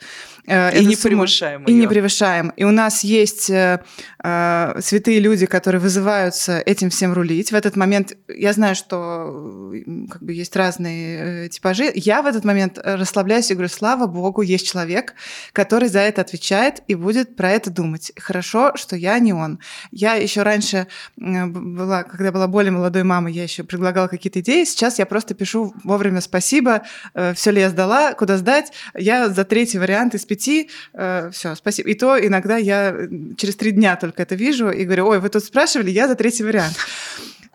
Э, 0.46 0.78
и 0.78 0.84
не 0.84 0.94
сумму, 0.94 1.16
превышаем 1.16 1.64
И 1.64 1.72
ее. 1.72 1.80
не 1.80 1.86
превышаем. 1.86 2.48
И 2.56 2.64
у 2.64 2.70
нас 2.70 3.02
есть 3.02 3.48
э, 3.48 3.82
э, 4.22 4.80
святые 4.80 5.20
люди, 5.20 5.46
которые 5.46 5.80
вызываются 5.80 6.58
этим 6.58 6.90
всем 6.90 7.12
рулить. 7.12 7.50
В 7.50 7.54
этот 7.54 7.76
момент 7.76 8.16
я 8.28 8.52
знаю, 8.52 8.74
что 8.74 9.72
как 10.10 10.22
бы 10.22 10.32
есть 10.32 10.54
разные 10.56 11.46
э, 11.46 11.48
типажи. 11.48 11.90
Я 11.94 12.22
в 12.22 12.26
этот 12.26 12.44
момент 12.44 12.78
расслабляюсь 12.82 13.50
и 13.50 13.54
говорю, 13.54 13.70
слава 13.70 14.06
богу, 14.06 14.42
есть 14.42 14.66
человек, 14.66 15.14
который 15.52 15.88
за 15.88 16.00
это 16.00 16.20
отвечает 16.20 16.82
и 16.88 16.94
будет 16.94 17.36
про 17.36 17.50
это 17.50 17.70
думать. 17.70 18.12
Хорошо, 18.18 18.72
что 18.76 18.96
я 18.96 19.18
не 19.18 19.32
он. 19.32 19.60
Я 19.90 20.14
еще 20.14 20.42
раньше 20.42 20.86
была, 21.16 22.02
когда 22.02 22.32
была 22.32 22.48
более 22.48 22.72
молодой 22.72 23.02
мамой, 23.02 23.32
я 23.32 23.44
еще 23.44 23.64
предлагала 23.64 24.08
какие-то 24.08 24.40
идеи. 24.40 24.64
Сейчас 24.64 24.98
я 24.98 25.06
просто 25.06 25.34
пишу 25.34 25.74
вовремя 25.84 26.20
спасибо, 26.20 26.82
э, 27.14 27.32
все 27.34 27.50
ли 27.50 27.60
я 27.60 27.70
сдала, 27.70 28.12
куда 28.12 28.36
сдать. 28.36 28.72
Я 28.94 29.28
за 29.28 29.44
третий 29.44 29.78
вариант 29.78 30.14
из 30.14 30.24
пяти, 30.34 30.68
э, 30.94 31.30
все, 31.32 31.54
спасибо. 31.54 31.88
И 31.88 31.94
то 31.94 32.18
иногда 32.18 32.56
я 32.56 32.90
э, 32.90 33.08
через 33.36 33.56
три 33.56 33.70
дня 33.70 33.96
только 33.96 34.22
это 34.22 34.34
вижу 34.34 34.70
и 34.70 34.84
говорю, 34.84 35.06
ой, 35.06 35.20
вы 35.20 35.28
тут 35.28 35.44
спрашивали, 35.44 35.90
я 35.90 36.08
за 36.08 36.14
третий 36.14 36.44
вариант. 36.44 36.76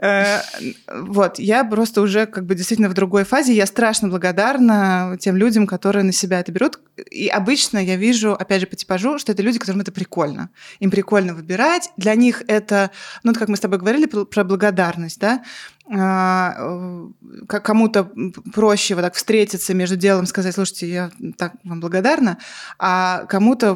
Э, 0.01 0.39
вот, 0.87 1.39
я 1.39 1.65
просто 1.65 2.01
уже 2.01 2.25
как 2.25 2.45
бы 2.45 2.55
действительно 2.55 2.89
в 2.89 2.93
другой 2.93 3.25
фазе. 3.25 3.53
Я 3.53 3.65
страшно 3.65 4.07
благодарна 4.07 5.17
тем 5.19 5.35
людям, 5.35 5.67
которые 5.67 6.03
на 6.03 6.13
себя 6.13 6.39
это 6.39 6.51
берут. 6.51 6.79
И 7.11 7.27
обычно 7.27 7.79
я 7.79 7.97
вижу, 7.97 8.31
опять 8.33 8.61
же, 8.61 8.67
по 8.67 8.77
типажу, 8.77 9.19
что 9.19 9.33
это 9.33 9.43
люди, 9.43 9.59
которым 9.59 9.81
это 9.81 9.91
прикольно. 9.91 10.49
Им 10.79 10.89
прикольно 10.89 11.33
выбирать. 11.33 11.91
Для 11.97 12.15
них 12.15 12.43
это, 12.47 12.91
ну, 13.23 13.33
как 13.33 13.49
мы 13.49 13.57
с 13.57 13.59
тобой 13.59 13.79
говорили 13.79 14.05
про 14.05 14.43
благодарность, 14.43 15.19
да, 15.19 15.43
кому-то 17.47 18.11
проще 18.53 18.93
вот 18.93 19.01
так 19.01 19.15
встретиться 19.15 19.73
между 19.73 19.95
делом, 19.95 20.27
сказать, 20.27 20.53
слушайте, 20.53 20.87
я 20.87 21.11
так 21.35 21.53
вам 21.63 21.79
благодарна, 21.79 22.37
а 22.77 23.25
кому-то 23.25 23.75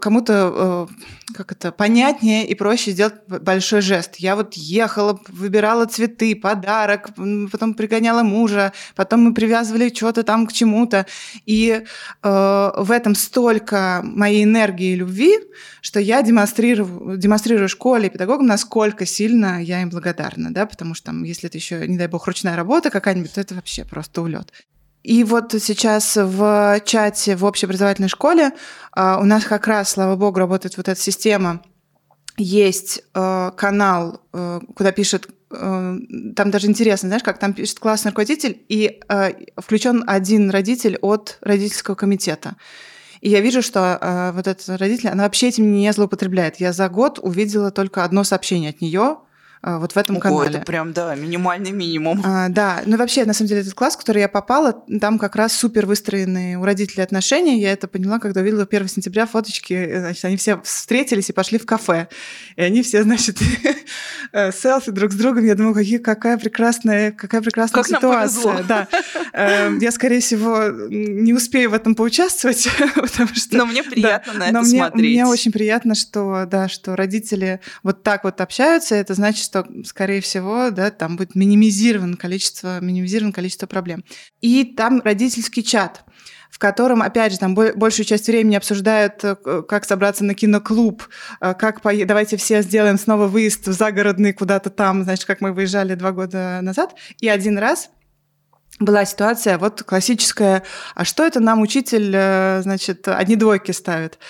кому-то 0.00 0.88
э, 0.90 1.32
как 1.34 1.52
это 1.52 1.70
понятнее 1.70 2.44
и 2.48 2.54
проще 2.56 2.90
сделать 2.90 3.14
большой 3.28 3.80
жест. 3.80 4.16
Я 4.16 4.34
вот 4.34 4.54
ехала, 4.54 5.20
выбирала 5.28 5.86
цветы, 5.86 6.34
подарок, 6.34 7.10
потом 7.52 7.74
пригоняла 7.74 8.24
мужа, 8.24 8.72
потом 8.96 9.22
мы 9.22 9.34
привязывали 9.34 9.94
что-то 9.94 10.24
там 10.24 10.48
к 10.48 10.52
чему-то, 10.52 11.06
и 11.46 11.84
э, 12.22 12.70
в 12.76 12.90
этом 12.90 13.14
столько 13.14 14.00
моей 14.02 14.42
энергии 14.42 14.92
и 14.92 14.96
любви, 14.96 15.38
что 15.80 16.00
я 16.00 16.22
демонстрирую, 16.22 17.16
демонстрирую 17.18 17.68
школе 17.68 18.08
и 18.08 18.10
педагогам, 18.10 18.46
насколько 18.46 19.06
сильно 19.06 19.62
я 19.62 19.80
им 19.82 19.90
благодарна, 19.90 20.52
да, 20.52 20.66
потому 20.66 20.94
что 20.94 21.03
там, 21.04 21.22
если 21.22 21.48
это 21.48 21.58
еще, 21.58 21.86
не 21.86 21.96
дай 21.96 22.08
бог, 22.08 22.26
ручная 22.26 22.56
работа 22.56 22.90
какая-нибудь, 22.90 23.32
то 23.32 23.40
это 23.40 23.54
вообще 23.54 23.84
просто 23.84 24.22
улет. 24.22 24.52
И 25.02 25.22
вот 25.22 25.54
сейчас 25.60 26.16
в 26.16 26.80
чате 26.84 27.36
в 27.36 27.44
общеобразовательной 27.44 28.08
школе 28.08 28.52
uh, 28.96 29.20
у 29.20 29.24
нас 29.24 29.44
как 29.44 29.66
раз, 29.66 29.90
слава 29.90 30.16
богу, 30.16 30.38
работает 30.38 30.76
вот 30.78 30.88
эта 30.88 31.00
система. 31.00 31.62
Есть 32.38 33.04
uh, 33.12 33.54
канал, 33.54 34.22
uh, 34.32 34.64
куда 34.74 34.92
пишет 34.92 35.28
там 35.50 36.50
даже 36.50 36.66
интересно, 36.66 37.08
знаешь, 37.08 37.22
как 37.22 37.38
там 37.38 37.52
пишет 37.52 37.78
классный 37.78 38.10
руководитель, 38.10 38.62
и 38.68 39.00
э, 39.08 39.32
включен 39.56 40.04
один 40.06 40.50
родитель 40.50 40.98
от 41.00 41.38
родительского 41.40 41.94
комитета. 41.94 42.56
И 43.20 43.30
я 43.30 43.40
вижу, 43.40 43.62
что 43.62 43.98
э, 44.00 44.32
вот 44.32 44.46
этот 44.46 44.68
родитель, 44.80 45.08
она 45.08 45.24
вообще 45.24 45.48
этим 45.48 45.72
не 45.72 45.92
злоупотребляет. 45.92 46.56
Я 46.56 46.72
за 46.72 46.88
год 46.88 47.18
увидела 47.22 47.70
только 47.70 48.04
одно 48.04 48.24
сообщение 48.24 48.70
от 48.70 48.80
нее 48.80 49.18
вот 49.64 49.92
в 49.92 49.96
этом 49.96 50.16
Ого, 50.16 50.22
канале. 50.22 50.58
это 50.58 50.66
прям, 50.66 50.92
да, 50.92 51.14
минимальный 51.14 51.70
минимум. 51.70 52.20
А, 52.22 52.48
да, 52.50 52.82
ну 52.84 52.98
вообще, 52.98 53.24
на 53.24 53.32
самом 53.32 53.48
деле, 53.48 53.62
этот 53.62 53.72
класс, 53.72 53.94
в 53.94 53.98
который 53.98 54.20
я 54.20 54.28
попала, 54.28 54.84
там 55.00 55.18
как 55.18 55.36
раз 55.36 55.54
супер 55.54 55.86
выстроенные 55.86 56.58
у 56.58 56.64
родителей 56.64 57.02
отношения. 57.02 57.58
Я 57.58 57.72
это 57.72 57.88
поняла, 57.88 58.18
когда 58.18 58.42
увидела 58.42 58.64
1 58.64 58.88
сентября 58.88 59.26
фоточки, 59.26 59.98
значит, 59.98 60.24
они 60.26 60.36
все 60.36 60.60
встретились 60.62 61.30
и 61.30 61.32
пошли 61.32 61.58
в 61.58 61.64
кафе. 61.64 62.08
И 62.56 62.62
они 62.62 62.82
все, 62.82 63.02
значит, 63.04 63.38
э, 64.32 64.52
селфи 64.52 64.90
друг 64.90 65.12
с 65.12 65.14
другом. 65.14 65.44
Я 65.46 65.54
думаю, 65.54 65.74
какие, 65.74 65.96
какая 65.96 66.36
прекрасная, 66.36 67.12
какая 67.12 67.40
прекрасная 67.40 67.82
как 67.82 67.86
ситуация. 67.86 68.62
Да. 68.64 68.88
Эм, 69.32 69.78
я, 69.78 69.90
скорее 69.92 70.20
всего, 70.20 70.68
не 70.88 71.32
успею 71.32 71.70
в 71.70 71.74
этом 71.74 71.94
поучаствовать, 71.94 72.68
потому 72.94 73.34
что... 73.34 73.56
Но 73.56 73.66
мне 73.66 73.82
приятно 73.82 74.34
да, 74.34 74.38
на 74.38 74.48
это 74.50 74.60
мне, 74.60 74.78
смотреть. 74.78 75.12
Мне 75.14 75.26
очень 75.26 75.52
приятно, 75.52 75.94
что, 75.94 76.46
да, 76.50 76.68
что 76.68 76.96
родители 76.96 77.60
вот 77.82 78.02
так 78.02 78.24
вот 78.24 78.42
общаются. 78.42 78.94
Это 78.94 79.14
значит, 79.14 79.53
что, 79.54 79.66
скорее 79.84 80.20
всего, 80.20 80.70
да, 80.70 80.90
там 80.90 81.16
будет 81.16 81.36
минимизировано 81.36 82.16
количество, 82.16 82.80
минимизировано 82.80 83.32
количество 83.32 83.66
проблем. 83.66 84.04
И 84.40 84.64
там 84.64 85.00
родительский 85.04 85.62
чат 85.62 86.04
в 86.50 86.60
котором, 86.60 87.02
опять 87.02 87.32
же, 87.32 87.38
там 87.40 87.56
большую 87.56 88.06
часть 88.06 88.28
времени 88.28 88.54
обсуждают, 88.54 89.24
э, 89.24 89.34
как 89.68 89.84
собраться 89.84 90.22
на 90.22 90.34
киноклуб, 90.34 91.02
э, 91.40 91.52
как 91.54 91.80
по... 91.80 91.92
давайте 92.04 92.36
все 92.36 92.62
сделаем 92.62 92.96
снова 92.96 93.26
выезд 93.26 93.66
в 93.66 93.72
загородный 93.72 94.32
куда-то 94.32 94.70
там, 94.70 95.02
значит, 95.02 95.24
как 95.24 95.40
мы 95.40 95.52
выезжали 95.52 95.96
два 95.96 96.12
года 96.12 96.60
назад. 96.62 96.94
И 97.18 97.28
один 97.28 97.58
раз 97.58 97.90
была 98.78 99.04
ситуация, 99.04 99.58
вот 99.58 99.82
классическая, 99.82 100.62
а 100.94 101.04
что 101.04 101.26
это 101.26 101.40
нам 101.40 101.60
учитель, 101.60 102.12
э, 102.14 102.60
значит, 102.62 103.08
одни 103.08 103.34
двойки 103.34 103.72
ставит? 103.72 104.20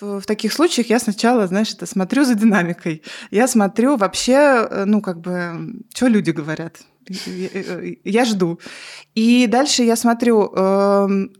В, 0.00 0.22
таких 0.26 0.52
случаях 0.52 0.90
я 0.90 0.98
сначала, 0.98 1.46
знаешь, 1.46 1.72
это 1.72 1.86
смотрю 1.86 2.24
за 2.24 2.34
динамикой. 2.34 3.02
Я 3.30 3.46
смотрю 3.48 3.96
вообще, 3.96 4.66
э, 4.70 4.84
ну, 4.86 5.00
как 5.00 5.20
бы, 5.20 5.74
что 5.94 6.06
люди 6.08 6.30
говорят. 6.30 6.78
Я, 8.04 8.24
жду. 8.24 8.60
И 9.14 9.46
дальше 9.46 9.82
я 9.82 9.96
смотрю, 9.96 10.52
эм, 10.54 11.32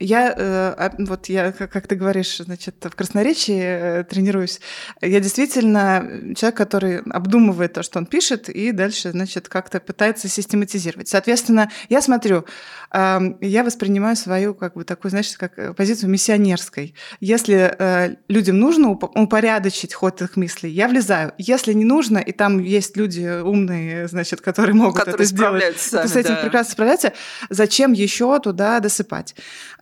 я, 0.00 0.34
э, 0.36 0.90
вот 0.98 1.26
я, 1.26 1.52
как 1.52 1.86
ты 1.86 1.94
говоришь, 1.94 2.38
значит, 2.38 2.74
в 2.82 2.90
красноречии 2.90 3.60
э, 4.00 4.04
тренируюсь. 4.04 4.60
Я 5.00 5.20
действительно 5.20 6.34
человек, 6.36 6.56
который 6.56 6.98
обдумывает 6.98 7.74
то, 7.74 7.82
что 7.84 8.00
он 8.00 8.06
пишет, 8.06 8.48
и 8.48 8.72
дальше, 8.72 9.12
значит, 9.12 9.48
как-то 9.48 9.78
пытается 9.78 10.28
систематизировать. 10.28 11.08
Соответственно, 11.08 11.70
я 11.88 12.00
смотрю, 12.00 12.44
я 12.92 13.64
воспринимаю 13.64 14.16
свою, 14.16 14.54
как 14.54 14.74
бы, 14.74 14.84
такую, 14.84 15.10
знаешь, 15.10 15.32
как 15.36 15.58
э, 15.58 15.72
позицию 15.72 16.10
миссионерской. 16.10 16.94
Если 17.20 18.18
людям 18.28 18.58
нужно 18.58 18.90
упорядочить 18.90 19.94
ход 19.94 20.20
их 20.22 20.36
мыслей, 20.36 20.70
я 20.70 20.88
влезаю. 20.88 21.32
Если 21.38 21.72
не 21.72 21.84
нужно, 21.84 22.18
и 22.18 22.32
там 22.32 22.58
есть 22.58 22.96
люди 22.96 23.40
умные, 23.42 24.08
значит, 24.08 24.40
которые 24.40 24.74
могут 24.74 24.98
которые 24.98 25.14
это 25.14 25.24
сделать, 25.24 25.78
сами, 25.78 26.06
с 26.06 26.16
этим 26.16 26.34
да. 26.34 26.42
прекрасно 26.42 26.72
справляются, 26.72 27.12
зачем 27.48 27.92
еще 27.92 28.38
туда 28.40 28.80
досыпать? 28.80 29.34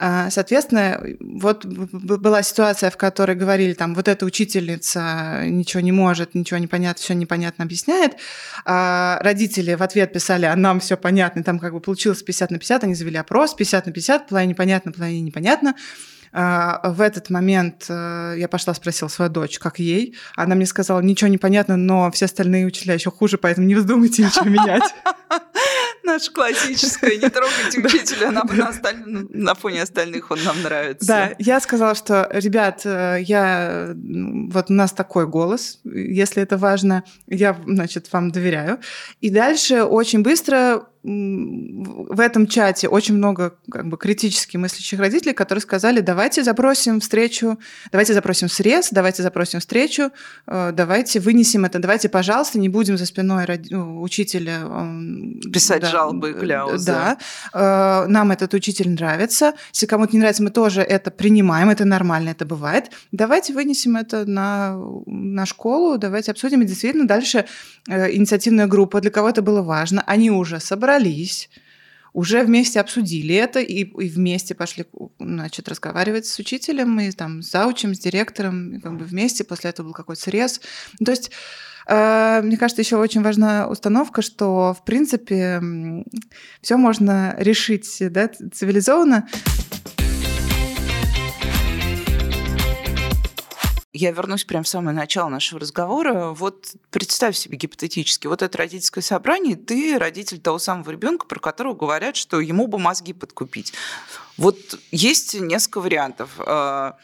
А, 0.05 0.31
соответственно, 0.31 1.01
вот 1.21 1.65
была 1.65 2.43
ситуация, 2.43 2.91
в 2.91 2.97
которой 2.97 3.37
говорили, 3.37 3.73
там, 3.73 3.95
вот 3.95 4.09
эта 4.09 4.27
учительница 4.27 5.43
ничего 5.45 5.81
не 5.81 5.93
может, 5.93 6.35
ничего 6.35 6.59
не 6.59 6.67
понятно, 6.67 7.01
все 7.01 7.15
непонятно 7.15 7.63
объясняет. 7.63 8.17
А 8.65 9.21
родители 9.21 9.75
в 9.75 9.83
ответ 9.83 10.13
писали, 10.13 10.47
а 10.47 10.57
нам 10.57 10.81
все 10.81 10.97
понятно, 10.97 11.45
там 11.45 11.61
как 11.61 11.73
бы 11.73 11.79
получилось 11.79 12.21
50 12.25 12.51
на 12.51 12.59
50, 12.59 12.83
они 12.83 12.95
завели 12.97 13.17
опрос, 13.17 13.55
50 13.55 13.87
на 13.87 13.93
50, 13.93 14.27
половине 14.27 14.51
непонятно, 14.51 14.91
половине 14.91 15.21
непонятно. 15.21 15.77
А, 16.33 16.81
в 16.91 17.01
этот 17.01 17.31
момент 17.31 17.87
э, 17.89 18.35
я 18.39 18.49
пошла 18.49 18.75
спросила 18.75 19.07
свою 19.07 19.31
дочь, 19.31 19.61
как 19.61 19.79
ей. 19.79 20.17
Она 20.35 20.57
мне 20.57 20.67
сказала, 20.67 21.01
ничего 21.01 21.29
не 21.29 21.39
понятно, 21.39 21.77
но 21.77 22.11
все 22.11 22.25
остальные 22.25 22.67
учителя 22.67 22.95
еще 22.95 23.13
хуже, 23.13 23.39
поэтому 23.39 23.69
не 23.69 23.77
вздумайте 23.77 24.25
ничего 24.25 24.47
менять. 24.47 24.83
Наша 26.05 26.33
классическая, 26.33 27.17
не 27.17 27.29
трогайте 27.29 27.81
учителя, 27.85 28.31
на, 28.31 28.45
на, 28.45 28.69
осталь... 28.69 28.97
на 29.05 29.55
фоне 29.55 29.83
остальных 29.83 30.31
он 30.31 30.43
нам 30.45 30.63
нравится. 30.63 31.07
Да, 31.07 31.33
я 31.39 31.61
сказала, 31.61 31.95
что, 31.95 32.29
ребят, 32.33 32.83
э, 32.85 33.19
я, 33.21 33.95
вот 33.95 34.71
у 34.71 34.73
нас 34.73 34.93
такой 34.93 35.27
голос, 35.27 35.81
если 35.85 36.43
это 36.43 36.57
важно, 36.57 37.05
я, 37.27 37.57
значит, 37.67 38.13
вам 38.13 38.31
доверяю. 38.31 38.81
И 39.21 39.31
дальше 39.31 39.85
очень 39.85 40.23
быстро 40.23 40.89
в 41.05 42.21
этом 42.21 42.47
чате 42.47 42.89
очень 42.89 43.17
много 43.17 43.57
как 43.71 43.89
бы 43.89 43.97
критически 43.97 44.57
мыслящих 44.57 45.01
родителей, 45.01 45.33
которые 45.33 45.61
сказали, 45.61 46.01
давайте 46.01 46.45
запросим 46.45 47.01
встречу, 47.01 47.59
давайте 47.91 48.15
запросим 48.15 48.49
срез, 48.49 48.91
давайте 48.93 49.23
запросим 49.25 49.59
встречу, 49.59 50.13
э, 50.47 50.71
давайте 50.73 51.19
вынесем 51.19 51.65
это, 51.65 51.81
давайте, 51.81 52.09
пожалуйста, 52.09 52.61
не 52.61 52.69
будем 52.69 52.97
за 52.97 53.07
спиной 53.07 53.47
ну, 53.71 54.01
учителя 54.01 54.61
писать 55.53 55.83
да, 55.83 55.89
жалобы 55.89 56.31
и 56.31 56.35
кляузы. 56.35 56.87
Да, 56.87 57.19
э, 57.53 58.07
нам 58.07 58.31
этот 58.31 58.55
учитель 58.55 58.91
нравится, 58.91 59.55
если 59.73 59.87
кому-то 59.87 60.13
не 60.13 60.21
нравится, 60.21 60.45
мы 60.45 60.51
тоже 60.51 60.83
это 60.83 61.11
принимаем, 61.11 61.69
это 61.69 61.85
нормально, 61.85 62.29
это 62.31 62.45
бывает. 62.45 62.93
Давайте 63.11 63.55
вынесем 63.55 63.97
это 63.97 64.25
на, 64.25 64.81
на 65.07 65.47
школу, 65.47 65.99
давайте 65.99 66.31
обсудим, 66.31 66.63
и 66.63 66.65
действительно 66.65 67.09
дальше 67.09 67.47
э, 67.89 68.13
инициативная 68.13 68.69
группа, 68.69 69.01
для 69.01 69.11
кого 69.11 69.31
это 69.31 69.43
было 69.43 69.63
важно, 69.63 70.05
они 70.07 70.31
уже 70.31 70.61
собрались 70.61 70.92
собрались, 70.93 71.49
уже 72.13 72.43
вместе 72.43 72.81
обсудили 72.81 73.35
это 73.35 73.61
и, 73.61 73.85
и 73.85 74.09
вместе 74.09 74.55
пошли, 74.55 74.85
значит, 75.19 75.69
разговаривать 75.69 76.27
с 76.27 76.39
учителем 76.39 77.01
и 77.01 77.11
там 77.11 77.43
с 77.43 77.51
заучем, 77.51 77.95
с 77.95 77.99
директором, 77.99 78.75
и 78.75 78.81
как 78.81 78.99
бы 78.99 79.05
вместе. 79.05 79.45
После 79.45 79.71
этого 79.71 79.87
был 79.87 79.95
какой-то 79.95 80.21
срез. 80.21 80.61
То 81.03 81.11
есть 81.11 81.31
э, 81.87 82.43
мне 82.43 82.59
кажется, 82.59 82.83
еще 82.83 82.97
очень 82.97 83.23
важна 83.23 83.67
установка, 83.67 84.21
что, 84.21 84.77
в 84.79 84.85
принципе, 84.85 85.63
все 86.61 86.77
можно 86.77 87.35
решить 87.39 87.97
да, 88.01 88.29
цивилизованно. 88.29 89.27
Я 93.95 94.11
вернусь 94.11 94.45
прямо 94.45 94.65
в 94.65 94.69
самое 94.69 94.97
начало 94.97 95.29
нашего 95.29 95.61
разговора. 95.61 96.31
Вот 96.31 96.73
представь 96.91 97.37
себе 97.37 97.59
гипотетически, 97.59 98.27
вот 98.27 98.41
это 98.41 98.57
родительское 98.57 99.03
собрание, 99.03 99.55
ты 99.55 99.99
родитель 99.99 100.41
того 100.41 100.59
самого 100.59 100.91
ребенка, 100.91 101.27
про 101.27 101.39
которого 101.39 101.75
говорят, 101.75 102.17
что 102.17 102.41
ему 102.41 102.69
бы 102.69 102.79
мозги 102.79 103.13
подкупить. 103.13 103.75
Вот 104.39 104.57
есть 104.91 105.35
несколько 105.39 105.83
вариантов. 105.83 106.31
А, 106.39 106.97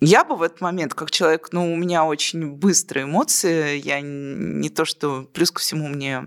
я 0.00 0.24
бы 0.24 0.36
в 0.36 0.42
этот 0.42 0.62
момент, 0.62 0.94
как 0.94 1.10
человек, 1.10 1.50
ну, 1.52 1.70
у 1.70 1.76
меня 1.76 2.06
очень 2.06 2.52
быстрые 2.52 3.04
эмоции, 3.04 3.76
я 3.76 4.00
не 4.00 4.70
то, 4.70 4.86
что 4.86 5.28
плюс 5.34 5.50
ко 5.50 5.60
всему 5.60 5.88
мне 5.88 6.24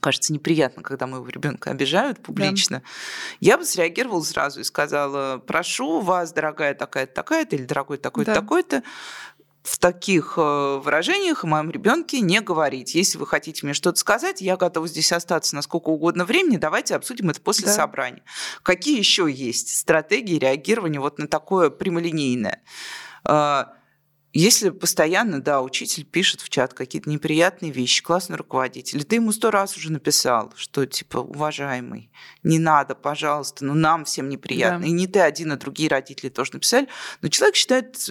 кажется 0.00 0.32
неприятно, 0.32 0.82
когда 0.82 1.06
моего 1.06 1.26
ребенка 1.28 1.70
обижают 1.70 2.22
публично, 2.22 2.78
да. 2.78 2.82
я 3.40 3.58
бы 3.58 3.64
среагировала 3.64 4.22
сразу 4.22 4.60
и 4.60 4.64
сказала, 4.64 5.38
прошу 5.38 6.00
вас, 6.00 6.32
дорогая 6.32 6.74
такая-то, 6.74 7.14
такая-то, 7.14 7.56
или 7.56 7.64
дорогой 7.64 7.98
такой-то, 7.98 8.34
да. 8.34 8.40
такой-то, 8.40 8.82
в 9.62 9.78
таких 9.78 10.34
э, 10.36 10.80
выражениях 10.82 11.44
о 11.44 11.46
моем 11.46 11.70
ребенке 11.70 12.20
не 12.20 12.40
говорить. 12.40 12.94
Если 12.94 13.18
вы 13.18 13.26
хотите 13.26 13.66
мне 13.66 13.74
что-то 13.74 13.98
сказать, 13.98 14.40
я 14.40 14.56
готова 14.56 14.88
здесь 14.88 15.12
остаться 15.12 15.54
на 15.54 15.62
сколько 15.62 15.88
угодно 15.88 16.24
времени, 16.24 16.56
давайте 16.56 16.94
обсудим 16.94 17.30
это 17.30 17.40
после 17.40 17.66
да. 17.66 17.72
собрания. 17.72 18.22
Какие 18.62 18.98
еще 18.98 19.28
есть 19.30 19.76
стратегии 19.76 20.38
реагирования 20.38 21.00
вот 21.00 21.18
на 21.18 21.26
такое 21.28 21.70
прямолинейное? 21.70 22.62
Если 24.34 24.68
постоянно, 24.70 25.40
да, 25.40 25.62
учитель 25.62 26.04
пишет 26.04 26.42
в 26.42 26.50
чат 26.50 26.74
какие-то 26.74 27.08
неприятные 27.08 27.72
вещи, 27.72 28.02
классный 28.02 28.36
руководитель, 28.36 29.00
и 29.00 29.04
ты 29.04 29.16
ему 29.16 29.32
сто 29.32 29.50
раз 29.50 29.76
уже 29.76 29.90
написал, 29.90 30.52
что 30.54 30.84
типа, 30.84 31.18
уважаемый, 31.18 32.10
не 32.42 32.58
надо, 32.58 32.94
пожалуйста, 32.94 33.64
ну 33.64 33.74
нам 33.74 34.04
всем 34.04 34.28
неприятно. 34.28 34.80
Да. 34.80 34.86
И 34.86 34.90
не 34.90 35.06
ты 35.06 35.20
один, 35.20 35.52
а 35.52 35.56
другие 35.56 35.88
родители 35.88 36.28
тоже 36.28 36.52
написали. 36.54 36.88
Но 37.22 37.28
человек 37.28 37.56
считает 37.56 38.10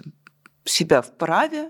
себя 0.65 1.03
вправе, 1.03 1.69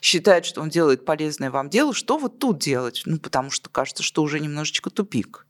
считает, 0.00 0.46
что 0.46 0.62
он 0.62 0.70
делает 0.70 1.04
полезное 1.04 1.50
вам 1.50 1.68
дело, 1.68 1.92
что 1.92 2.16
вот 2.18 2.38
тут 2.38 2.58
делать? 2.58 3.02
Ну, 3.04 3.18
потому 3.18 3.50
что 3.50 3.68
кажется, 3.68 4.02
что 4.02 4.22
уже 4.22 4.40
немножечко 4.40 4.90
тупик. 4.90 5.46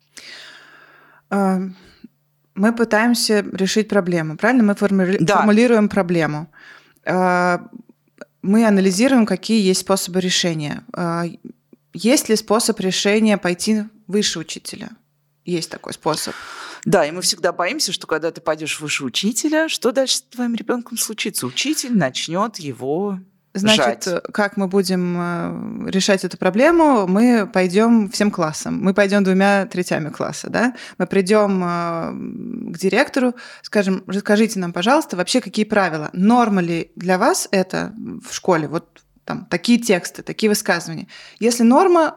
А, 1.31 1.61
мы 2.55 2.75
пытаемся 2.75 3.45
решить 3.53 3.89
проблему, 3.89 4.37
правильно? 4.37 4.65
Мы 4.65 4.75
формули... 4.75 5.19
да. 5.21 5.39
формулируем 5.39 5.89
проблему 5.89 6.53
а, 7.05 7.69
мы 8.43 8.67
анализируем, 8.67 9.25
какие 9.25 9.63
есть 9.63 9.81
способы 9.81 10.21
решения. 10.21 10.85
А, 10.93 11.25
есть 11.95 12.29
ли 12.29 12.37
способ 12.37 12.79
решения 12.81 13.39
пойти 13.39 13.85
выше 14.07 14.41
учителя? 14.41 14.91
Есть 15.45 15.71
такой 15.71 15.93
способ. 15.93 16.35
Да, 16.85 17.07
и 17.07 17.11
мы 17.11 17.23
всегда 17.23 17.53
боимся, 17.53 17.93
что 17.93 18.07
когда 18.07 18.31
ты 18.31 18.41
пойдешь 18.41 18.81
выше 18.81 19.05
учителя, 19.05 19.69
что 19.69 19.93
дальше 19.93 20.17
с 20.17 20.23
твоим 20.23 20.55
ребенком 20.55 20.99
случится? 20.99 21.47
Учитель 21.47 21.97
начнет 21.97 22.57
его 22.59 23.21
Значит, 23.55 24.05
жать. 24.05 24.23
как 24.33 24.57
мы 24.57 24.67
будем 24.67 25.17
э, 25.87 25.91
решать 25.91 26.25
эту 26.25 26.39
проблему? 26.39 27.07
Мы 27.07 27.47
пойдем 27.47 28.09
всем 28.09 28.31
классом. 28.31 28.83
Мы 28.83 28.95
пойдем 28.95 29.25
двумя 29.25 29.67
третями 29.67 30.09
класса, 30.09 30.49
да? 30.49 30.75
Мы 30.97 31.07
придем 31.07 31.63
э, 31.63 32.73
к 32.73 32.79
директору, 32.79 33.35
скажем, 33.61 34.05
расскажите 34.07 34.59
нам, 34.59 34.73
пожалуйста, 34.73 35.17
вообще 35.17 35.43
какие 35.43 35.67
правила? 35.67 36.09
Норма 36.15 36.63
ли 36.63 36.93
для 36.97 37.19
вас 37.19 37.47
это 37.51 37.93
в 38.27 38.35
школе? 38.35 38.69
Вот 38.69 39.03
там 39.25 39.45
такие 39.47 39.79
тексты, 39.79 40.23
такие 40.23 40.49
высказывания. 40.49 41.07
Если 41.39 41.63
норма, 41.63 42.17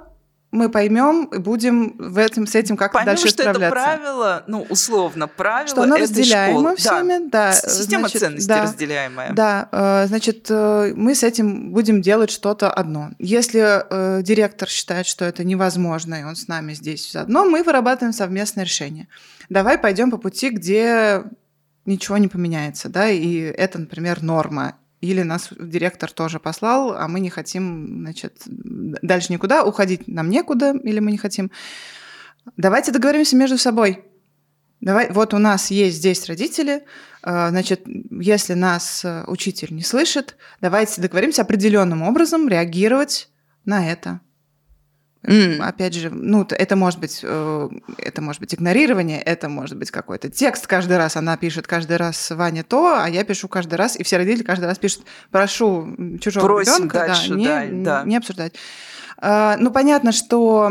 мы 0.56 0.70
поймем 0.70 1.26
и 1.26 1.38
будем 1.38 1.95
в 1.97 2.18
этом, 2.18 2.47
с 2.47 2.56
этим 2.56 2.78
как-то 2.78 3.03
дальше 3.06 3.28
что 3.28 3.43
справляться. 3.43 3.66
это 3.66 3.72
правило, 3.72 4.43
ну, 4.47 4.66
условно, 4.70 5.28
правило 5.28 5.68
Что 5.68 5.84
оно 5.84 5.97
разделяемо 5.97 6.76
всеми, 6.76 7.30
да. 7.30 7.51
да. 7.51 7.53
Система 7.53 8.01
значит, 8.01 8.22
ценностей 8.22 8.47
да, 8.47 8.64
разделяемая. 8.64 9.34
Да, 9.34 9.70
э, 9.72 10.08
значит, 10.08 10.47
э, 10.49 10.93
мы 10.95 11.14
с 11.14 11.24
этим 11.24 11.72
будем 11.72 12.01
делать 12.01 12.32
что-то 12.32 12.72
одно. 12.72 13.12
Если 13.20 13.62
э, 13.62 14.24
директор 14.24 14.68
считает, 14.68 15.06
что 15.06 15.26
это 15.26 15.43
невозможно, 15.43 16.16
и 16.16 16.24
он 16.24 16.36
с 16.36 16.47
нами 16.47 16.74
здесь 16.74 17.12
заодно, 17.12 17.45
мы 17.45 17.64
вырабатываем 17.64 18.14
совместное 18.14 18.64
решение. 18.64 19.08
Давай 19.49 19.78
пойдем 19.78 20.10
по 20.10 20.18
пути, 20.18 20.49
где 20.49 21.24
ничего 21.86 22.18
не 22.18 22.28
поменяется, 22.28 22.89
да, 22.89 23.10
и 23.10 23.38
это, 23.38 23.78
например, 23.80 24.24
норма 24.24 24.76
или 25.06 25.22
нас 25.24 25.49
директор 25.60 26.12
тоже 26.12 26.39
послал, 26.39 26.95
а 26.95 27.08
мы 27.08 27.20
не 27.20 27.30
хотим, 27.30 28.01
значит, 28.01 28.41
дальше 28.45 29.32
никуда, 29.32 29.64
уходить 29.64 30.08
нам 30.08 30.30
некуда, 30.30 30.76
или 30.84 30.99
мы 30.99 31.12
не 31.12 31.18
хотим. 31.18 31.51
Давайте 32.58 32.91
договоримся 32.91 33.36
между 33.36 33.58
собой. 33.58 34.03
Давай, 34.82 35.10
вот 35.12 35.34
у 35.34 35.38
нас 35.38 35.72
есть 35.72 35.97
здесь 35.97 36.28
родители, 36.28 36.84
а, 37.24 37.49
значит, 37.49 37.82
если 38.12 38.53
нас 38.53 39.03
э, 39.03 39.24
учитель 39.26 39.74
не 39.74 39.82
слышит, 39.82 40.36
давайте 40.62 41.01
договоримся 41.01 41.41
определенным 41.41 42.03
образом 42.03 42.47
реагировать 42.47 43.30
на 43.64 43.89
это. 43.89 44.20
Mm. 45.26 45.61
Опять 45.61 45.93
же, 45.95 46.09
ну, 46.09 46.45
это 46.49 46.76
может 46.76 46.99
быть, 46.99 47.21
э, 47.23 47.69
это 47.97 48.21
может 48.21 48.39
быть 48.41 48.53
игнорирование, 48.53 49.21
это 49.21 49.49
может 49.49 49.78
быть 49.78 49.91
какой-то 49.91 50.30
текст 50.30 50.67
каждый 50.67 50.97
раз. 50.97 51.15
Она 51.15 51.36
пишет 51.38 51.67
каждый 51.67 51.97
раз 51.97 52.32
Ваня 52.32 52.63
то, 52.63 52.99
а 53.01 53.09
я 53.09 53.23
пишу 53.23 53.47
каждый 53.47 53.76
раз, 53.76 53.95
и 53.95 54.03
все 54.03 54.17
родители 54.17 54.43
каждый 54.43 54.65
раз 54.65 54.78
пишут, 54.78 55.03
прошу 55.32 56.17
чужого 56.21 56.45
Просим 56.45 56.76
ребенка 56.76 56.97
дальше, 56.99 57.30
да, 57.30 57.36
не, 57.65 57.84
да, 57.84 58.01
да. 58.01 58.03
не 58.03 58.17
обсуждать. 58.17 58.53
А, 59.18 59.55
ну, 59.57 59.72
понятно, 59.72 60.11
что 60.11 60.70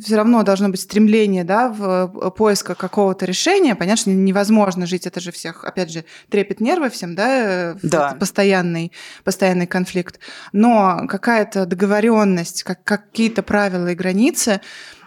все 0.00 0.16
равно 0.16 0.42
должно 0.42 0.68
быть 0.68 0.80
стремление 0.80 1.44
да, 1.44 1.68
в 1.68 2.30
поиска 2.36 2.74
какого-то 2.74 3.24
решения. 3.24 3.74
Понятно, 3.74 4.00
что 4.00 4.10
невозможно 4.10 4.86
жить, 4.86 5.06
это 5.06 5.20
же 5.20 5.32
всех, 5.32 5.64
опять 5.64 5.92
же, 5.92 6.04
трепет 6.28 6.60
нервы 6.60 6.90
всем, 6.90 7.14
да, 7.14 7.76
да. 7.82 8.16
постоянный, 8.18 8.92
постоянный 9.24 9.66
конфликт. 9.66 10.18
Но 10.52 11.06
какая-то 11.08 11.66
договоренность, 11.66 12.64
как, 12.64 12.82
какие-то 12.84 13.42
правила 13.42 13.88
и 13.88 13.94
границы, 13.94 14.60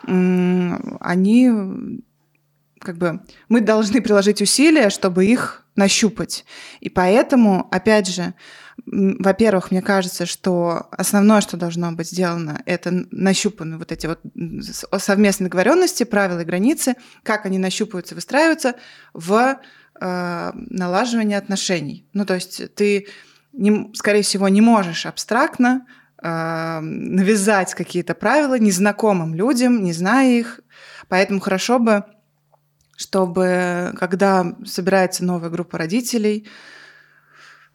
они 0.03 1.51
как 2.79 2.97
бы 2.97 3.21
мы 3.47 3.61
должны 3.61 4.01
приложить 4.01 4.41
усилия, 4.41 4.89
чтобы 4.89 5.25
их 5.25 5.65
нащупать. 5.75 6.45
И 6.79 6.89
поэтому, 6.89 7.67
опять 7.71 8.07
же, 8.07 8.33
во-первых, 8.85 9.71
мне 9.71 9.81
кажется, 9.81 10.25
что 10.25 10.87
основное, 10.91 11.41
что 11.41 11.57
должно 11.57 11.91
быть 11.91 12.09
сделано, 12.09 12.61
это 12.65 13.05
нащупаны 13.11 13.77
вот 13.77 13.91
эти 13.91 14.07
вот 14.07 14.19
совместные 15.01 15.49
договоренности, 15.49 16.03
правила 16.03 16.39
и 16.39 16.45
границы, 16.45 16.95
как 17.23 17.45
они 17.45 17.57
нащупываются, 17.57 18.15
выстраиваются 18.15 18.75
в 19.13 19.59
э, 19.99 20.51
налаживании 20.53 21.35
отношений. 21.35 22.07
Ну, 22.13 22.25
то 22.25 22.35
есть 22.35 22.73
ты, 22.75 23.07
не, 23.53 23.91
скорее 23.93 24.23
всего, 24.23 24.47
не 24.49 24.61
можешь 24.61 25.05
абстрактно 25.05 25.85
э, 26.21 26.79
навязать 26.81 27.73
какие-то 27.73 28.15
правила 28.15 28.57
незнакомым 28.57 29.35
людям, 29.35 29.83
не 29.83 29.93
зная 29.93 30.39
их. 30.39 30.59
Поэтому 31.07 31.39
хорошо 31.39 31.79
бы, 31.79 32.05
чтобы, 32.95 33.93
когда 33.99 34.55
собирается 34.65 35.25
новая 35.25 35.49
группа 35.49 35.77
родителей, 35.77 36.47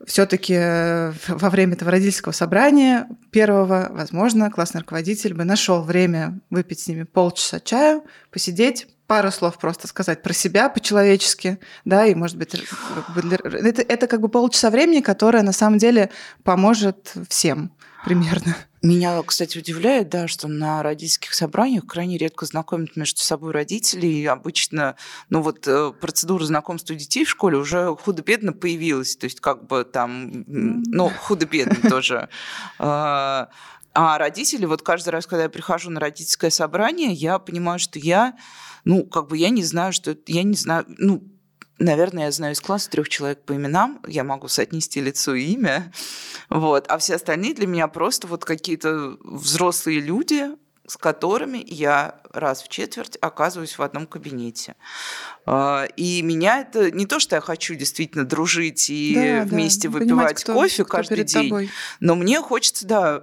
все-таки 0.05 0.55
э, 0.55 1.13
во 1.29 1.51
время 1.51 1.75
этого 1.75 1.91
родительского 1.91 2.33
собрания 2.33 3.09
первого, 3.31 3.89
возможно, 3.91 4.51
классный 4.51 4.81
руководитель 4.81 5.35
бы 5.35 5.45
нашел 5.45 5.83
время 5.83 6.41
выпить 6.51 6.81
с 6.81 6.89
ними 6.89 7.05
полчаса 7.05 7.61
чаю, 7.61 8.05
посидеть, 8.31 8.89
пару 9.07 9.31
слов 9.31 9.59
просто 9.59 9.89
сказать 9.89 10.23
про 10.23 10.33
себя 10.33 10.69
по-человечески, 10.69 11.59
да, 11.85 12.07
и, 12.07 12.15
может 12.15 12.37
быть, 12.37 12.55
это, 12.55 13.83
это 13.83 14.07
как 14.07 14.21
бы 14.21 14.29
полчаса 14.29 14.71
времени, 14.71 15.01
которое 15.01 15.43
на 15.43 15.53
самом 15.53 15.79
деле 15.79 16.11
поможет 16.43 17.13
всем 17.29 17.73
примерно. 18.05 18.57
Меня, 18.87 19.21
кстати, 19.25 19.59
удивляет, 19.59 20.11
да, 20.11 20.29
что 20.29 20.47
на 20.47 20.81
родительских 20.81 21.35
собраниях 21.35 21.87
крайне 21.87 22.19
редко 22.19 22.47
знакомят 22.47 22.95
между 22.95 23.21
собой 23.21 23.51
родители, 23.53 24.07
и 24.07 24.25
обычно, 24.27 24.95
ну 25.29 25.43
вот 25.43 25.67
э, 25.67 25.93
процедура 26.01 26.45
знакомства 26.45 26.95
детей 26.95 27.25
в 27.25 27.31
школе 27.31 27.57
уже 27.57 27.97
худо-бедно 27.97 28.53
появилась, 28.53 29.17
то 29.17 29.25
есть 29.25 29.41
как 29.41 29.67
бы 29.67 29.85
там, 29.85 30.45
ну, 30.47 31.11
худо-бедно 31.11 31.91
тоже. 31.91 32.29
А, 32.79 33.49
а 33.93 34.19
родители, 34.19 34.67
вот 34.67 34.83
каждый 34.83 35.09
раз, 35.09 35.27
когда 35.27 35.45
я 35.45 35.49
прихожу 35.49 35.91
на 35.91 35.99
родительское 35.99 36.51
собрание, 36.51 37.13
я 37.13 37.41
понимаю, 37.41 37.81
что 37.81 37.99
я, 37.99 38.37
ну, 38.85 39.05
как 39.05 39.27
бы 39.27 39.37
я 39.37 39.49
не 39.49 39.65
знаю, 39.65 39.93
что 39.93 40.13
это, 40.13 40.31
я 40.31 40.45
не 40.45 40.55
знаю, 40.55 40.85
ну, 40.87 41.25
Наверное, 41.79 42.25
я 42.25 42.31
знаю 42.31 42.55
из 42.55 42.61
класса 42.61 42.91
трех 42.91 43.09
человек 43.09 43.43
по 43.43 43.55
именам, 43.55 44.01
я 44.07 44.25
могу 44.25 44.49
соотнести 44.49 45.01
лицо 45.01 45.35
и 45.35 45.45
имя, 45.45 45.93
вот. 46.49 46.87
а 46.89 46.97
все 46.99 47.17
остальные 47.17 47.55
для 47.55 47.67
меня 47.67 47.87
просто 47.89 48.27
вот 48.27 48.45
какие-то 48.45 49.19
взрослые 49.23 50.01
люди, 50.01 50.49
с 50.87 50.97
которыми 50.97 51.63
я 51.67 52.21
раз 52.33 52.63
в 52.63 52.69
четверть 52.69 53.19
оказываюсь 53.21 53.77
в 53.77 53.83
одном 53.83 54.07
кабинете. 54.07 54.77
А, 55.45 55.85
и 55.97 56.23
меня 56.23 56.61
это 56.61 56.91
не 56.91 57.07
то, 57.07 57.19
что 57.19 57.37
я 57.37 57.41
хочу 57.41 57.75
действительно 57.75 58.25
дружить 58.25 58.89
и 58.89 59.15
да, 59.15 59.45
вместе 59.45 59.89
да. 59.89 59.99
выпивать 59.99 60.43
кто, 60.43 60.55
кофе 60.55 60.85
кто 60.85 60.97
каждый 60.97 61.25
день, 61.25 61.49
тобой. 61.49 61.71
но 62.01 62.15
мне 62.15 62.41
хочется, 62.41 62.87
да, 62.87 63.23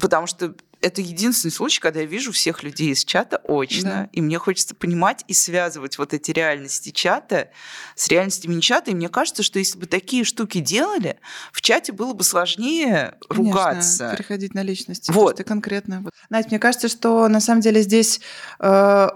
потому 0.00 0.26
что 0.26 0.54
это 0.84 1.00
единственный 1.00 1.50
случай, 1.50 1.80
когда 1.80 2.00
я 2.00 2.06
вижу 2.06 2.30
всех 2.30 2.62
людей 2.62 2.92
из 2.92 3.04
чата 3.04 3.40
очно, 3.44 3.90
да. 3.90 4.08
и 4.12 4.20
мне 4.20 4.38
хочется 4.38 4.74
понимать 4.74 5.24
и 5.28 5.32
связывать 5.32 5.96
вот 5.96 6.12
эти 6.12 6.30
реальности 6.30 6.90
чата 6.90 7.48
с 7.94 8.08
реальностями 8.08 8.54
не 8.54 8.60
чата. 8.60 8.90
И 8.90 8.94
мне 8.94 9.08
кажется, 9.08 9.42
что 9.42 9.58
если 9.58 9.78
бы 9.78 9.86
такие 9.86 10.24
штуки 10.24 10.58
делали, 10.58 11.18
в 11.52 11.62
чате 11.62 11.92
было 11.92 12.12
бы 12.12 12.22
сложнее 12.22 13.14
Конечно, 13.28 13.50
ругаться. 13.50 14.14
переходить 14.14 14.52
на 14.52 14.62
личности. 14.62 15.10
Вот. 15.10 15.42
конкретно. 15.44 16.04
Надь, 16.28 16.50
мне 16.50 16.58
кажется, 16.58 16.88
что 16.88 17.28
на 17.28 17.40
самом 17.40 17.62
деле 17.62 17.80
здесь 17.80 18.20
э, 18.60 19.08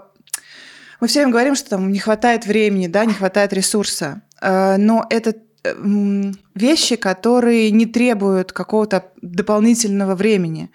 мы 0.99 1.07
все 1.07 1.19
время 1.19 1.31
говорим, 1.31 1.55
что 1.55 1.69
там 1.69 1.91
не 1.91 1.99
хватает 1.99 2.47
времени, 2.47 2.87
да, 2.87 3.05
не 3.05 3.13
хватает 3.13 3.53
ресурса. 3.53 4.23
Э, 4.41 4.77
но 4.77 5.05
это 5.11 5.35
э, 5.63 6.31
вещи, 6.55 6.95
которые 6.95 7.69
не 7.69 7.85
требуют 7.85 8.53
какого-то 8.53 9.11
дополнительного 9.21 10.15
времени. 10.15 10.71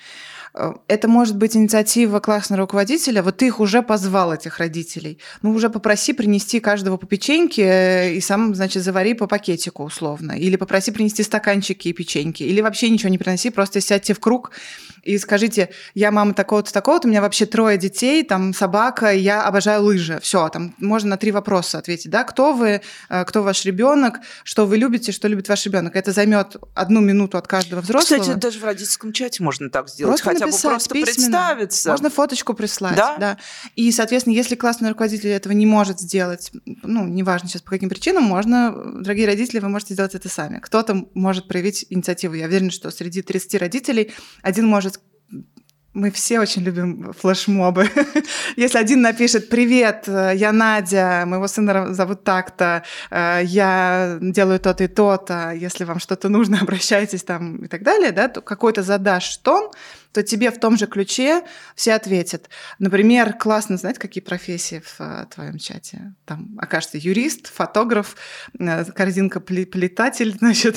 Э, 0.55 0.73
это 0.89 1.09
может 1.09 1.37
быть 1.37 1.57
инициатива 1.57 2.21
классного 2.21 2.63
руководителя. 2.63 3.23
Вот 3.23 3.39
ты 3.39 3.47
их 3.47 3.61
уже 3.61 3.83
позвал, 3.83 4.33
этих 4.33 4.59
родителей. 4.59 5.19
Ну, 5.43 5.53
уже 5.53 5.69
попроси 5.69 6.13
принести 6.13 6.61
каждого 6.61 6.97
по 6.97 7.07
печеньке 7.07 7.63
э, 7.63 8.15
и 8.15 8.21
сам, 8.21 8.55
значит, 8.55 8.83
завари 8.83 9.15
по 9.15 9.27
пакетику 9.27 9.85
условно. 9.85 10.33
Или 10.33 10.57
попроси 10.57 10.93
принести 10.93 11.23
стаканчики 11.23 11.89
и 11.89 11.93
печеньки. 11.93 12.43
Или 12.43 12.61
вообще 12.61 12.89
ничего 12.91 13.09
не 13.11 13.19
приноси, 13.19 13.51
просто 13.51 13.81
сядьте 13.81 14.15
в 14.15 14.21
круг 14.21 14.53
и 15.05 15.19
скажите, 15.19 15.71
я 15.95 16.11
мама 16.11 16.35
такого-то, 16.35 16.73
такого-то, 16.73 17.07
у 17.07 17.11
меня 17.11 17.21
вообще 17.21 17.47
трое 17.47 17.77
детей, 17.77 18.23
там 18.25 18.55
собака, 18.55 19.13
я 19.13 19.45
обожаю 19.45 19.83
лыжи. 19.83 20.19
Все, 20.23 20.49
там 20.49 20.75
можно 20.79 21.11
на 21.11 21.17
три 21.17 21.31
вопроса 21.31 21.79
ответить, 21.79 22.11
да, 22.11 22.25
кто 22.25 22.53
вы, 22.53 22.81
э, 23.09 23.25
кто 23.25 23.43
ваш 23.43 23.65
ребенок, 23.65 24.21
что 24.45 24.67
вы 24.67 24.79
любите, 24.79 25.13
что 25.13 25.29
любит 25.29 25.49
ваш 25.49 25.67
ребенок. 25.67 25.95
Это 25.95 26.13
займет 26.13 26.57
одну 26.75 27.01
минуту 27.01 27.37
от 27.37 27.47
каждого 27.47 27.81
взрослого. 27.81 28.21
Кстати, 28.21 28.39
даже 28.39 28.59
в 28.59 28.65
родительском 28.65 29.13
чате 29.13 29.43
можно 29.43 29.69
так 29.69 29.89
сделать. 29.89 30.23
Просто 30.23 30.31
хотя 30.31 30.44
написать, 30.47 30.65
бы 30.65 30.71
просто 30.71 30.95
письменно. 30.95 31.15
представиться. 31.15 31.91
Можно 31.91 32.11
фоточку 32.11 32.55
прислать. 32.55 32.97
Да? 32.97 33.17
да. 33.19 33.39
И, 33.77 33.91
соответственно, 33.93 34.35
если 34.35 34.55
классный 34.55 34.89
руководитель 34.89 35.31
этого 35.31 35.53
не 35.53 35.67
может 35.67 36.01
сделать, 36.01 36.53
ну, 36.83 37.07
неважно 37.07 37.49
сейчас 37.49 37.63
по 37.63 37.71
каким 37.71 37.89
причинам, 37.89 38.25
можно, 38.25 38.75
дорогие 39.01 39.27
родители, 39.27 39.59
вы 39.59 39.69
можете 39.69 39.95
сделать 39.95 40.15
это 40.15 40.29
сами. 40.29 40.59
Кто-то 40.59 41.07
может 41.15 41.49
проявить 41.49 41.87
инициативу. 41.91 42.35
Я 42.35 42.47
уверена, 42.47 42.71
что 42.71 42.91
среди 42.91 43.23
30 43.23 43.55
родителей 43.57 44.13
один 44.43 44.67
может 44.67 45.01
мы 45.95 46.11
все 46.11 46.41
очень 46.41 46.63
любим 46.63 47.13
флешмобы. 47.13 47.89
Если 48.57 48.79
один 48.79 49.01
напишет 49.01 49.49
«Привет, 49.49 50.05
я 50.09 50.53
Надя, 50.53 51.23
моего 51.25 51.47
сына 51.47 51.95
зовут 51.95 52.25
так-то, 52.25 52.83
э, 53.11 53.43
я 53.45 54.19
делаю 54.21 54.59
то-то 54.59 54.85
и 54.85 54.89
то-то, 54.89 55.53
если 55.53 55.85
вам 55.85 56.01
что-то 56.01 56.29
нужно, 56.29 56.59
обращайтесь 56.63 57.23
там» 57.23 57.65
и 57.65 57.69
так 57.69 57.85
далее, 57.85 58.11
да, 58.11 58.29
то 58.29 58.41
какой-то 58.41 58.83
задашь 58.83 59.37
тон, 59.39 59.71
то 60.15 60.23
тебе 60.23 60.53
в 60.53 60.61
том 60.61 60.79
же 60.79 60.87
ключе 60.87 61.43
все 61.75 61.93
ответят. 61.95 62.49
Например, 62.79 63.33
классно, 63.33 63.77
знаете, 63.77 63.99
какие 63.99 64.23
профессии 64.23 64.81
в 64.81 65.01
э, 65.01 65.27
твоем 65.35 65.59
чате? 65.59 66.15
Там 66.25 66.57
окажется 66.57 66.99
юрист, 66.99 67.53
фотограф, 67.53 68.17
э, 68.57 68.85
корзинка 68.85 69.41
плетатель, 69.41 70.33
значит, 70.39 70.77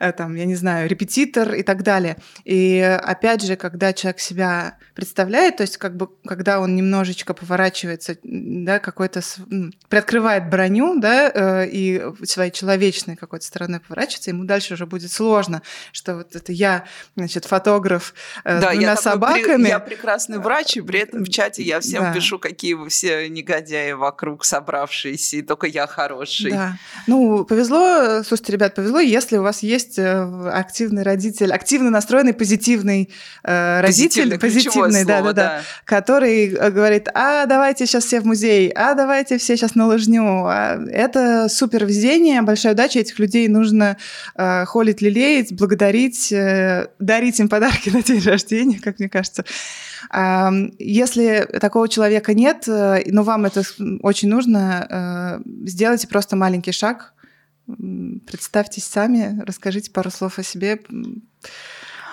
э, 0.00 0.12
там, 0.12 0.34
я 0.34 0.46
не 0.46 0.54
знаю, 0.54 0.88
репетитор 0.88 1.52
и 1.52 1.62
так 1.62 1.82
далее. 1.82 2.16
И 2.44 2.78
опять 2.80 3.42
же, 3.42 3.56
когда 3.56 3.92
человек 3.92 4.20
себя 4.20 4.78
представляет, 4.94 5.58
то 5.58 5.64
есть 5.64 5.76
как 5.76 5.94
бы, 5.94 6.08
когда 6.24 6.58
он 6.58 6.74
немножечко 6.74 7.34
поворачивается, 7.34 8.16
да, 8.22 8.78
какой-то, 8.78 9.20
приоткрывает 9.90 10.48
броню, 10.48 10.98
да, 10.98 11.66
и 11.66 12.02
своей 12.24 12.50
человечной 12.50 13.16
какой-то 13.16 13.44
стороны 13.44 13.80
поворачивается, 13.80 14.30
ему 14.30 14.44
дальше 14.44 14.74
уже 14.74 14.86
будет 14.86 15.12
сложно, 15.12 15.60
что 15.92 16.16
вот 16.16 16.34
это 16.34 16.52
я, 16.52 16.86
значит, 17.16 17.44
фотограф, 17.44 18.14
да, 18.62 18.70
двумя 18.70 18.90
я 18.90 18.96
собаками. 18.96 19.68
я 19.68 19.78
прекрасный 19.78 20.38
врач, 20.38 20.76
и 20.76 20.80
при 20.80 21.00
этом 21.00 21.24
в 21.24 21.28
чате 21.28 21.62
я 21.62 21.80
всем 21.80 22.02
да. 22.02 22.12
пишу, 22.12 22.38
какие 22.38 22.74
вы 22.74 22.88
все 22.88 23.28
негодяи 23.28 23.92
вокруг 23.92 24.44
собравшиеся, 24.44 25.38
и 25.38 25.42
только 25.42 25.66
я 25.66 25.86
хороший. 25.86 26.52
Да. 26.52 26.76
Ну, 27.06 27.44
повезло, 27.44 28.22
слушайте, 28.22 28.52
ребят, 28.52 28.74
повезло, 28.74 29.00
если 29.00 29.36
у 29.36 29.42
вас 29.42 29.62
есть 29.62 29.98
э, 29.98 30.50
активный 30.52 31.02
родитель, 31.02 31.52
активно 31.52 31.90
настроенный, 31.90 32.34
позитивный 32.34 33.10
э, 33.42 33.80
родитель, 33.80 34.38
позитивный, 34.38 35.04
да, 35.04 35.22
да, 35.22 35.32
да, 35.32 35.60
который 35.84 36.54
э, 36.54 36.70
говорит, 36.70 37.08
а 37.14 37.46
давайте 37.46 37.86
сейчас 37.86 38.04
все 38.04 38.20
в 38.20 38.24
музей, 38.24 38.70
а 38.70 38.94
давайте 38.94 39.38
все 39.38 39.56
сейчас 39.56 39.74
на 39.74 39.86
лыжню. 39.86 40.22
А, 40.46 40.78
это 40.90 41.48
супер 41.48 41.84
везение, 41.84 42.42
большая 42.42 42.74
удача, 42.74 43.00
этих 43.00 43.18
людей 43.18 43.48
нужно 43.48 43.96
э, 44.36 44.64
холить, 44.66 45.02
лелеять, 45.02 45.52
благодарить, 45.52 46.32
э, 46.32 46.88
дарить 46.98 47.40
им 47.40 47.48
подарки 47.48 47.88
на 47.92 48.02
день 48.02 48.22
рождения 48.22 48.51
рождения, 48.52 48.78
как 48.80 48.98
мне 48.98 49.08
кажется. 49.08 49.44
Если 50.78 51.48
такого 51.60 51.88
человека 51.88 52.34
нет, 52.34 52.68
э, 52.68 53.02
но 53.06 53.22
вам 53.22 53.44
это 53.44 53.62
очень 54.02 54.28
нужно, 54.28 55.40
э, 55.44 55.66
сделайте 55.66 56.08
просто 56.08 56.36
маленький 56.36 56.72
шаг, 56.72 57.14
представьтесь 58.26 58.84
сами, 58.84 59.40
расскажите 59.46 59.90
пару 59.90 60.10
слов 60.10 60.38
о 60.38 60.42
себе. 60.42 60.80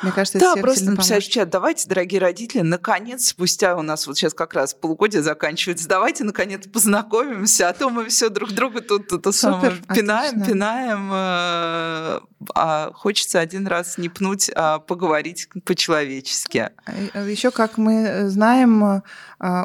Мне 0.02 0.12
кажется, 0.12 0.40
да, 0.40 0.56
просто 0.56 0.86
написать 0.92 1.26
в 1.26 1.32
чат, 1.32 1.50
давайте, 1.50 1.88
дорогие 1.88 2.22
родители, 2.22 2.62
наконец, 2.62 3.28
спустя 3.28 3.76
у 3.76 3.82
нас 3.82 4.08
вот 4.08 4.18
сейчас 4.18 4.34
как 4.34 4.54
раз 4.54 4.74
полугодие 4.74 5.22
заканчивается, 5.22 5.88
давайте, 5.88 6.24
наконец, 6.24 6.68
познакомимся, 6.68 7.70
а 7.70 7.74
то 7.74 7.90
мы 7.90 8.08
все 8.08 8.30
друг 8.30 8.52
друга 8.52 8.82
тут 8.82 9.08
то 9.08 9.32
самое 9.32 9.74
пинаем, 9.94 10.36
отлично. 10.36 10.54
пинаем, 10.54 11.10
э, 11.12 12.20
а 12.56 12.92
хочется 12.94 13.40
один 13.40 13.68
раз 13.68 13.98
не 13.98 14.10
пнуть, 14.10 14.50
а 14.56 14.80
поговорить 14.80 15.50
по-человечески. 15.66 16.70
А 17.14 17.24
Еще, 17.26 17.52
как 17.52 17.78
мы 17.78 18.30
знаем, 18.30 18.84
э, 18.84 19.02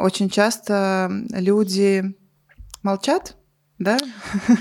очень 0.00 0.30
часто 0.30 1.10
люди 1.30 2.14
молчат, 2.82 3.36
да? 3.78 3.98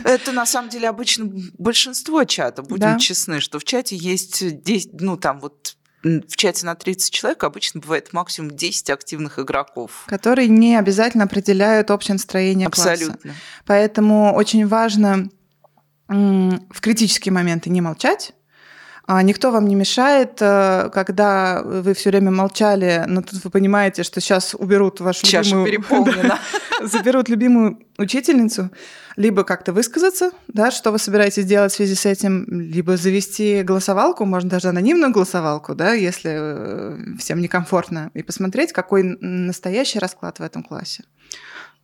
Это 0.03 0.31
на 0.31 0.45
самом 0.45 0.69
деле 0.69 0.89
обычно 0.89 1.29
большинство 1.57 2.23
чата, 2.23 2.61
будем 2.61 2.93
да. 2.93 2.99
честны, 2.99 3.39
что 3.39 3.59
в 3.59 3.63
чате 3.63 3.95
есть 3.95 4.61
10, 4.63 5.01
ну 5.01 5.17
там 5.17 5.39
вот 5.39 5.77
в 6.03 6.35
чате 6.35 6.65
на 6.65 6.75
30 6.75 7.13
человек 7.13 7.43
обычно 7.43 7.79
бывает 7.79 8.11
максимум 8.11 8.51
10 8.51 8.89
активных 8.89 9.39
игроков. 9.39 10.03
Которые 10.07 10.49
не 10.49 10.75
обязательно 10.75 11.23
определяют 11.23 11.91
общее 11.91 12.15
настроение 12.15 12.67
Абсолютно. 12.67 13.17
класса. 13.17 13.37
Поэтому 13.65 14.33
очень 14.33 14.67
важно 14.67 15.29
в 16.09 16.81
критические 16.81 17.31
моменты 17.31 17.69
не 17.69 17.79
молчать, 17.79 18.33
никто 19.21 19.51
вам 19.51 19.67
не 19.67 19.75
мешает, 19.75 20.37
э, 20.39 20.89
когда 20.93 21.61
вы 21.63 21.93
все 21.93 22.09
время 22.09 22.31
молчали, 22.31 23.03
но 23.07 23.21
тут 23.21 23.43
вы 23.43 23.49
понимаете, 23.49 24.03
что 24.03 24.21
сейчас 24.21 24.55
уберут 24.57 25.01
вашу 25.01 25.25
Чаша 25.25 25.49
любимую... 25.49 25.65
переполнена. 25.65 26.39
заберут 26.81 27.29
любимую 27.29 27.79
учительницу, 27.97 28.69
либо 29.15 29.43
как-то 29.43 29.73
высказаться, 29.73 30.31
да, 30.47 30.71
что 30.71 30.91
вы 30.91 30.99
собираетесь 30.99 31.45
делать 31.45 31.71
в 31.71 31.75
связи 31.75 31.95
с 31.95 32.05
этим, 32.05 32.45
либо 32.47 32.97
завести 32.97 33.61
голосовалку, 33.63 34.25
можно 34.25 34.49
даже 34.49 34.69
анонимную 34.69 35.11
голосовалку, 35.11 35.75
да, 35.75 35.93
если 35.93 36.31
э, 36.33 36.97
всем 37.19 37.41
некомфортно, 37.41 38.09
и 38.13 38.23
посмотреть, 38.23 38.71
какой 38.71 39.03
настоящий 39.03 39.99
расклад 39.99 40.39
в 40.39 40.43
этом 40.43 40.63
классе. 40.63 41.03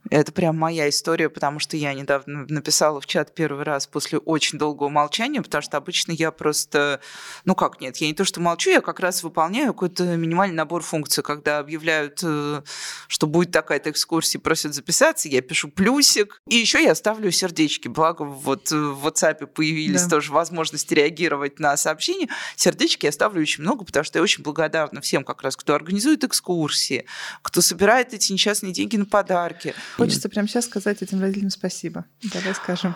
Это 0.10 0.32
прям 0.32 0.57
моя 0.57 0.89
история, 0.89 1.30
потому 1.30 1.60
что 1.60 1.78
я 1.78 1.93
недавно 1.93 2.45
написала 2.47 2.99
в 2.99 3.05
чат 3.05 3.34
первый 3.36 3.64
раз 3.64 3.86
после 3.86 4.18
очень 4.18 4.57
долгого 4.57 4.89
молчания, 4.89 5.41
потому 5.41 5.62
что 5.62 5.78
обычно 5.78 6.12
я 6.12 6.32
просто, 6.32 6.99
ну 7.45 7.55
как 7.55 7.80
нет, 7.80 7.97
я 7.97 8.07
не 8.07 8.14
то 8.14 8.26
что 8.26 8.41
молчу, 8.41 8.72
я 8.72 8.82
как 8.82 8.99
раз 8.99 9.24
выполняю 9.24 9.74
какой-то 9.74 10.03
минимальный 10.16 10.55
набор 10.55 10.82
функций, 10.82 11.24
когда 11.24 11.60
объявляют, 11.60 12.22
э, 12.24 12.62
что 13.07 13.28
будет 13.28 13.51
такая-то 13.51 13.91
экскурсия, 13.91 14.41
просят 14.41 14.74
записаться, 14.74 15.28
я 15.30 15.41
пишу 15.41 15.70
плюсик, 15.70 16.41
и 16.47 16.55
еще 16.55 16.84
я 16.84 16.95
ставлю 16.95 17.32
сердечки, 17.32 17.88
благо 17.88 18.24
вот 18.24 18.72
в 18.72 19.07
WhatsApp 19.07 19.45
появились 19.47 20.03
да. 20.03 20.10
тоже 20.10 20.32
возможности 20.32 20.93
реагировать 20.93 21.60
на 21.60 21.78
сообщения, 21.78 22.30
сердечки 22.55 23.05
я 23.05 23.12
ставлю 23.12 23.41
очень 23.41 23.64
много, 23.64 23.86
потому 23.86 24.03
что 24.03 24.18
я 24.18 24.24
очень 24.24 24.43
благодарна 24.43 25.01
всем 25.01 25.24
как 25.24 25.43
раз, 25.43 25.55
кто 25.55 25.76
организует 25.76 26.24
экскурсии, 26.24 27.05
кто 27.43 27.62
собирает 27.62 28.14
эти 28.14 28.32
несчастные 28.32 28.74
деньги 28.74 28.97
на 28.97 29.05
подарки. 29.05 29.76
Хочется 30.00 30.30
прямо 30.30 30.47
сейчас 30.47 30.66
сказать 30.66 31.02
этим 31.02 31.22
родителям 31.22 31.50
спасибо. 31.50 32.06
Давай 32.34 32.56
скажем. 32.56 32.95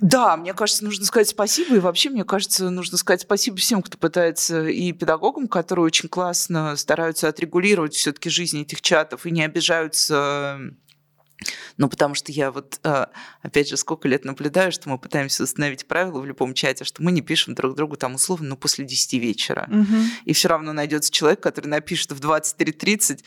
Да, 0.00 0.36
мне 0.36 0.54
кажется, 0.54 0.84
нужно 0.84 1.04
сказать 1.04 1.28
спасибо. 1.28 1.76
И 1.76 1.78
вообще, 1.78 2.10
мне 2.10 2.24
кажется, 2.24 2.70
нужно 2.70 2.98
сказать 2.98 3.22
спасибо 3.22 3.56
всем, 3.56 3.82
кто 3.82 3.98
пытается, 3.98 4.66
и 4.66 4.92
педагогам, 4.92 5.48
которые 5.48 5.84
очень 5.84 6.08
классно 6.08 6.76
стараются 6.76 7.28
отрегулировать 7.28 7.94
все-таки 7.94 8.30
жизнь 8.30 8.60
этих 8.62 8.80
чатов 8.80 9.26
и 9.26 9.30
не 9.30 9.44
обижаются 9.44 10.60
ну, 11.76 11.88
потому 11.88 12.14
что 12.14 12.32
я 12.32 12.50
вот, 12.50 12.80
а, 12.82 13.10
опять 13.42 13.68
же, 13.68 13.76
сколько 13.76 14.08
лет 14.08 14.24
наблюдаю, 14.24 14.72
что 14.72 14.88
мы 14.88 14.98
пытаемся 14.98 15.42
установить 15.42 15.86
правила 15.86 16.20
в 16.20 16.26
любом 16.26 16.54
чате, 16.54 16.84
что 16.84 17.02
мы 17.02 17.12
не 17.12 17.20
пишем 17.20 17.54
друг 17.54 17.74
другу 17.74 17.96
там 17.96 18.14
условно, 18.14 18.50
ну, 18.50 18.56
после 18.56 18.84
10 18.84 19.14
вечера. 19.14 19.68
Угу. 19.70 19.96
И 20.24 20.32
все 20.32 20.48
равно 20.48 20.72
найдется 20.72 21.10
человек, 21.10 21.40
который 21.40 21.66
напишет 21.66 22.12
в 22.12 22.20
23.30, 22.20 23.22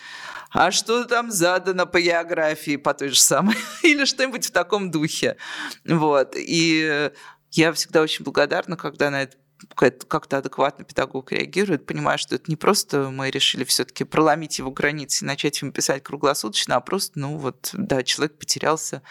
а 0.52 0.72
что 0.72 1.06
там 1.06 1.32
задано 1.32 1.86
по 1.86 2.02
географии, 2.02 2.78
по 2.78 2.94
той 2.94 3.10
же 3.10 3.20
самой, 3.20 3.56
или 3.84 4.06
что-нибудь 4.06 4.46
в 4.46 4.52
таком 4.52 4.92
духе. 4.92 5.38
Вот. 5.86 6.34
И 6.36 7.12
я 7.52 7.74
всегда 7.74 8.02
очень 8.02 8.24
благодарна, 8.26 8.78
когда 8.78 9.10
на 9.10 9.24
это 9.24 9.38
как-то 9.76 10.38
адекватно 10.38 10.86
педагог 10.86 11.32
реагирует, 11.32 11.86
понимая, 11.86 12.18
что 12.18 12.36
это 12.36 12.46
не 12.48 12.56
просто 12.56 13.10
мы 13.10 13.30
решили 13.30 13.64
все-таки 13.64 14.04
проломить 14.04 14.60
его 14.60 14.72
границы 14.72 15.24
и 15.24 15.28
начать 15.28 15.62
ему 15.62 15.72
писать 15.72 16.04
круглосуточно, 16.04 16.76
а 16.76 16.80
просто, 16.80 17.20
ну 17.20 17.38
вот, 17.38 17.70
да, 17.74 18.04
человек 18.04 18.38
потерялся 18.38 19.02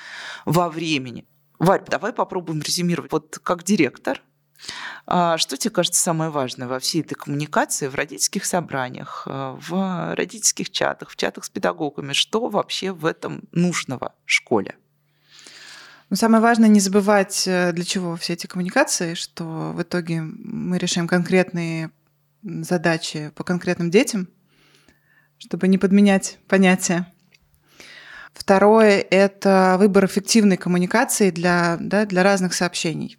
во 0.45 0.69
времени. 0.69 1.27
Варь, 1.59 1.83
давай 1.87 2.13
попробуем 2.13 2.61
резюмировать. 2.61 3.13
Вот 3.13 3.39
как 3.43 3.65
директор, 3.65 4.23
а 5.07 5.39
что 5.39 5.57
тебе 5.57 5.71
кажется 5.71 6.01
самое 6.01 6.31
важное 6.31 6.67
во 6.67 6.79
всей 6.81 7.03
этой 7.03 7.15
коммуникации 7.15 7.87
в 7.87 7.95
родительских 7.95 8.45
собраниях, 8.45 9.23
в 9.27 10.15
родительских 10.15 10.71
чатах, 10.71 11.11
в 11.11 11.17
чатах 11.17 11.45
с 11.45 11.51
педагогами? 11.51 12.13
Что 12.13 12.49
вообще 12.49 12.93
в 12.93 13.07
этом 13.07 13.43
нужного 13.53 14.15
школе? 14.25 14.77
Но 16.11 16.17
самое 16.17 16.43
важное 16.43 16.69
не 16.69 16.81
забывать, 16.81 17.45
э, 17.47 17.73
для 17.73 17.85
чего 17.85 18.17
все 18.17 18.33
эти 18.33 18.47
коммуникации, 18.47 19.15
что 19.15 19.73
в 19.75 19.83
итоге 19.83 20.23
мы 20.23 20.79
решаем 20.79 21.07
конкретные 21.07 21.91
задачи 22.43 23.31
по 23.35 23.45
конкретным 23.45 23.91
детям, 23.91 24.29
чтобы 25.37 25.69
не 25.69 25.77
подменять 25.77 26.39
понятия. 26.49 27.13
Второе– 28.33 29.05
это 29.11 29.77
выбор 29.79 30.07
эффективной 30.07 30.57
коммуникации 30.57 31.31
для, 31.31 31.77
да, 31.81 32.07
для 32.07 32.23
разных 32.23 32.55
сообщений. 32.55 33.19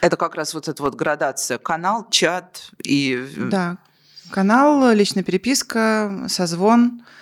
Это 0.00 0.16
как 0.16 0.34
раз 0.34 0.54
вот 0.54 0.68
эта 0.68 0.82
вот 0.82 0.94
градация. 0.94 1.58
Канал, 1.58 2.08
чат 2.10 2.70
и... 2.84 3.26
Да, 3.36 3.78
канал, 4.30 4.92
личная 4.92 5.24
переписка, 5.24 6.26
созвон– 6.28 7.04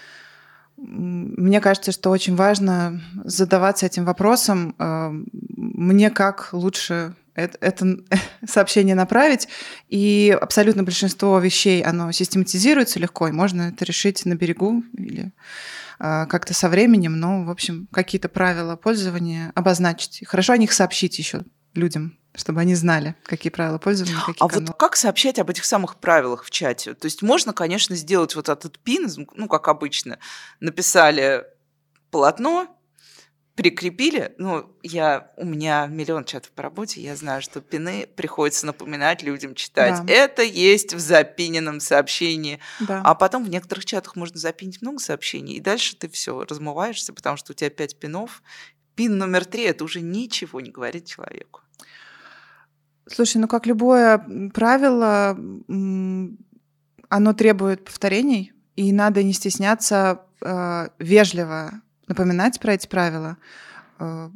мне 0.83 1.61
кажется, 1.61 1.93
что 1.93 2.11
очень 2.11 2.37
важно 2.37 3.01
задаваться 3.25 3.87
этим 3.87 4.05
вопросом, 4.05 4.75
э, 4.79 5.11
мне 5.57 6.11
как 6.11 6.51
лучше 6.53 7.15
это, 7.35 7.99
сообщение 8.47 8.95
направить, 8.95 9.49
и 9.89 10.37
абсолютно 10.41 10.83
большинство 10.83 11.39
вещей, 11.39 11.83
оно 11.83 12.13
систематизируется 12.13 12.99
легко, 12.99 13.29
и 13.29 13.33
можно 13.33 13.69
это 13.69 13.85
решить 13.85 14.25
на 14.25 14.35
берегу 14.35 14.83
или 14.97 15.33
э, 15.99 16.27
как-то 16.27 16.55
со 16.55 16.69
временем, 16.69 17.19
но, 17.19 17.45
в 17.45 17.51
общем, 17.51 17.87
какие-то 17.93 18.29
правила 18.29 18.77
пользования 18.77 19.53
обозначить. 19.55 20.27
Хорошо 20.27 20.55
о 20.55 20.59
них 20.59 20.73
сообщить 20.73 21.19
еще 21.19 21.43
людям 21.75 22.20
чтобы 22.35 22.61
они 22.61 22.75
знали, 22.75 23.15
какие 23.25 23.51
правила 23.51 23.79
пользования, 23.79 24.17
какие 24.19 24.37
А 24.45 24.49
каналы. 24.49 24.67
вот 24.67 24.77
как 24.77 24.97
сообщать 24.97 25.39
об 25.39 25.51
этих 25.51 25.65
самых 25.65 25.97
правилах 25.97 26.45
в 26.45 26.51
чате? 26.51 26.95
То 26.95 27.07
есть 27.07 27.23
можно, 27.23 27.53
конечно, 27.53 27.97
сделать 27.97 28.35
вот 28.37 28.49
этот 28.49 28.79
пин, 28.79 29.11
ну, 29.35 29.49
как 29.49 29.69
обычно, 29.69 30.19
написали 30.61 31.45
полотно, 32.11 32.69
прикрепили, 33.61 34.35
ну, 34.39 34.75
я, 34.83 35.33
у 35.37 35.45
меня 35.45 35.87
миллион 35.87 36.25
чатов 36.25 36.51
по 36.53 36.63
работе, 36.63 37.03
я 37.03 37.15
знаю, 37.15 37.43
что 37.43 37.61
пины 37.61 38.07
приходится 38.17 38.65
напоминать 38.65 39.23
людям 39.23 39.55
читать. 39.55 40.07
Да. 40.07 40.13
Это 40.13 40.43
есть 40.43 40.95
в 40.95 40.99
запиненном 40.99 41.81
сообщении. 41.81 42.59
Да. 42.81 43.03
А 43.05 43.15
потом 43.15 43.45
в 43.45 43.51
некоторых 43.51 43.85
чатах 43.85 44.17
можно 44.17 44.39
запинить 44.39 44.81
много 44.81 44.99
сообщений, 44.99 45.57
и 45.57 45.61
дальше 45.61 45.95
ты 45.95 46.09
все 46.09 46.43
размываешься, 46.45 47.13
потому 47.13 47.37
что 47.37 47.53
у 47.53 47.55
тебя 47.55 47.69
пять 47.69 47.99
пинов. 47.99 48.43
Пин 48.95 49.19
номер 49.19 49.45
три– 49.45 49.63
это 49.65 49.85
уже 49.85 50.01
ничего 50.01 50.61
не 50.61 50.71
говорит 50.71 51.07
человеку. 51.07 51.61
Слушай, 53.13 53.39
ну 53.39 53.49
как 53.49 53.67
любое 53.67 54.19
правило, 54.55 55.37
оно 57.09 57.33
требует 57.33 57.85
повторений, 57.85 58.53
и 58.77 58.93
надо 58.93 59.23
не 59.23 59.33
стесняться 59.33 60.21
э, 60.41 60.89
вежливо 60.99 61.73
напоминать 62.07 62.61
про 62.61 62.75
эти 62.75 62.87
правила. 62.87 63.37
Э, 63.99 64.31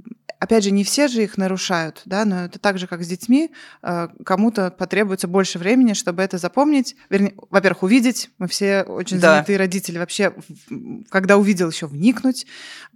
опять 0.44 0.62
же, 0.62 0.70
не 0.70 0.84
все 0.84 1.08
же 1.08 1.22
их 1.22 1.38
нарушают, 1.38 2.02
да, 2.04 2.26
но 2.26 2.44
это 2.44 2.58
так 2.58 2.78
же, 2.78 2.86
как 2.86 3.02
с 3.02 3.08
детьми. 3.08 3.50
Э, 3.82 4.08
кому-то 4.26 4.70
потребуется 4.70 5.26
больше 5.26 5.58
времени, 5.58 5.94
чтобы 5.94 6.22
это 6.22 6.36
запомнить. 6.36 6.96
Вернее, 7.08 7.34
во-первых, 7.48 7.84
увидеть. 7.84 8.28
Мы 8.36 8.46
все 8.46 8.82
очень 8.82 9.18
да. 9.18 9.36
занятые 9.36 9.56
родители. 9.56 9.96
Вообще, 9.98 10.34
когда 11.08 11.38
увидел, 11.38 11.70
еще 11.70 11.86
вникнуть, 11.86 12.46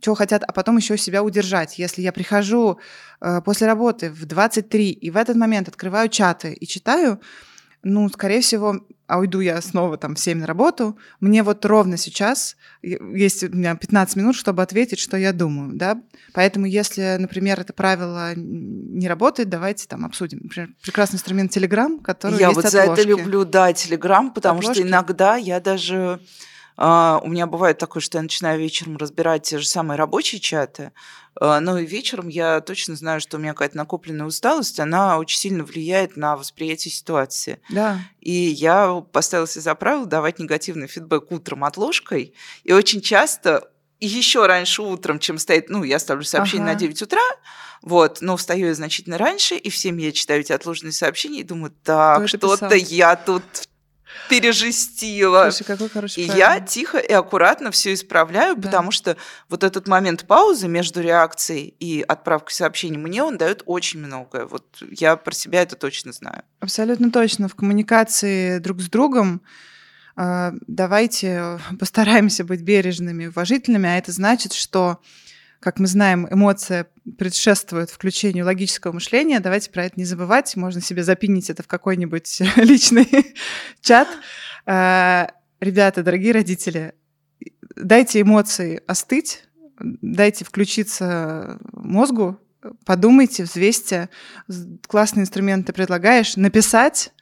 чего 0.01 0.15
хотят, 0.15 0.45
а 0.45 0.53
потом 0.53 0.77
еще 0.77 0.99
себя 0.99 1.23
удержать. 1.23 1.79
Если 1.79 2.03
я 2.03 2.13
прихожу 2.13 2.81
э, 3.23 3.41
после 3.43 3.67
работы 3.67 4.11
в 4.11 4.27
23 4.27 4.91
и 4.91 5.11
в 5.11 5.17
этот 5.17 5.37
момент 5.37 5.69
открываю 5.69 6.11
чаты 6.11 6.53
и 6.53 6.67
читаю, 6.67 7.19
ну, 7.89 8.09
скорее 8.09 8.41
всего, 8.41 8.81
а 9.07 9.19
уйду 9.19 9.41
я 9.41 9.61
снова 9.63 9.97
там 9.97 10.15
в 10.15 10.21
7 10.21 10.39
на 10.39 10.47
работу, 10.47 10.97
мне 11.21 11.43
вот 11.43 11.65
ровно 11.65 11.97
сейчас 11.97 12.57
есть 12.83 13.43
у 13.43 13.49
меня 13.49 13.75
15 13.75 14.17
минут, 14.17 14.37
чтобы 14.37 14.63
ответить, 14.63 14.99
что 14.99 15.17
я 15.17 15.33
думаю, 15.33 15.73
да. 15.75 16.01
Поэтому 16.35 16.67
если, 16.67 17.17
например, 17.19 17.59
это 17.61 17.73
правило 17.73 18.35
не 18.37 19.09
работает, 19.09 19.49
давайте 19.49 19.87
там 19.89 20.05
обсудим. 20.05 20.41
Например, 20.43 20.71
прекрасный 20.83 21.17
инструмент 21.17 21.57
Telegram, 21.57 22.01
который 22.03 22.39
Я 22.39 22.49
есть 22.49 22.57
вот 22.57 22.65
отложки. 22.67 22.87
за 22.87 22.93
это 22.93 23.03
люблю, 23.09 23.45
да, 23.45 23.71
Telegram, 23.73 24.31
потому 24.33 24.59
отложки. 24.61 24.81
что 24.81 24.89
иногда 24.89 25.37
я 25.37 25.61
даже 25.61 26.21
Uh, 26.79 27.21
у 27.25 27.29
меня 27.29 27.49
бывает 27.49 27.79
такое, 27.79 28.01
что 28.01 28.19
я 28.19 28.23
начинаю 28.23 28.61
вечером 28.61 28.99
разбирать 28.99 29.43
те 29.43 29.59
же 29.59 29.67
самые 29.67 29.99
рабочие 29.99 30.41
чаты, 30.41 30.93
uh, 31.41 31.59
но 31.59 31.77
и 31.77 31.85
вечером 31.85 32.29
я 32.29 32.61
точно 32.61 32.95
знаю, 32.95 33.21
что 33.21 33.37
у 33.37 33.41
меня 33.41 33.53
какая-то 33.53 33.77
накопленная 33.77 34.27
усталость, 34.27 34.79
она 34.79 35.19
очень 35.19 35.41
сильно 35.41 35.65
влияет 35.65 36.17
на 36.17 36.37
восприятие 36.37 36.93
ситуации. 36.93 37.61
Да. 37.69 37.99
И 38.21 38.33
я 38.33 39.03
поставила 39.11 39.49
себе 39.49 39.63
за 39.63 39.75
правило 39.75 40.07
давать 40.07 40.39
негативный 40.39 40.87
фидбэк 40.87 41.33
утром 41.33 41.65
отложкой, 41.65 42.35
и 42.63 42.73
очень 42.73 43.01
часто 43.01 43.69
еще 43.99 44.47
раньше 44.47 44.83
утром, 44.83 45.19
чем 45.19 45.39
стоит, 45.39 45.71
ну, 45.71 45.83
я 45.83 45.99
ставлю 45.99 46.23
сообщение 46.23 46.67
ага. 46.67 46.75
на 46.75 46.79
9 46.79 47.03
утра, 47.03 47.23
вот, 47.83 48.19
но 48.21 48.37
встаю 48.37 48.69
я 48.69 48.75
значительно 48.75 49.19
раньше, 49.19 49.57
и 49.57 49.69
в 49.69 49.77
7 49.77 50.01
я 50.01 50.13
читаю 50.13 50.43
эти 50.43 50.53
отложенные 50.53 50.93
сообщения 50.93 51.41
и 51.41 51.45
думаю, 51.45 51.73
так, 51.83 52.29
что-то 52.29 52.77
я 52.77 53.17
тут 53.17 53.43
пережестила. 54.29 55.51
Слушай, 55.51 55.65
какой 55.65 55.89
хороший 55.89 56.25
и 56.25 56.27
я 56.27 56.61
тихо 56.61 56.99
и 56.99 57.13
аккуратно 57.13 57.71
все 57.71 57.95
исправляю, 57.95 58.57
да. 58.57 58.63
потому 58.63 58.91
что 58.91 59.17
вот 59.49 59.65
этот 59.65 59.89
момент 59.89 60.27
паузы 60.27 60.69
между 60.69 61.01
реакцией 61.01 61.75
и 61.79 62.03
отправкой 62.07 62.55
сообщений 62.55 62.99
мне 62.99 63.23
он 63.23 63.39
дает 63.39 63.63
очень 63.67 64.01
многое. 64.01 64.47
Вот 64.47 64.83
я 64.91 65.17
про 65.17 65.33
себя 65.33 65.63
это 65.63 65.77
точно 65.77 66.13
знаю. 66.13 66.43
Абсолютно 66.61 67.11
точно. 67.11 67.49
В 67.49 67.55
коммуникации 67.55 68.59
друг 68.59 68.81
с 68.81 68.89
другом 68.89 69.43
э, 70.17 70.53
давайте 70.67 71.59
постараемся 71.79 72.45
быть 72.45 72.63
бережными, 72.63 73.27
уважительными, 73.27 73.89
а 73.89 73.99
это 73.99 74.13
значит, 74.13 74.53
что 74.53 75.01
как 75.61 75.79
мы 75.79 75.87
знаем, 75.87 76.29
эмоция 76.31 76.87
предшествует 77.19 77.91
включению 77.91 78.45
логического 78.45 78.93
мышления. 78.93 79.41
Давайте 79.41 79.71
про 79.71 79.87
это 79.87 79.95
не 79.97 80.05
забывать. 80.05 80.55
Можно 80.57 80.81
себе 80.81 81.03
запинить 81.03 81.51
это 81.51 81.63
в 81.63 81.67
какой-нибудь 81.67 82.43
личный 82.57 83.35
чат. 83.81 84.09
А, 84.67 85.31
ребята, 85.61 86.03
дорогие 86.03 86.33
родители, 86.33 86.95
дайте 87.75 88.21
эмоции 88.21 88.83
остыть, 88.87 89.45
дайте 89.81 90.45
включиться 90.45 91.59
мозгу, 91.73 92.39
подумайте, 92.85 93.45
взвесьте. 93.45 94.09
Классные 94.87 95.23
инструменты 95.23 95.73
предлагаешь. 95.73 96.37
Написать, 96.37 97.13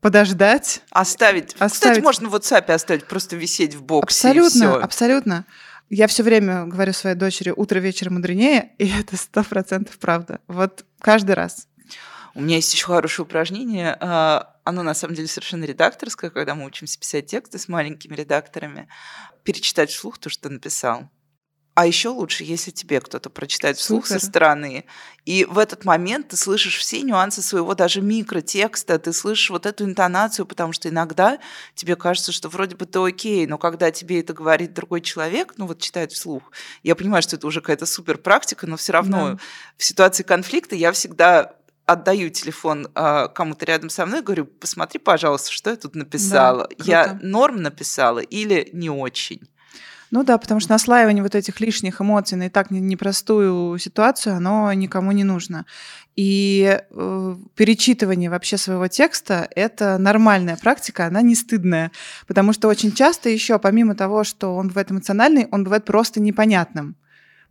подождать. 0.00 0.82
Оставить. 0.90 1.52
оставить. 1.54 1.72
Кстати, 1.72 2.00
можно 2.00 2.28
в 2.28 2.34
WhatsApp 2.34 2.70
оставить, 2.72 3.06
просто 3.06 3.36
висеть 3.36 3.74
в 3.74 3.82
боксе. 3.82 4.28
Абсолютно, 4.28 4.76
абсолютно. 4.76 5.44
Я 5.88 6.08
все 6.08 6.22
время 6.22 6.66
говорю 6.66 6.92
своей 6.92 7.16
дочери 7.16 7.52
«утро 7.54 7.78
вечером 7.78 8.14
мудренее», 8.14 8.72
и 8.78 8.88
это 9.00 9.16
сто 9.16 9.42
процентов 9.44 9.98
правда. 9.98 10.40
Вот 10.48 10.84
каждый 11.00 11.34
раз. 11.34 11.68
У 12.34 12.42
меня 12.42 12.56
есть 12.56 12.72
еще 12.74 12.86
хорошее 12.86 13.24
упражнение. 13.24 13.96
А, 13.98 14.56
оно 14.64 14.82
на 14.82 14.94
самом 14.94 15.14
деле 15.14 15.28
совершенно 15.28 15.64
редакторское, 15.64 16.28
когда 16.28 16.54
мы 16.54 16.66
учимся 16.66 16.98
писать 16.98 17.26
тексты 17.26 17.58
с 17.58 17.68
маленькими 17.68 18.14
редакторами. 18.14 18.88
Перечитать 19.42 19.90
вслух 19.90 20.18
то, 20.18 20.28
что 20.28 20.50
написал. 20.50 21.08
А 21.76 21.86
еще 21.86 22.08
лучше, 22.08 22.42
если 22.42 22.70
тебе 22.70 23.02
кто-то 23.02 23.28
прочитает 23.28 23.76
вслух 23.76 24.06
Супер. 24.06 24.18
со 24.18 24.26
стороны. 24.26 24.86
И 25.26 25.44
в 25.44 25.58
этот 25.58 25.84
момент 25.84 26.28
ты 26.28 26.36
слышишь 26.38 26.78
все 26.78 27.02
нюансы 27.02 27.42
своего 27.42 27.74
даже 27.74 28.00
микротекста, 28.00 28.98
ты 28.98 29.12
слышишь 29.12 29.50
вот 29.50 29.66
эту 29.66 29.84
интонацию, 29.84 30.46
потому 30.46 30.72
что 30.72 30.88
иногда 30.88 31.38
тебе 31.74 31.94
кажется, 31.94 32.32
что 32.32 32.48
вроде 32.48 32.76
бы 32.76 32.86
ты 32.86 32.98
окей, 32.98 33.46
но 33.46 33.58
когда 33.58 33.90
тебе 33.90 34.20
это 34.20 34.32
говорит 34.32 34.72
другой 34.72 35.02
человек, 35.02 35.52
ну 35.58 35.66
вот 35.66 35.78
читает 35.78 36.12
вслух, 36.12 36.50
я 36.82 36.94
понимаю, 36.94 37.22
что 37.22 37.36
это 37.36 37.46
уже 37.46 37.60
какая-то 37.60 37.84
супер 37.84 38.16
практика, 38.16 38.66
но 38.66 38.78
все 38.78 38.94
равно 38.94 39.32
да. 39.32 39.38
в 39.76 39.84
ситуации 39.84 40.22
конфликта 40.22 40.76
я 40.76 40.92
всегда 40.92 41.56
отдаю 41.84 42.30
телефон 42.30 42.88
э, 42.94 43.28
кому-то 43.34 43.66
рядом 43.66 43.90
со 43.90 44.06
мной, 44.06 44.22
говорю, 44.22 44.46
посмотри, 44.46 44.98
пожалуйста, 44.98 45.52
что 45.52 45.68
я 45.68 45.76
тут 45.76 45.94
написала. 45.94 46.68
Да, 46.78 46.84
я 46.86 47.18
норм 47.20 47.60
написала 47.60 48.20
или 48.20 48.70
не 48.72 48.88
очень. 48.88 49.46
Ну 50.16 50.24
да, 50.24 50.38
потому 50.38 50.60
что 50.60 50.72
наслаивание 50.72 51.22
вот 51.22 51.34
этих 51.34 51.60
лишних 51.60 52.00
эмоций 52.00 52.38
на 52.38 52.46
и 52.46 52.48
так 52.48 52.70
непростую 52.70 53.76
ситуацию, 53.78 54.34
оно 54.34 54.72
никому 54.72 55.12
не 55.12 55.24
нужно. 55.24 55.66
И 56.16 56.80
э, 56.90 57.36
перечитывание 57.54 58.30
вообще 58.30 58.56
своего 58.56 58.88
текста– 58.88 59.46
это 59.54 59.98
нормальная 59.98 60.56
практика, 60.56 61.04
она 61.04 61.20
не 61.20 61.34
стыдная. 61.34 61.90
Потому 62.26 62.54
что 62.54 62.68
очень 62.68 62.92
часто 62.92 63.28
еще, 63.28 63.58
помимо 63.58 63.94
того, 63.94 64.24
что 64.24 64.56
он 64.56 64.68
бывает 64.68 64.90
эмоциональный, 64.90 65.48
он 65.50 65.64
бывает 65.64 65.84
просто 65.84 66.18
непонятным. 66.18 66.96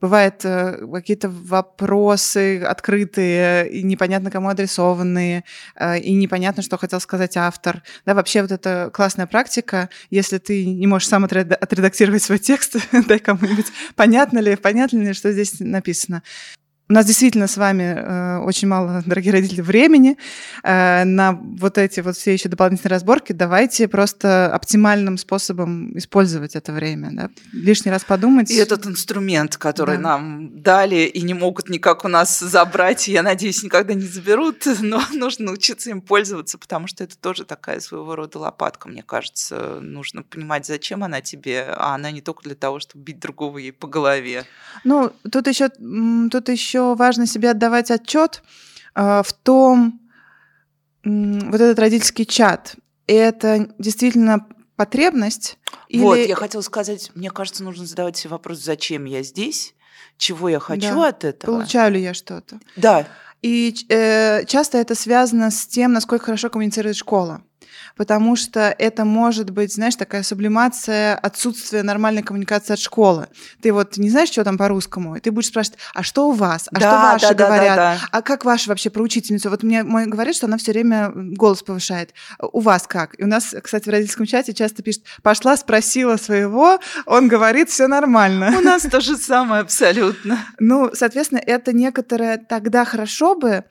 Бывают 0.01 0.43
э, 0.43 0.85
какие-то 0.93 1.29
вопросы 1.29 2.61
открытые, 2.61 3.69
и 3.69 3.83
непонятно 3.83 4.31
кому 4.31 4.49
адресованные, 4.49 5.43
э, 5.75 5.99
и 5.99 6.13
непонятно, 6.13 6.63
что 6.63 6.77
хотел 6.77 6.99
сказать 6.99 7.37
автор. 7.37 7.83
Да, 8.05 8.13
вообще 8.13 8.41
вот 8.41 8.51
эта 8.51 8.89
классная 8.93 9.27
практика, 9.27 9.89
если 10.09 10.37
ты 10.37 10.65
не 10.65 10.87
можешь 10.87 11.07
сам 11.07 11.23
отредактировать 11.25 12.23
свой 12.23 12.39
текст, 12.39 12.75
дай 13.07 13.19
кому-нибудь, 13.19 13.67
понятно 13.95 14.39
ли, 14.39 14.55
понятно 14.55 14.99
ли, 14.99 15.13
что 15.13 15.31
здесь 15.31 15.59
написано. 15.59 16.23
У 16.87 16.93
нас 16.93 17.07
действительно 17.07 17.47
с 17.47 17.57
вами 17.57 17.95
э, 17.97 18.37
очень 18.43 18.67
мало, 18.67 19.01
дорогие 19.07 19.33
родители, 19.33 19.61
времени 19.61 20.17
э, 20.61 21.03
на 21.03 21.31
вот 21.31 21.79
эти 21.79 21.99
вот 22.01 22.15
все 22.15 22.33
еще 22.33 22.47
дополнительные 22.47 22.91
разборки. 22.91 23.31
Давайте 23.33 23.87
просто 23.87 24.53
оптимальным 24.53 25.17
способом 25.17 25.97
использовать 25.97 26.55
это 26.55 26.71
время. 26.71 27.09
Да? 27.11 27.29
Лишний 27.53 27.89
раз 27.89 28.03
подумать. 28.03 28.51
И 28.51 28.55
этот 28.55 28.85
инструмент, 28.85 29.57
который 29.57 29.95
да. 29.95 30.01
нам 30.03 30.61
дали 30.61 31.07
и 31.07 31.23
не 31.23 31.33
могут 31.33 31.69
никак 31.69 32.05
у 32.05 32.07
нас 32.07 32.37
забрать, 32.37 33.07
я 33.07 33.23
надеюсь, 33.23 33.63
никогда 33.63 33.95
не 33.95 34.05
заберут, 34.05 34.67
но 34.79 35.01
нужно 35.11 35.45
научиться 35.45 35.89
им 35.89 36.01
пользоваться, 36.01 36.59
потому 36.59 36.85
что 36.85 37.03
это 37.03 37.17
тоже 37.17 37.45
такая 37.45 37.79
своего 37.79 38.15
рода 38.15 38.37
лопатка, 38.37 38.89
мне 38.89 39.01
кажется. 39.01 39.79
Нужно 39.81 40.21
понимать, 40.21 40.67
зачем 40.67 41.03
она 41.03 41.21
тебе, 41.21 41.65
а 41.67 41.95
она 41.95 42.11
не 42.11 42.21
только 42.21 42.43
для 42.43 42.53
того, 42.55 42.79
чтобы 42.79 43.05
бить 43.05 43.17
другого 43.17 43.57
ей 43.57 43.71
по 43.71 43.87
голове. 43.87 44.45
Ну, 44.83 45.11
тут 45.31 45.47
еще, 45.47 45.69
тут 46.29 46.49
еще 46.49 46.74
еще 46.75 46.95
важно 46.95 47.25
себе 47.25 47.51
отдавать 47.51 47.91
отчет 47.91 48.43
э, 48.95 49.21
в 49.25 49.33
том, 49.43 50.01
вот 51.03 51.61
этот 51.61 51.79
родительский 51.79 52.25
чат, 52.25 52.75
это 53.07 53.69
действительно 53.77 54.47
потребность? 54.75 55.57
Вот, 55.93 56.17
или... 56.17 56.27
я 56.27 56.35
хотела 56.35 56.61
сказать, 56.61 57.11
мне 57.15 57.29
кажется, 57.29 57.63
нужно 57.63 57.85
задавать 57.85 58.17
себе 58.17 58.31
вопрос, 58.31 58.59
зачем 58.59 59.05
я 59.05 59.23
здесь, 59.23 59.75
чего 60.17 60.49
я 60.49 60.59
хочу 60.59 60.95
да. 60.95 61.09
от 61.09 61.23
этого. 61.23 61.57
Получаю 61.57 61.93
ли 61.93 62.01
я 62.01 62.13
что-то? 62.13 62.59
Да. 62.75 63.07
И 63.41 63.75
э, 63.89 64.45
часто 64.45 64.79
это 64.79 64.95
связано 64.95 65.51
с 65.51 65.67
тем, 65.67 65.93
насколько 65.93 66.25
хорошо 66.25 66.49
коммуницирует 66.49 66.95
школа 66.95 67.41
потому 67.95 68.35
что 68.35 68.75
это 68.77 69.05
может 69.05 69.49
быть, 69.49 69.73
знаешь, 69.73 69.95
такая 69.95 70.23
сублимация 70.23 71.15
отсутствия 71.15 71.83
нормальной 71.83 72.23
коммуникации 72.23 72.73
от 72.73 72.79
школы. 72.79 73.27
Ты 73.61 73.71
вот 73.73 73.97
не 73.97 74.09
знаешь, 74.09 74.29
что 74.29 74.43
там 74.43 74.57
по-русскому, 74.57 75.15
и 75.15 75.19
ты 75.19 75.31
будешь 75.31 75.47
спрашивать, 75.47 75.79
а 75.93 76.03
что 76.03 76.29
у 76.29 76.31
вас, 76.31 76.67
а 76.71 76.79
да, 76.79 76.79
что 76.79 77.27
ваши 77.27 77.35
да, 77.35 77.45
говорят, 77.45 77.75
да, 77.75 77.93
да, 77.93 77.99
да. 78.01 78.07
а 78.11 78.21
как 78.21 78.45
ваши 78.45 78.69
вообще 78.69 78.89
про 78.89 79.01
учительницу? 79.01 79.49
Вот 79.49 79.63
мне 79.63 79.83
мой 79.83 80.05
говорит, 80.05 80.35
что 80.35 80.47
она 80.47 80.57
все 80.57 80.71
время 80.71 81.11
голос 81.13 81.63
повышает. 81.63 82.13
У 82.39 82.59
вас 82.59 82.87
как? 82.87 83.19
И 83.19 83.23
у 83.23 83.27
нас, 83.27 83.55
кстати, 83.61 83.87
в 83.87 83.91
родительском 83.91 84.25
чате 84.25 84.53
часто 84.53 84.83
пишет, 84.83 85.03
пошла, 85.21 85.57
спросила 85.57 86.17
своего, 86.17 86.79
он 87.05 87.27
говорит, 87.27 87.69
все 87.69 87.87
нормально. 87.87 88.53
У 88.57 88.61
нас 88.61 88.83
то 88.83 89.01
же 89.01 89.17
самое 89.17 89.61
абсолютно. 89.61 90.39
Ну, 90.59 90.91
соответственно, 90.93 91.41
это 91.45 91.73
некоторое 91.73 92.37
тогда 92.37 92.85
хорошо 92.85 93.35
бы, 93.35 93.63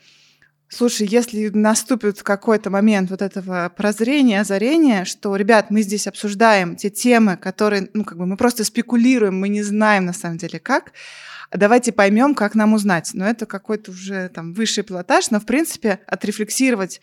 Слушай, 0.74 1.06
если 1.06 1.50
наступит 1.50 2.22
какой-то 2.24 2.68
момент 2.68 3.08
вот 3.08 3.22
этого 3.22 3.72
прозрения, 3.76 4.40
озарения, 4.40 5.04
что, 5.04 5.36
ребят, 5.36 5.70
мы 5.70 5.82
здесь 5.82 6.08
обсуждаем 6.08 6.74
те 6.74 6.90
темы, 6.90 7.36
которые, 7.36 7.90
ну, 7.94 8.04
как 8.04 8.18
бы 8.18 8.26
мы 8.26 8.36
просто 8.36 8.64
спекулируем, 8.64 9.38
мы 9.38 9.48
не 9.48 9.62
знаем 9.62 10.04
на 10.04 10.12
самом 10.12 10.36
деле 10.36 10.58
как, 10.58 10.90
давайте 11.52 11.92
поймем, 11.92 12.34
как 12.34 12.56
нам 12.56 12.72
узнать. 12.72 13.10
Но 13.14 13.24
это 13.24 13.46
какой-то 13.46 13.92
уже 13.92 14.28
там 14.30 14.52
высший 14.52 14.82
пилотаж, 14.82 15.30
но, 15.30 15.38
в 15.38 15.46
принципе, 15.46 16.00
отрефлексировать 16.08 17.00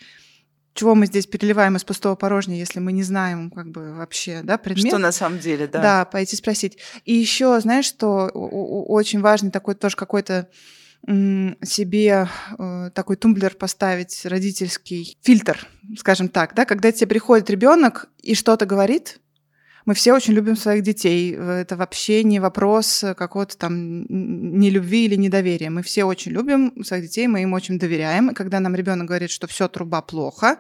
чего 0.74 0.94
мы 0.94 1.06
здесь 1.06 1.26
переливаем 1.26 1.78
из 1.78 1.86
пустого 1.86 2.16
порожня, 2.16 2.58
если 2.58 2.80
мы 2.80 2.92
не 2.92 3.04
знаем 3.04 3.52
как 3.52 3.70
бы 3.72 3.94
вообще, 3.94 4.42
да, 4.44 4.58
предмет. 4.58 4.88
Что 4.88 4.98
на 4.98 5.12
самом 5.12 5.40
деле, 5.40 5.68
да. 5.68 5.82
Да, 5.82 6.06
пойти 6.06 6.36
спросить. 6.36 6.78
И 7.06 7.14
еще, 7.14 7.60
знаешь, 7.62 7.86
что 7.86 8.28
очень 8.28 9.22
важный 9.22 9.52
такой 9.52 9.76
тоже 9.76 9.96
какой-то 9.96 10.50
себе 11.08 12.28
э, 12.60 12.92
такой 12.94 13.16
тумблер 13.16 13.56
поставить 13.56 14.24
родительский 14.26 15.18
фильтр, 15.22 15.68
скажем 15.98 16.30
так, 16.30 16.54
да, 16.54 16.66
когда 16.66 16.92
тебе 16.92 17.08
приходит 17.08 17.50
ребенок 17.50 18.08
и 18.22 18.36
что-то 18.36 18.68
говорит, 18.68 19.20
мы 19.86 19.96
все 19.96 20.14
очень 20.14 20.34
любим 20.34 20.56
своих 20.56 20.84
детей. 20.84 21.34
Это 21.34 21.76
вообще 21.76 22.24
не 22.24 22.40
вопрос 22.40 23.04
какого-то 23.18 23.58
там 23.58 24.06
нелюбви 24.10 25.06
или 25.06 25.16
недоверия. 25.16 25.72
Мы 25.72 25.82
все 25.82 26.04
очень 26.04 26.34
любим 26.34 26.84
своих 26.84 27.06
детей, 27.06 27.28
мы 27.28 27.42
им 27.42 27.54
очень 27.54 27.80
доверяем. 27.80 28.30
И 28.30 28.34
когда 28.36 28.60
нам 28.60 28.76
ребенок 28.76 29.08
говорит, 29.08 29.32
что 29.32 29.48
все 29.48 29.68
труба 29.68 30.02
плохо, 30.02 30.60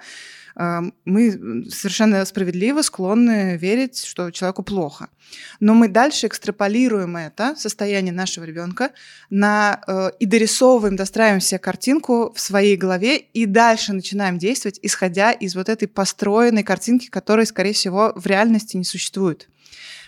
мы 0.56 1.66
совершенно 1.70 2.26
справедливо 2.26 2.82
склонны 2.82 3.58
верить, 3.58 4.04
что 4.04 4.32
человеку 4.32 4.64
плохо. 4.64 5.10
Но 5.60 5.74
мы 5.74 5.88
дальше 5.88 6.28
экстраполируем 6.28 7.18
это 7.18 7.56
состояние 7.56 8.14
нашего 8.14 8.44
ребенка 8.44 8.92
на 9.30 9.82
э, 9.88 10.12
и 10.20 10.26
дорисовываем, 10.26 10.96
достраиваем 10.96 11.42
себе 11.42 11.60
картинку 11.60 12.34
в 12.34 12.40
своей 12.40 12.76
голове 12.76 13.18
и 13.18 13.46
дальше 13.46 13.94
начинаем 13.94 14.38
действовать, 14.38 14.80
исходя 14.82 15.32
из 15.32 15.56
вот 15.56 15.70
этой 15.70 15.88
построенной 15.88 16.64
картинки, 16.64 17.08
которой, 17.08 17.46
скорее 17.46 17.74
всего, 17.74 18.14
в 18.16 18.26
реальности 18.26 18.78
не 18.78 18.84
существует. 18.84 19.50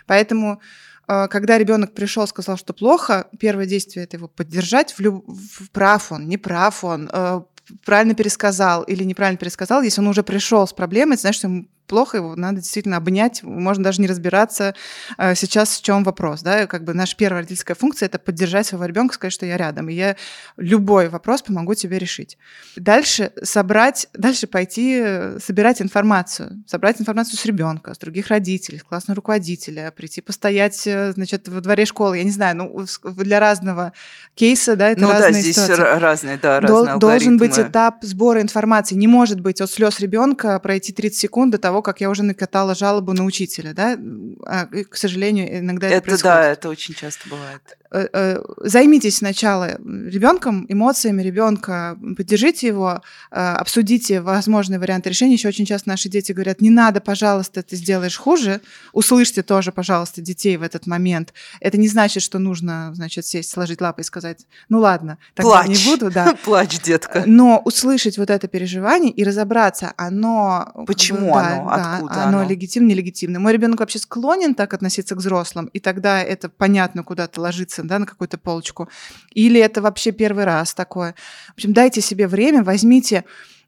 Поэтому 0.06 0.62
э, 1.08 1.28
когда 1.30 1.58
ребенок 1.58 1.94
пришел, 1.94 2.28
сказал, 2.28 2.58
что 2.58 2.74
плохо, 2.74 3.28
первое 3.40 3.66
действие 3.66 4.06
это 4.06 4.18
его 4.18 4.28
поддержать, 4.28 4.94
в 4.94 5.00
люб... 5.00 5.26
прав 5.72 6.12
он, 6.12 6.28
не 6.28 6.38
прав 6.38 6.84
он, 6.84 7.10
э, 7.12 7.42
правильно 7.86 8.16
пересказал 8.16 8.84
или 8.84 9.04
неправильно 9.04 9.38
пересказал, 9.38 9.82
если 9.82 10.02
он 10.02 10.08
уже 10.08 10.24
пришел 10.24 10.68
с 10.68 10.74
проблемой, 10.74 11.18
значит, 11.18 11.44
ему 11.44 11.66
плохо, 11.88 12.18
его 12.18 12.36
надо 12.36 12.62
действительно 12.62 12.98
обнять, 12.98 13.44
можно 13.44 13.84
даже 13.84 14.02
не 14.02 14.08
разбираться 14.08 14.76
э, 15.18 15.36
сейчас, 15.36 15.78
в 15.78 15.84
чем 15.84 16.04
вопрос, 16.04 16.42
да, 16.42 16.68
как 16.68 16.84
бы 16.84 16.94
наша 16.94 17.16
первая 17.16 17.42
родительская 17.42 17.76
функция– 17.76 18.06
это 18.08 18.20
поддержать 18.20 18.68
своего 18.68 18.86
ребенка, 18.86 19.16
сказать, 19.16 19.34
что 19.34 19.46
я 19.46 19.58
рядом, 19.58 19.90
и 19.90 19.94
я 19.94 20.16
любой 20.58 21.10
вопрос 21.10 21.42
помогу 21.42 21.76
тебе 21.76 22.00
решить. 22.00 22.38
Дальше 22.76 23.32
собрать, 23.44 24.08
дальше 24.14 24.48
пойти 24.48 25.02
э, 25.04 25.40
собирать 25.44 25.82
информацию, 25.82 26.64
собрать 26.68 27.00
информацию 27.00 27.38
с 27.38 27.46
ребенка, 27.46 27.94
с 27.94 27.98
других 27.98 28.28
родителей, 28.28 28.80
с 28.80 28.84
классного 28.84 29.16
руководителя, 29.16 29.92
прийти 29.92 30.22
постоять, 30.22 30.86
э, 30.88 31.12
значит, 31.14 31.48
во 31.48 31.62
дворе 31.62 31.86
школы, 31.86 32.18
я 32.18 32.24
не 32.24 32.32
знаю, 32.32 32.56
ну, 32.58 32.86
для 33.04 33.40
разного 33.40 33.94
кейса, 34.36 34.76
да, 34.76 34.90
это 34.90 35.02
ну, 35.02 35.10
разные 35.10 35.32
да, 35.32 35.40
здесь 35.40 35.56
ситуации. 35.56 36.00
разные, 36.00 36.38
да, 36.38 36.60
разные 36.60 36.86
Дол- 36.86 37.00
Должен 37.00 37.38
быть 37.38 37.58
этап 37.60 38.04
сбора 38.04 38.42
информации, 38.42 38.96
не 38.96 39.08
может 39.08 39.40
быть 39.40 39.62
от 39.62 39.70
слез 39.70 40.00
ребенка 40.00 40.60
пройти 40.60 40.94
30 40.94 41.20
секунд 41.20 41.52
до 41.52 41.58
того, 41.58 41.73
того, 41.74 41.82
как 41.82 42.02
я 42.02 42.10
уже 42.10 42.22
накатала 42.22 42.76
жалобу 42.76 43.14
на 43.14 43.24
учителя, 43.24 43.74
да, 43.74 43.98
а, 44.46 44.68
к 44.68 44.96
сожалению, 44.96 45.60
иногда 45.60 45.88
это, 45.88 45.96
это 45.96 46.06
происходит. 46.06 46.36
да, 46.36 46.48
это 46.52 46.70
очень 46.70 46.94
часто 46.94 47.28
бывает. 47.30 47.78
Э, 47.94 48.08
э, 48.12 48.44
займитесь 48.62 49.18
сначала 49.18 49.78
ребенком, 49.78 50.66
эмоциями 50.68 51.22
ребенка, 51.22 51.98
поддержите 52.18 52.68
его, 52.68 53.02
э, 53.32 53.36
обсудите 53.36 54.22
возможные 54.22 54.80
варианты 54.80 55.10
решения. 55.10 55.34
Еще 55.34 55.48
очень 55.48 55.66
часто 55.66 55.90
наши 55.90 56.10
дети 56.10 56.32
говорят, 56.32 56.62
не 56.62 56.70
надо, 56.70 57.00
пожалуйста, 57.02 57.62
ты 57.62 57.76
сделаешь 57.76 58.18
хуже. 58.18 58.62
Услышьте 58.92 59.44
тоже, 59.44 59.72
пожалуйста, 59.72 60.22
детей 60.22 60.58
в 60.58 60.64
этот 60.64 60.88
момент. 60.88 61.34
Это 61.60 61.78
не 61.78 61.88
значит, 61.88 62.24
что 62.24 62.40
нужно, 62.40 62.92
значит, 62.96 63.26
сесть, 63.26 63.52
сложить 63.52 63.82
лапы 63.82 64.02
и 64.02 64.06
сказать, 64.06 64.46
ну 64.70 64.80
ладно, 64.80 65.18
тогда 65.36 65.64
Плачь. 65.64 65.68
не 65.68 65.92
буду, 65.92 66.12
да. 66.12 66.36
Плачь, 66.44 66.80
детка. 66.82 67.24
Но 67.26 67.62
услышать 67.64 68.18
вот 68.18 68.30
это 68.30 68.48
переживание 68.48 69.12
и 69.12 69.24
разобраться, 69.24 69.94
оно... 69.98 70.66
как 70.66 70.76
бы, 70.76 70.86
Почему 70.86 71.34
да, 71.34 71.56
оно? 71.56 71.70
да, 71.70 71.96
Откуда 71.96 72.24
оно? 72.24 72.40
оно? 72.40 72.50
легитимно, 72.50 72.88
нелегитимно. 72.88 73.40
Мой 73.40 73.54
ребенок 73.54 73.80
вообще 73.80 74.00
склонен 74.00 74.56
так 74.56 74.74
относиться 74.74 75.16
к 75.16 75.20
взрослым, 75.20 75.68
и 75.68 75.80
тогда 75.80 76.22
это 76.22 76.50
понятно 76.50 77.04
куда-то 77.04 77.42
ложится, 77.42 77.83
да, 77.88 78.00
на 78.00 78.06
какую-то 78.06 78.38
полочку. 78.38 78.90
Или 79.32 79.60
это 79.60 79.82
вообще 79.82 80.12
первый 80.12 80.46
раз 80.46 80.74
такое. 80.74 81.16
В 81.50 81.54
общем, 81.54 81.74
дайте 81.74 82.02
себе 82.02 82.28
время, 82.28 82.64
возьмите 82.64 83.26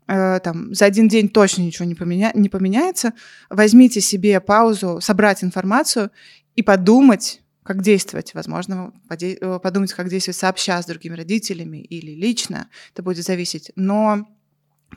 э, 0.08 0.40
там, 0.44 0.74
за 0.74 0.86
один 0.86 1.08
день 1.08 1.30
точно 1.30 1.64
ничего 1.64 1.86
не, 1.86 1.96
поменя... 1.96 2.32
не 2.34 2.50
поменяется. 2.50 3.14
Возьмите 3.50 4.02
себе 4.02 4.40
паузу, 4.40 5.00
собрать 5.02 5.44
информацию 5.44 6.12
и 6.56 6.62
подумать, 6.64 7.42
как 7.64 7.82
действовать. 7.82 8.34
Возможно, 8.34 8.94
поде- 9.10 9.38
э, 9.40 9.60
подумать, 9.60 9.94
как 9.94 10.10
действовать 10.10 10.38
сообща 10.38 10.82
с 10.82 10.86
другими 10.86 11.16
родителями 11.16 11.78
или 11.78 12.12
лично. 12.12 12.70
Это 12.94 13.04
будет 13.04 13.26
зависеть. 13.26 13.72
Но 13.76 14.28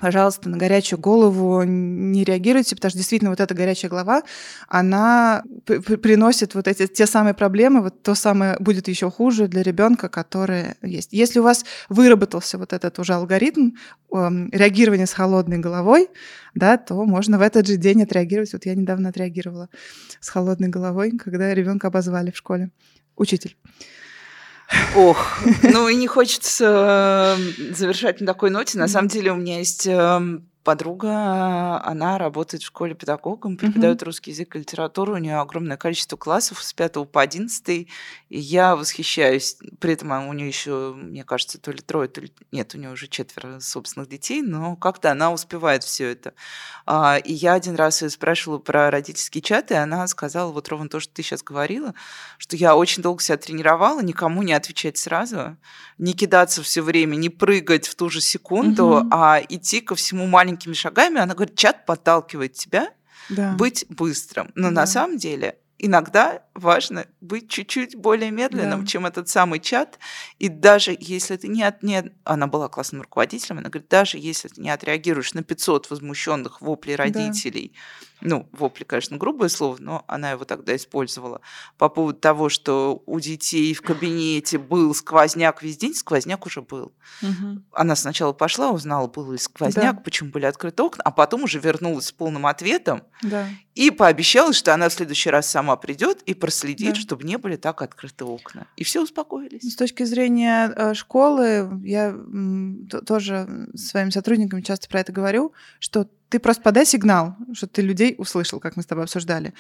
пожалуйста, 0.01 0.49
на 0.49 0.57
горячую 0.57 0.99
голову 0.99 1.63
не 1.63 2.25
реагируйте, 2.25 2.77
потому 2.77 2.91
что 2.91 2.99
действительно 2.99 3.31
вот 3.31 3.41
эта 3.41 3.55
горячая 3.55 3.91
голова, 3.91 4.23
она 4.69 5.43
приносит 5.67 6.55
вот 6.55 6.69
эти 6.69 6.87
те 6.87 7.07
самые 7.07 7.35
проблемы, 7.35 7.83
вот 7.83 8.03
то 8.03 8.15
самое 8.15 8.57
будет 8.59 8.89
еще 8.89 9.11
хуже 9.11 9.49
для 9.49 9.63
ребенка, 9.63 10.09
которое 10.09 10.77
есть. 10.83 11.13
Если 11.13 11.41
у 11.41 11.43
вас 11.43 11.65
выработался 11.89 12.59
вот 12.59 12.73
этот 12.73 12.99
уже 12.99 13.15
алгоритм 13.15 13.71
эм, 14.13 14.51
реагирования 14.51 15.07
с 15.07 15.13
холодной 15.13 15.59
головой, 15.59 16.09
да, 16.55 16.77
то 16.77 17.05
можно 17.05 17.39
в 17.39 17.43
этот 17.43 17.67
же 17.67 17.77
день 17.77 18.03
отреагировать. 18.03 18.53
Вот 18.53 18.67
я 18.67 18.75
недавно 18.75 19.09
отреагировала 19.11 19.69
с 20.21 20.29
холодной 20.29 20.69
головой, 20.69 21.13
когда 21.13 21.55
ребенка 21.55 21.89
обозвали 21.89 22.31
в 22.31 22.37
школе. 22.37 22.71
Учитель. 23.17 23.57
Ох, 24.95 25.39
ну 25.63 25.89
и 25.89 25.95
не 25.95 26.07
хочется 26.09 27.37
э, 27.39 27.73
завершать 27.75 28.21
на 28.21 28.27
такой 28.27 28.51
ноте. 28.51 28.79
На 28.79 28.89
самом 28.89 29.09
деле 29.09 29.33
у 29.33 29.37
меня 29.37 29.59
есть 29.59 29.87
э, 29.87 30.21
подруга, 30.69 31.83
она 31.83 32.19
работает 32.19 32.63
в 32.63 32.67
школе 32.67 32.95
педагогом, 32.95 33.57
преподает 33.57 34.03
русский 34.03 34.33
язык 34.33 34.55
и 34.55 34.59
литературу. 34.59 35.15
У 35.15 35.17
нее 35.17 35.39
огромное 35.39 35.79
количество 35.79 36.19
классов 36.19 36.63
с 36.63 36.75
5 36.75 37.11
по 37.11 37.23
11. 37.23 37.69
И 37.71 37.89
я 38.29 38.77
восхищаюсь. 38.77 39.57
При 39.81 39.95
этом 39.95 40.11
у 40.29 40.33
нее 40.35 40.47
еще, 40.47 40.93
мне 40.95 41.25
кажется, 41.25 41.59
то 41.59 41.71
ли 41.71 41.79
трое, 41.79 42.09
то 42.09 42.21
ли... 42.21 42.31
Нет, 42.53 42.75
у 42.75 42.79
нее 42.79 42.91
уже 42.91 43.07
четверо 43.09 43.61
собственных 43.61 44.11
детей, 44.11 44.43
но 44.43 44.77
как-то 44.77 45.11
она 45.11 45.33
успевает 45.33 45.85
все 45.85 46.11
это. 46.13 46.35
А, 46.85 47.17
И 47.17 47.33
я 47.33 47.55
один 47.55 47.75
раз 47.75 48.03
ее 48.03 48.11
спрашивала 48.11 48.59
про 48.59 48.91
родительский 48.91 49.41
чат, 49.41 49.71
и 49.71 49.75
она 49.75 50.07
сказала 50.07 50.53
вот 50.53 50.69
ровно 50.69 50.91
то, 50.91 51.01
что 51.01 51.15
ты 51.15 51.23
сейчас 51.23 51.43
говорила, 51.43 51.95
что 52.37 52.57
я 52.57 52.77
очень 52.77 53.03
долго 53.03 53.23
себя 53.23 53.39
тренировала, 53.39 54.03
никому 54.03 54.43
не 54.43 54.53
отвечать 54.53 54.99
сразу, 54.99 55.57
не 55.97 56.13
кидаться 56.13 56.63
все 56.63 56.83
время, 56.83 57.17
не 57.17 57.31
прыгать 57.31 57.89
в 57.89 57.95
ту 57.95 58.11
же 58.11 58.21
секунду, 58.21 58.99
Мгм. 58.99 59.09
а 59.13 59.41
идти 59.49 59.81
ко 59.81 59.95
всему 59.95 60.27
маленькими 60.59 60.73
шагами. 60.75 61.21
Она 61.21 61.35
говорит, 61.35 61.57
чат 61.57 61.87
подталкивает 61.87 62.55
тебя 62.55 62.91
Да. 63.29 63.53
быть 63.53 63.85
быстрым. 63.89 64.51
Но 64.55 64.69
Да. 64.69 64.75
на 64.83 64.87
самом 64.87 65.19
деле 65.19 65.59
иногда 65.79 66.43
важно 66.55 67.07
быть 67.21 67.49
чуть-чуть 67.49 67.95
более 67.97 68.31
медленным, 68.31 68.81
Да. 68.81 68.87
чем 68.87 69.07
этот 69.07 69.29
самый 69.29 69.61
чат. 69.61 69.99
И 70.39 70.49
даже 70.49 70.97
если 70.99 71.37
ты 71.37 71.47
не, 71.49 71.63
от, 71.63 71.83
не... 71.83 72.13
Она 72.25 72.47
была 72.49 72.69
классным 72.69 73.03
руководителем, 73.03 73.59
она 73.59 73.69
говорит, 73.69 73.89
даже 73.89 74.19
если 74.19 74.49
ты 74.49 74.61
не 74.61 74.71
отреагируешь 74.71 75.35
на 75.35 75.43
500 75.45 75.89
возмущенных 75.91 76.61
воплей 76.61 76.97
родителей, 76.97 77.75
ну, 78.21 78.49
вопли, 78.51 78.83
конечно, 78.83 79.17
грубое 79.17 79.49
слово, 79.49 79.77
но 79.79 80.05
она 80.09 80.33
его 80.33 80.45
тогда 80.45 80.75
использовала, 80.75 81.41
по 81.77 81.89
поводу 81.89 82.19
того, 82.19 82.49
что 82.49 83.01
у 83.07 83.21
детей 83.21 83.73
в 83.75 83.83
кабинете 83.83 84.59
был 84.59 84.93
сквозняк 84.97 85.63
весь 85.63 85.77
день, 85.77 85.95
сквозняк 85.95 86.45
уже 86.45 86.61
был. 86.63 86.93
Мгм. 87.23 87.65
Она 87.71 87.95
сначала 87.95 88.33
пошла, 88.33 88.71
узнала, 88.71 89.07
был 89.07 89.31
ли 89.31 89.39
сквозняк, 89.39 89.97
Да. 89.97 90.03
почему 90.03 90.31
были 90.33 90.47
открыты 90.47 90.83
окна, 90.83 91.03
а 91.05 91.13
потом 91.13 91.45
уже 91.45 91.61
вернулась 91.61 92.07
с 92.07 92.13
полным 92.13 92.47
ответом, 92.47 93.05
Да. 93.23 93.47
и 93.77 93.93
пообещала, 93.93 94.53
что 94.53 94.75
она 94.75 94.89
в 94.89 94.93
следующий 94.93 95.31
раз 95.31 95.49
сама 95.49 95.68
придет 95.77 96.23
и 96.23 96.35
проследит, 96.35 96.95
Да. 96.95 97.01
чтобы 97.01 97.25
не 97.25 97.39
были 97.39 97.57
так 97.57 97.83
открыты 97.83 98.25
окна. 98.25 98.67
И 98.77 98.85
все 98.85 99.03
успокоились. 99.03 99.73
С 99.73 99.77
точки 99.77 100.05
зрения 100.05 100.73
э, 100.75 100.95
школы, 100.95 101.69
я 101.85 102.15
тоже 103.07 103.69
своим 103.75 104.11
сотрудникам 104.11 104.63
часто 104.63 104.89
про 104.89 105.01
это 105.01 105.13
говорю, 105.13 105.53
что 105.79 106.09
ты 106.29 106.39
просто 106.39 106.63
подай 106.63 106.85
сигнал, 106.85 107.37
что 107.55 107.67
ты 107.67 107.83
людей 107.83 108.15
услышал, 108.19 108.61
как 108.61 108.77
мы 108.77 108.83
с 108.83 108.87
тобой 108.87 109.05
обсуждали. 109.05 109.55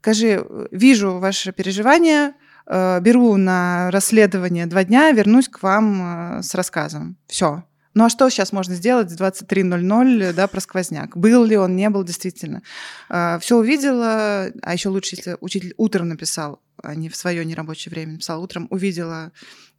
Скажи, 0.00 0.44
э, 0.48 0.66
вижу 0.70 1.18
ваши 1.18 1.52
переживания, 1.52 2.34
э, 2.66 3.00
беру 3.00 3.36
на 3.36 3.90
расследование 3.90 4.66
два 4.66 4.84
дня, 4.84 5.10
вернусь 5.12 5.48
к 5.48 5.62
вам 5.62 6.40
с 6.42 6.54
рассказом. 6.54 7.16
Все. 7.26 7.64
Ну 7.94 8.04
а 8.04 8.08
что 8.08 8.28
сейчас 8.30 8.52
можно 8.52 8.74
сделать 8.74 9.10
в 9.10 9.20
23.00 9.20 10.32
да, 10.32 10.46
про 10.46 10.60
сквозняк? 10.60 11.16
Был 11.16 11.44
ли 11.44 11.56
он, 11.56 11.76
не 11.76 11.90
был 11.90 12.04
действительно? 12.04 12.62
Все 13.08 13.56
увидела, 13.56 14.50
а 14.62 14.72
еще 14.72 14.88
лучше, 14.88 15.16
если 15.16 15.36
учитель 15.40 15.74
утром 15.76 16.08
написал, 16.08 16.62
а 16.82 16.94
не 16.94 17.08
в 17.08 17.16
свое 17.16 17.44
нерабочее 17.44 17.90
время 17.90 18.12
написал 18.12 18.42
утром, 18.42 18.66
увидела 18.70 19.32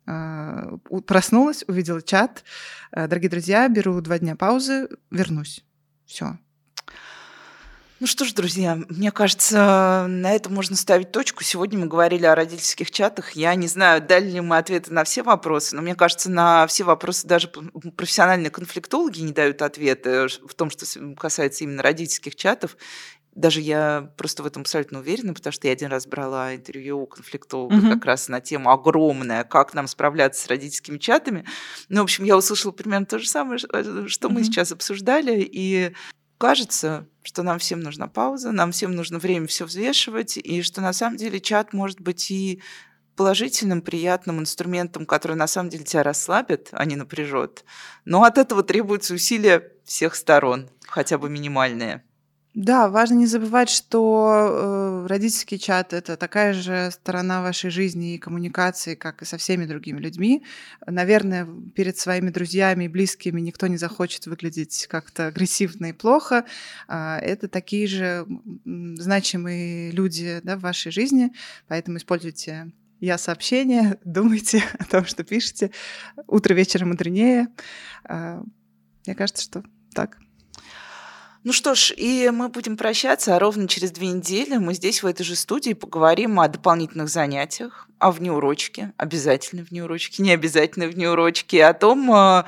у- 0.06 1.02
проснулась, 1.02 1.64
увидела 1.68 2.02
чат. 2.02 2.44
Э, 2.92 3.08
Дорогие 3.08 3.30
друзья, 3.30 3.68
беру 3.70 4.02
два 4.02 4.20
дня 4.20 4.36
паузы, 4.36 4.90
вернусь. 5.12 5.64
Все. 6.06 6.38
Ну 8.04 8.08
что 8.08 8.26
ж, 8.26 8.34
друзья, 8.34 8.78
мне 8.90 9.14
кажется, 9.14 10.08
на 10.10 10.34
этом 10.34 10.54
можно 10.54 10.76
ставить 10.76 11.14
точку. 11.14 11.42
Сегодня 11.42 11.80
мы 11.80 11.86
говорили 11.86 12.26
о 12.26 12.36
родительских 12.36 12.92
чатах. 12.92 13.32
Я 13.32 13.56
не 13.56 13.68
знаю, 13.68 14.02
дали 14.06 14.30
ли 14.30 14.42
мы 14.42 14.58
ответы 14.58 14.92
на 14.92 15.06
все 15.06 15.24
вопросы, 15.24 15.74
но 15.74 15.82
мне 15.82 15.96
кажется, 15.96 16.30
на 16.30 16.68
все 16.68 16.84
вопросы 16.84 17.26
даже 17.26 17.48
профессиональные 17.48 18.50
конфликтологи 18.50 19.22
не 19.22 19.32
дают 19.32 19.62
ответы 19.62 20.28
в 20.28 20.54
том, 20.54 20.70
что 20.70 20.86
касается 21.16 21.64
именно 21.64 21.82
родительских 21.82 22.36
чатов. 22.36 22.76
Даже 23.36 23.62
я 23.62 24.12
просто 24.18 24.44
в 24.44 24.48
этом 24.48 24.64
абсолютно 24.64 25.00
уверена, 25.00 25.34
потому 25.34 25.54
что 25.54 25.68
я 25.68 25.72
один 25.72 25.88
раз 25.88 26.06
брала 26.06 26.54
интервью 26.54 27.04
у 27.04 27.08
конфликтолога 27.08 27.76
Мгм. 27.76 27.90
как 27.90 28.04
раз 28.04 28.28
на 28.28 28.42
тему 28.42 28.70
огромная, 28.70 29.46
как 29.46 29.74
нам 29.74 29.88
справляться 29.88 30.44
с 30.44 30.48
родительскими 30.48 30.98
чатами. 30.98 31.46
Ну, 31.88 32.02
в 32.02 32.04
общем, 32.04 32.26
я 32.26 32.36
услышала 32.36 32.74
примерно 32.74 33.06
то 33.06 33.18
же 33.18 33.30
самое, 33.30 33.62
э, 33.72 34.08
что 34.08 34.28
мы 34.28 34.42
Мгм. 34.42 34.44
сейчас 34.44 34.74
обсуждали, 34.74 35.40
и 35.40 35.94
кажется, 36.44 37.08
что 37.24 37.42
нам 37.42 37.58
всем 37.58 37.80
нужна 37.80 38.08
пауза, 38.08 38.52
нам 38.52 38.74
всем 38.74 38.92
нужно 38.92 39.18
время 39.18 39.48
все 39.48 39.64
взвешивать, 39.64 40.36
и 40.36 40.62
что 40.62 40.82
на 40.82 40.92
самом 40.92 41.16
деле 41.16 41.40
чат 41.40 41.72
может 41.72 42.02
быть 42.02 42.30
и 42.32 42.62
положительным, 43.16 43.82
приятным 43.82 44.42
инструментом, 44.42 45.06
который 45.06 45.38
на 45.38 45.48
самом 45.48 45.70
деле 45.70 45.86
тебя 45.86 46.04
расслабит, 46.04 46.68
а 46.74 46.84
не 46.84 46.98
напряжет. 46.98 47.64
Но 48.04 48.26
от 48.26 48.38
этого 48.38 48.62
требуются 48.62 49.14
усилия 49.14 49.72
всех 49.86 50.16
сторон, 50.16 50.70
хотя 50.86 51.18
бы 51.18 51.30
минимальные. 51.30 52.04
Да, 52.56 52.88
важно 52.88 53.16
не 53.16 53.26
забывать, 53.26 53.70
что 53.70 55.04
э, 55.04 55.08
родительский 55.08 55.58
чат 55.58 55.92
это 55.92 56.18
такая 56.18 56.54
же 56.54 56.92
сторона 56.92 57.42
вашей 57.42 57.72
жизни 57.72 58.14
и 58.14 58.20
коммуникации, 58.20 58.94
как 58.94 59.24
и 59.24 59.26
со 59.26 59.38
всеми 59.40 59.66
другими 59.66 60.00
людьми. 60.00 60.44
Наверное, 60.86 61.48
перед 61.74 61.98
своими 61.98 62.30
друзьями 62.30 62.84
и 62.84 62.90
близкими 62.90 63.42
никто 63.42 63.66
не 63.66 63.78
захочет 63.78 64.28
выглядеть 64.28 64.86
как-то 64.88 65.28
агрессивно 65.28 65.88
и 65.88 65.94
плохо. 65.94 66.46
А, 66.88 67.18
Это 67.18 67.48
такие 67.48 67.88
же 67.88 68.28
значимые 68.66 69.90
люди 69.90 70.40
да, 70.44 70.56
в 70.56 70.62
вашей 70.62 70.92
жизни, 70.92 71.34
поэтому 71.68 71.98
используйте 71.98 72.72
я 73.00 73.18
сообщения, 73.18 73.98
думайте 74.06 74.62
о 74.78 74.86
том, 74.86 75.06
что 75.06 75.24
пишете. 75.24 75.72
Утро 76.28 76.54
вечером 76.54 76.90
мудренее. 76.90 77.48
А, 78.04 78.44
Мне 79.08 79.16
кажется, 79.16 79.42
что 79.42 79.64
так. 79.96 80.20
Ну 81.44 81.52
что 81.52 81.76
ж, 81.76 81.92
и 81.98 82.30
мы 82.30 82.48
будем 82.48 82.78
прощаться, 82.78 83.36
а 83.36 83.40
ровно 83.40 83.68
через 83.68 83.92
две 83.92 84.08
недели 84.08 84.56
мы 84.56 84.74
здесь, 84.74 85.04
в 85.04 85.06
этой 85.06 85.24
же 85.24 85.36
студии, 85.36 85.74
поговорим 85.74 86.40
о 86.40 86.48
дополнительных 86.48 87.10
занятиях, 87.10 87.90
о 88.00 88.12
внеурочке, 88.12 88.94
обязательно 88.96 89.64
внеурочке, 89.64 90.24
не 90.24 90.32
обязательно 90.32 90.88
внеурочке, 90.88 91.66
о 91.66 91.74
том, 91.74 92.10
э, 92.14 92.44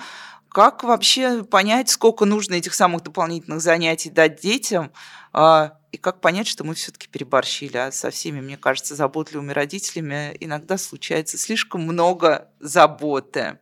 как 0.48 0.86
вообще 0.86 1.44
понять, 1.44 1.90
сколько 1.90 2.24
нужно 2.24 2.54
этих 2.54 2.74
самых 2.74 3.04
дополнительных 3.04 3.60
занятий 3.60 4.10
дать 4.10 4.40
детям, 4.40 4.94
э, 5.34 5.72
и 5.92 5.98
как 5.98 6.22
понять, 6.22 6.48
что 6.48 6.64
мы 6.64 6.74
все-таки 6.74 7.10
переборщили. 7.10 7.76
А 7.76 7.92
со 7.92 8.12
всеми, 8.12 8.40
мне 8.40 8.56
кажется, 8.56 8.96
заботливыми 8.96 9.52
родителями 9.52 10.38
иногда 10.40 10.78
случается 10.78 11.38
слишком 11.38 11.82
много 11.82 12.50
заботы. 12.62 13.60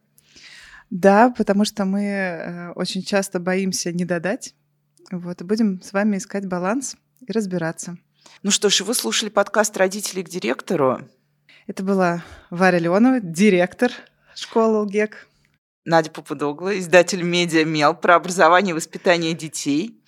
Да, 0.91 1.33
потому 1.35 1.65
что 1.65 1.85
мы 1.85 2.03
э, 2.03 2.71
очень 2.73 3.01
часто 3.01 3.39
боимся 3.39 3.91
не 3.91 4.05
додать. 4.05 4.53
Вот, 5.11 5.41
и 5.41 5.43
будем 5.43 5.81
с 5.81 5.93
вами 5.93 6.17
искать 6.17 6.45
баланс 6.47 6.95
и 7.25 7.31
разбираться. 7.31 7.97
Ну 8.41 8.51
что 8.51 8.69
ж, 8.69 8.81
вы 8.81 8.93
слушали 8.93 9.29
подкаст 9.29 9.75
«Родители 9.77 10.21
к 10.21 10.29
директору». 10.29 11.07
Это 11.67 11.83
была 11.83 12.23
Варя 12.49 12.79
Леонова, 12.79 13.19
директор 13.19 13.91
школы 14.35 14.81
УГЕК. 14.81 15.27
Надя 15.85 16.11
Попудогла, 16.11 16.77
издатель 16.77 17.23
«Медиа 17.23 17.65
Мел» 17.65 17.93
про 17.93 18.15
образование 18.15 18.71
и 18.71 18.75
воспитание 18.75 19.33
детей. 19.33 20.01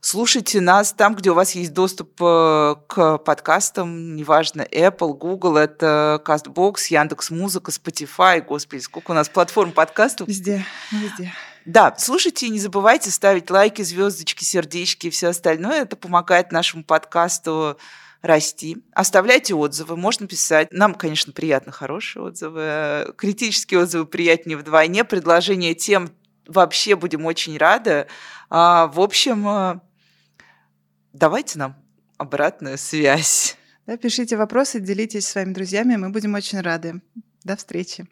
Слушайте 0.00 0.60
нас 0.60 0.92
там, 0.92 1.14
где 1.16 1.30
у 1.30 1.34
вас 1.34 1.52
есть 1.52 1.72
доступ 1.72 2.22
э, 2.22 2.76
к 2.86 3.18
подкастам, 3.18 4.14
неважно, 4.14 4.62
Apple, 4.62 5.12
Google, 5.14 5.56
это 5.56 6.22
CastBox, 6.24 6.76
Яндекс.Музыка, 6.90 7.72
Spotify, 7.72 8.40
господи, 8.40 8.80
сколько 8.80 9.10
у 9.10 9.14
нас 9.14 9.28
платформ 9.28 9.72
подкастов. 9.72 10.28
Везде, 10.28 10.64
везде. 10.92 11.32
Да, 11.68 11.94
слушайте 11.98 12.46
и 12.46 12.48
не 12.48 12.58
забывайте 12.58 13.10
ставить 13.10 13.50
лайки, 13.50 13.82
звездочки, 13.82 14.42
сердечки 14.42 15.08
и 15.08 15.10
все 15.10 15.28
остальное. 15.28 15.82
Это 15.82 15.96
помогает 15.96 16.50
нашему 16.50 16.82
подкасту 16.82 17.76
расти. 18.22 18.78
Оставляйте 18.94 19.54
отзывы, 19.54 19.94
можно 19.94 20.26
писать. 20.26 20.72
Нам, 20.72 20.94
конечно, 20.94 21.34
приятно 21.34 21.70
хорошие 21.70 22.22
отзывы. 22.22 23.12
Критические 23.18 23.80
отзывы 23.80 24.06
приятнее 24.06 24.56
вдвойне. 24.56 25.04
Предложения 25.04 25.74
тем 25.74 26.08
вообще 26.46 26.96
будем 26.96 27.26
очень 27.26 27.58
рады. 27.58 28.06
А, 28.48 28.86
в 28.86 28.98
общем, 28.98 29.46
а, 29.46 29.82
давайте 31.12 31.58
нам 31.58 31.76
обратную 32.16 32.78
связь. 32.78 33.58
Да, 33.86 33.98
пишите 33.98 34.38
вопросы, 34.38 34.80
делитесь 34.80 35.26
с 35.26 35.32
своими 35.32 35.52
друзьями, 35.52 35.96
мы 35.96 36.08
будем 36.08 36.32
очень 36.32 36.62
рады. 36.62 37.02
До 37.44 37.56
встречи. 37.56 38.08